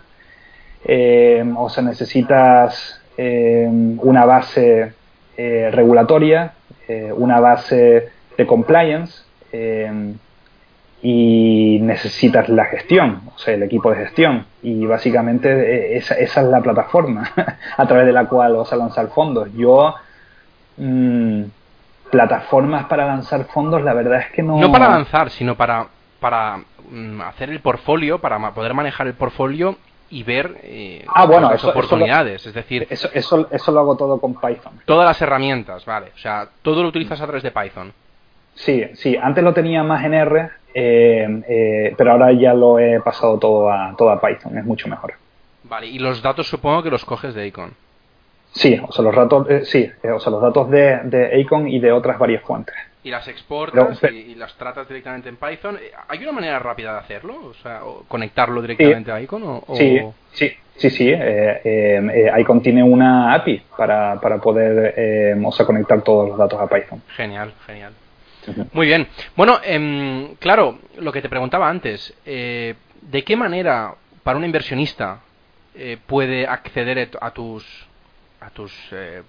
[0.83, 4.93] Eh, o sea, necesitas eh, una base
[5.37, 6.53] regulatoria,
[7.15, 9.23] una base de compliance
[11.03, 14.45] y necesitas la gestión, o sea, el equipo de gestión.
[14.61, 17.31] Y básicamente esa, esa es la plataforma
[17.77, 19.49] a través de la cual vas a lanzar fondos.
[19.55, 19.95] Yo
[20.77, 21.43] Mm,
[22.09, 24.59] plataformas para lanzar fondos, la verdad es que no.
[24.59, 25.87] No para lanzar, sino para,
[26.19, 29.77] para mm, hacer el portfolio, para poder manejar el portfolio
[30.11, 32.45] y ver eh, ah, bueno, las oportunidades.
[32.45, 34.73] es decir, eso, eso, eso lo hago todo con Python.
[34.85, 36.11] Todas las herramientas, vale.
[36.13, 37.93] O sea, todo lo utilizas a través de Python.
[38.53, 39.15] Sí, sí.
[39.15, 43.71] Antes lo tenía más en R, eh, eh, pero ahora ya lo he pasado todo
[43.71, 44.57] a, todo a Python.
[44.57, 45.13] Es mucho mejor.
[45.63, 45.87] Vale.
[45.87, 47.73] Y los datos supongo que los coges de Icon.
[48.51, 51.93] Sí, o sea, los datos, sí, o sea, los datos de, de Icon y de
[51.93, 55.77] otras varias fuentes y las exportas y, las tratas directamente en Python.
[55.81, 57.45] Eh, ¿Hay una manera rápida de hacerlo?
[57.45, 59.41] O sea, conectarlo directamente a Icon?
[59.43, 59.99] O, Sí,
[60.31, 61.09] sí, sí, sí.
[61.09, 66.59] Eh, eh, Icon tiene una API para, para poder o sea, conectar todos los datos
[66.59, 67.01] a Python.
[67.15, 67.93] Genial, genial.
[68.73, 69.07] Muy bien.
[69.35, 75.19] Bueno, em, claro, lo que te preguntaba antes, ¿de qué manera para un inversionista
[76.05, 77.87] puede acceder a tus
[78.41, 78.73] a tus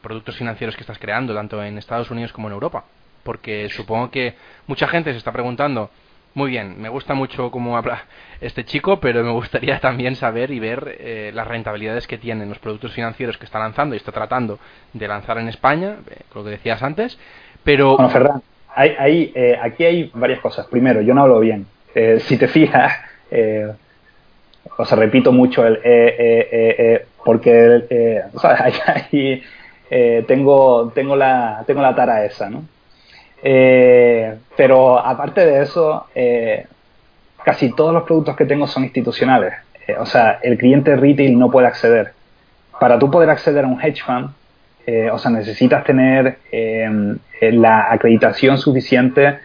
[0.00, 2.84] productos financieros que estás creando, tanto en Estados Unidos como en Europa?
[3.22, 4.34] Porque supongo que
[4.66, 5.90] mucha gente se está preguntando,
[6.34, 8.04] muy bien, me gusta mucho cómo habla
[8.40, 12.58] este chico, pero me gustaría también saber y ver eh, las rentabilidades que tienen los
[12.58, 14.58] productos financieros que está lanzando y está tratando
[14.92, 17.18] de lanzar en España, eh, lo que decías antes,
[17.64, 17.96] pero...
[17.96, 18.42] Bueno, Ferran,
[18.74, 20.66] hay, eh, aquí hay varias cosas.
[20.66, 21.66] Primero, yo no hablo bien.
[22.20, 22.92] si te fijas,
[24.78, 28.72] o sea, repito mucho el porque o sea,
[29.12, 29.42] ahí,
[30.26, 32.64] tengo, tengo, la, tengo la tara esa, ¿no?
[33.42, 36.66] Eh, pero aparte de eso, eh,
[37.44, 39.54] casi todos los productos que tengo son institucionales.
[39.86, 42.12] Eh, o sea, el cliente retail no puede acceder.
[42.78, 44.30] Para tú poder acceder a un hedge fund,
[45.12, 49.38] o sea, necesitas tener em, la acreditación suficiente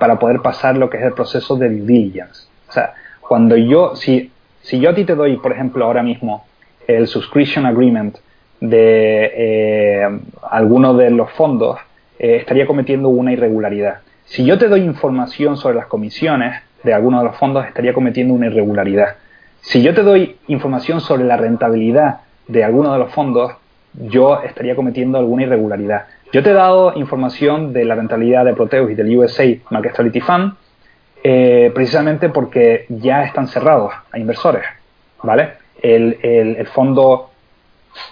[0.00, 2.48] para poder pasar lo que es el proceso de due diligence.
[2.66, 6.46] O sea, cuando yo, si, si yo a ti te doy, por ejemplo, ahora mismo
[6.86, 8.16] el subscription agreement
[8.60, 10.20] de
[10.50, 11.78] alguno de los fondos,
[12.18, 14.00] eh, estaría cometiendo una irregularidad.
[14.24, 18.34] Si yo te doy información sobre las comisiones de alguno de los fondos, estaría cometiendo
[18.34, 19.16] una irregularidad.
[19.60, 23.52] Si yo te doy información sobre la rentabilidad de alguno de los fondos,
[23.94, 26.06] yo estaría cometiendo alguna irregularidad.
[26.32, 30.20] Yo te he dado información de la rentabilidad de Proteus y del USA Market Stability
[30.20, 30.54] Fund
[31.24, 34.64] eh, precisamente porque ya están cerrados a inversores,
[35.22, 35.54] ¿vale?
[35.80, 37.30] El, el, el fondo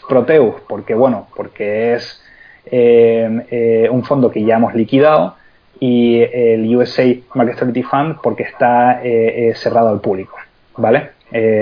[0.09, 2.23] Proteus, porque bueno, porque es
[2.69, 5.37] eh, eh, un fondo que ya hemos liquidado
[5.79, 10.37] y el USA Market Stability Fund porque está eh, cerrado al público,
[10.77, 11.11] ¿vale?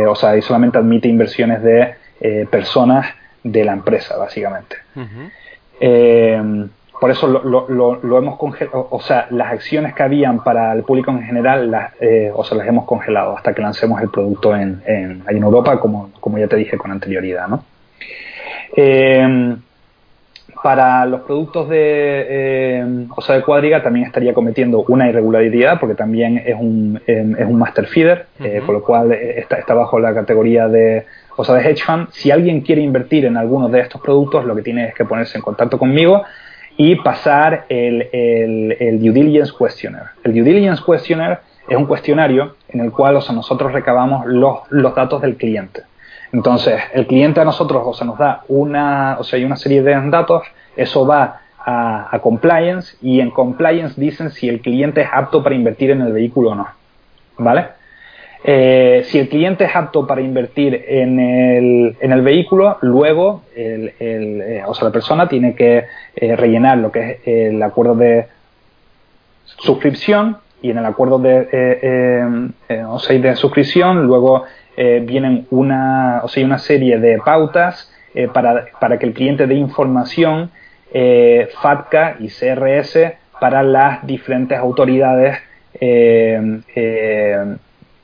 [0.06, 1.94] o sea, y solamente admite inversiones de
[2.50, 3.06] personas
[3.42, 4.76] de la empresa, básicamente.
[7.00, 11.22] por eso lo, hemos congelado, o sea, las acciones que habían para el público en
[11.22, 11.92] general, las,
[12.34, 16.10] o sea, las hemos congelado hasta que lancemos el producto en, en, en Europa, como,
[16.20, 17.64] como ya te dije con anterioridad, ¿no?
[20.64, 21.76] Para los productos de,
[22.26, 27.36] eh, o sea, de cuadriga también estaría cometiendo una irregularidad porque también es un, em,
[27.38, 31.04] es un master feeder, eh, con lo cual está, está, bajo la categoría de,
[31.36, 32.08] o sea, de hedge fund.
[32.12, 35.36] Si alguien quiere invertir en alguno de estos productos, lo que tiene es que ponerse
[35.36, 36.22] en contacto conmigo
[36.78, 40.12] y pasar el, el, el due diligence questionnaire.
[40.24, 44.60] El due diligence questionnaire es un cuestionario en el cual o sea, nosotros recabamos los,
[44.70, 45.82] los datos del cliente.
[46.34, 49.82] Entonces, el cliente a nosotros, o sea, nos da una, o sea, hay una serie
[49.82, 50.42] de datos,
[50.74, 55.92] eso va a, compliance y en compliance dicen si el cliente es apto para invertir
[55.92, 56.66] en el vehículo o no.
[57.38, 57.66] ¿Vale?
[58.42, 63.92] Eh, si el cliente es apto para invertir en el, en el vehículo, luego el,
[64.00, 65.84] eh, o sea, la persona tiene que
[66.16, 68.26] eh, rellenar lo que es el acuerdo de
[69.44, 72.50] suscripción y en el acuerdo de,
[72.88, 74.44] o sea, de suscripción luego
[74.76, 79.46] eh, vienen una, o sea, una serie de pautas eh, para, para, que el cliente
[79.46, 80.50] dé información
[80.92, 82.98] eh, FATCA y CRS
[83.40, 85.38] para las diferentes autoridades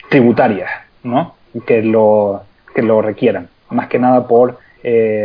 [0.09, 0.70] tributarias
[1.05, 1.34] ¿no?
[1.66, 2.42] que, lo,
[2.74, 4.59] que lo requieran, más que nada por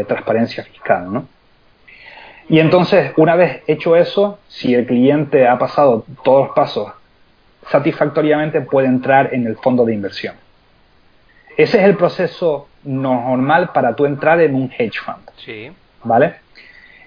[0.08, 1.12] transparencia fiscal.
[1.12, 1.28] ¿no?
[2.48, 6.92] Y entonces, una vez hecho eso, si el cliente ha pasado todos los pasos
[7.72, 10.36] satisfactoriamente, puede entrar en el fondo de inversión.
[11.58, 15.30] Ese es el proceso normal para tú entrar en un hedge fund.
[15.38, 15.72] Sí.
[16.04, 16.46] ¿Vale?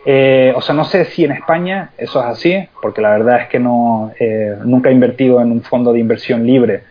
[0.05, 3.49] Eh, o sea, no sé si en España eso es así, porque la verdad es
[3.49, 6.85] que no eh, nunca he invertido en un fondo de inversión libre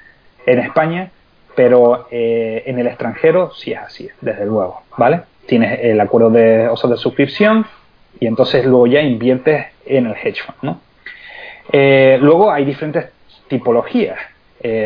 [0.45, 1.09] en España,
[1.55, 5.21] pero eh, en el extranjero sí es así, desde luego, ¿vale?
[5.47, 7.65] Tienes el acuerdo de, o sea, de suscripción
[8.19, 10.81] y entonces luego ya inviertes en el hedge fund, ¿no?
[11.69, 13.07] luego hay diferentes
[13.49, 14.17] tipologías.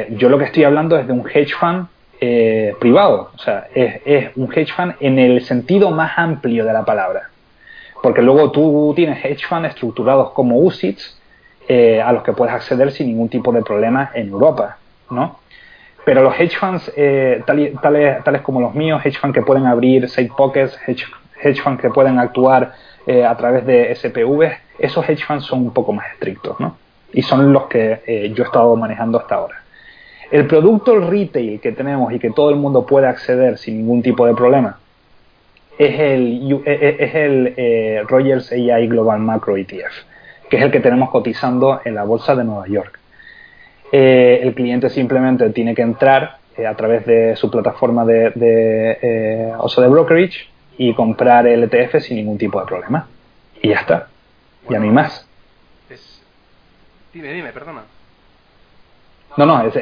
[0.09, 1.87] yo lo que estoy hablando es de un hedge fund
[2.23, 3.31] eh, privado.
[3.33, 7.31] O sea, es, un hedge fund en el sentido más amplio de la palabra.
[8.03, 11.19] Porque luego tú tienes hedge funds estructurados como UCITS
[11.67, 14.77] eh, a los que puedes acceder sin ningún tipo de problema en Europa,
[15.09, 15.39] ¿no?
[16.05, 17.73] pero los hedge funds, eh, tales,
[18.23, 21.05] tales, como los míos, hedge funds que pueden abrir safe pockets, hedge,
[21.41, 22.73] hedge funds que pueden actuar
[23.27, 26.77] a través de SPV, esos hedge funds son un poco más estrictos, ¿no?
[27.13, 29.60] Y son los que yo he estado manejando hasta ahora.
[30.31, 34.25] El producto retail que tenemos y que todo el mundo puede acceder sin ningún tipo
[34.25, 34.79] de problema
[35.77, 39.93] es el, es el Rogers AI Global Macro ETF,
[40.49, 43.01] que es el que tenemos cotizando en la bolsa de Nueva York.
[43.91, 48.97] Eh, el cliente simplemente tiene que entrar eh, a través de su plataforma de, de
[49.01, 50.47] eh, de brokerage
[50.77, 53.07] y comprar el ETF sin ningún tipo de problema.
[53.61, 54.07] Y ya está.
[54.69, 55.27] y a mí más.
[57.13, 57.81] Dime, dime, perdona.
[59.37, 59.79] No, no, eso,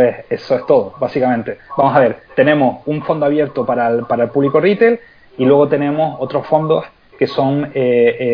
[0.00, 1.58] es, eso es todo, básicamente.
[1.76, 4.98] Vamos a ver, tenemos un fondo abierto para el, público retail
[5.36, 6.84] y luego tenemos otros fondos
[7.18, 7.72] que son,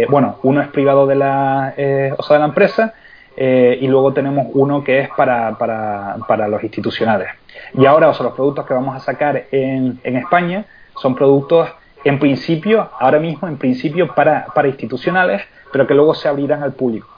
[0.09, 1.75] bueno, uno es privado de la,
[2.19, 2.95] o sea, de la empresa
[3.37, 7.29] eh, y luego tenemos uno que es para, para, para los institucionales.
[7.75, 10.65] Y ahora, o sea, los productos que vamos a sacar en, en España
[10.97, 11.69] son productos,
[12.05, 15.43] en principio, ahora mismo, en principio, para, para institucionales,
[15.73, 17.09] pero que luego se abrirán al público.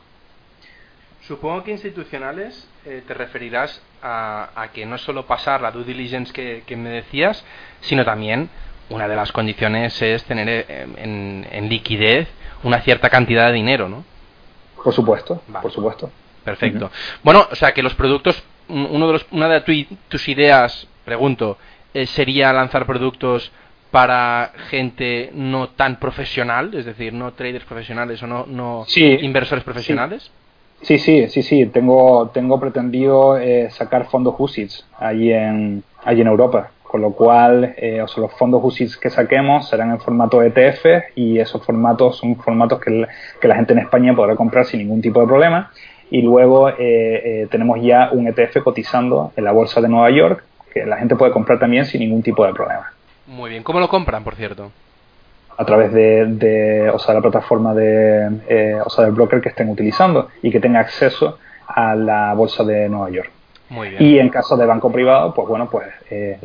[1.26, 6.32] Supongo que institucionales eh, te referirás a, a, que no solo pasar la due diligence
[6.32, 7.44] que, que, me decías,
[7.80, 8.48] sino también
[8.90, 12.28] una de las condiciones es tener eh, en, en liquidez
[12.62, 14.04] una cierta cantidad de dinero, ¿no?
[14.82, 16.12] Por supuesto, por supuesto.
[16.44, 16.92] Perfecto.
[17.24, 21.58] Bueno, o sea que los productos, uno de los, una de tus ideas, pregunto,
[21.92, 23.50] eh, sería lanzar productos
[23.90, 30.22] para gente no tan profesional, es decir, no traders profesionales o no, no inversores profesionales.
[30.22, 30.45] Sí.
[30.82, 36.70] Sí, sí, sí, Tengo, tengo pretendido eh, sacar fondos USITS allí en, allí en Europa.
[36.82, 40.86] Con lo cual, eh, o sea, los fondos USITS que saquemos serán en formato ETF
[41.16, 43.04] y esos formatos son formatos que,
[43.40, 45.70] que la gente en España podrá comprar sin ningún tipo de problema.
[46.10, 50.44] Y luego eh, eh, tenemos ya un ETF cotizando en la bolsa de Nueva York
[50.72, 52.92] que la gente puede comprar también sin ningún tipo de problema.
[53.26, 53.62] Muy bien.
[53.64, 54.70] ¿Cómo lo compran, por cierto?
[55.56, 59.48] A través de, de o sea, la plataforma de, eh, o sea, del broker que
[59.48, 63.30] estén utilizando y que tenga acceso a la bolsa de Nueva York.
[63.98, 66.38] Y en caso de banco privado, pues bueno, pues eh,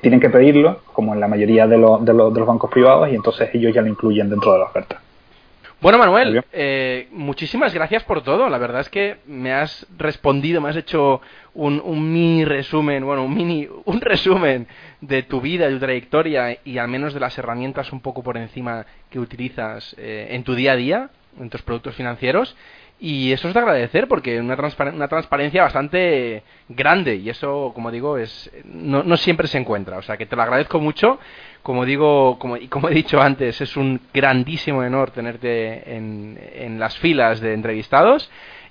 [0.00, 3.50] tienen que pedirlo, como en la mayoría de, los, de, los, bancos privados, y entonces
[3.52, 5.00] ellos ya lo incluyen dentro de la oferta.
[5.80, 8.48] Bueno, Manuel, eh, muchísimas gracias por todo.
[8.48, 11.20] La verdad es que me has respondido, me has hecho
[11.54, 14.66] un, un, mini resumen, bueno, un mini, un resumen
[15.00, 18.36] de tu vida, de tu trayectoria y al menos de las herramientas un poco por
[18.36, 22.56] encima que utilizas eh, en tu día a día, en tus productos financieros.
[23.00, 24.56] Y eso es de agradecer porque una,
[24.92, 29.98] una transparencia bastante grande y eso, como digo, es no, no, siempre se encuentra.
[29.98, 31.18] O sea que te lo agradezco mucho.
[31.62, 36.80] Como digo, como, y como he dicho antes, es un grandísimo honor tenerte en, en
[36.80, 38.30] las filas de entrevistados.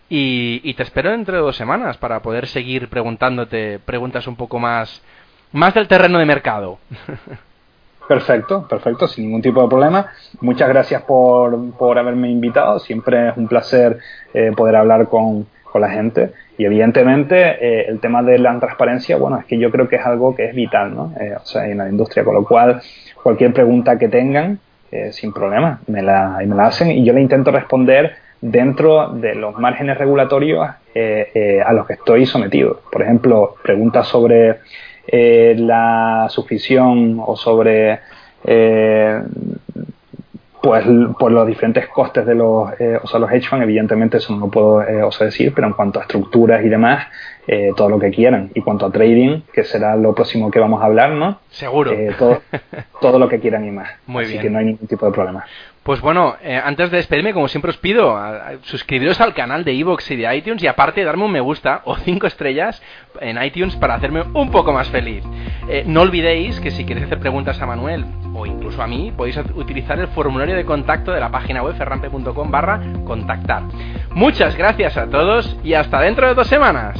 [0.09, 4.57] Y, y, te espero dentro de dos semanas para poder seguir preguntándote preguntas un poco
[4.57, 5.01] más,
[5.51, 6.79] más del terreno de mercado.
[8.07, 10.07] Perfecto, perfecto, sin ningún tipo de problema.
[10.39, 12.79] Muchas gracias por, por haberme invitado.
[12.79, 13.97] Siempre es un placer
[14.33, 16.31] eh, poder hablar con, con, la gente.
[16.57, 20.05] Y evidentemente eh, el tema de la transparencia, bueno, es que yo creo que es
[20.05, 21.13] algo que es vital, ¿no?
[21.19, 22.81] Eh, o sea, en la industria, con lo cual
[23.21, 24.59] cualquier pregunta que tengan,
[25.11, 29.59] sin problema, me la, me la hacen y yo le intento responder dentro de los
[29.59, 32.79] márgenes regulatorios a los que estoy sometido.
[32.89, 34.59] Por ejemplo, preguntas sobre
[35.07, 37.99] eh, la suscripción o sobre
[38.43, 39.21] eh,
[40.61, 40.85] pues
[41.17, 44.47] por los diferentes costes de los eh, o sea los hedge funds evidentemente eso no
[44.47, 47.07] lo puedo o sea, decir pero en cuanto a estructuras y demás
[47.77, 48.51] todo lo que quieran.
[48.55, 51.93] Y cuanto a trading que será lo próximo que vamos a hablar no seguro.
[52.19, 52.41] Todo,
[52.99, 53.89] todo lo que quieran y más.
[54.05, 55.45] Muy así que no hay ningún tipo de problema
[55.87, 58.19] pues bueno, eh, antes de despedirme, como siempre os pido,
[58.63, 61.95] suscribiros al canal de Evox y de iTunes y aparte darme un me gusta o
[61.95, 62.83] cinco estrellas
[63.21, 65.23] en iTunes para hacerme un poco más feliz.
[65.69, 68.03] Eh, no olvidéis que si queréis hacer preguntas a Manuel
[68.33, 72.51] o incluso a mí, podéis utilizar el formulario de contacto de la página web ferrampe.com
[72.51, 73.63] barra contactar.
[74.11, 76.99] Muchas gracias a todos y hasta dentro de dos semanas.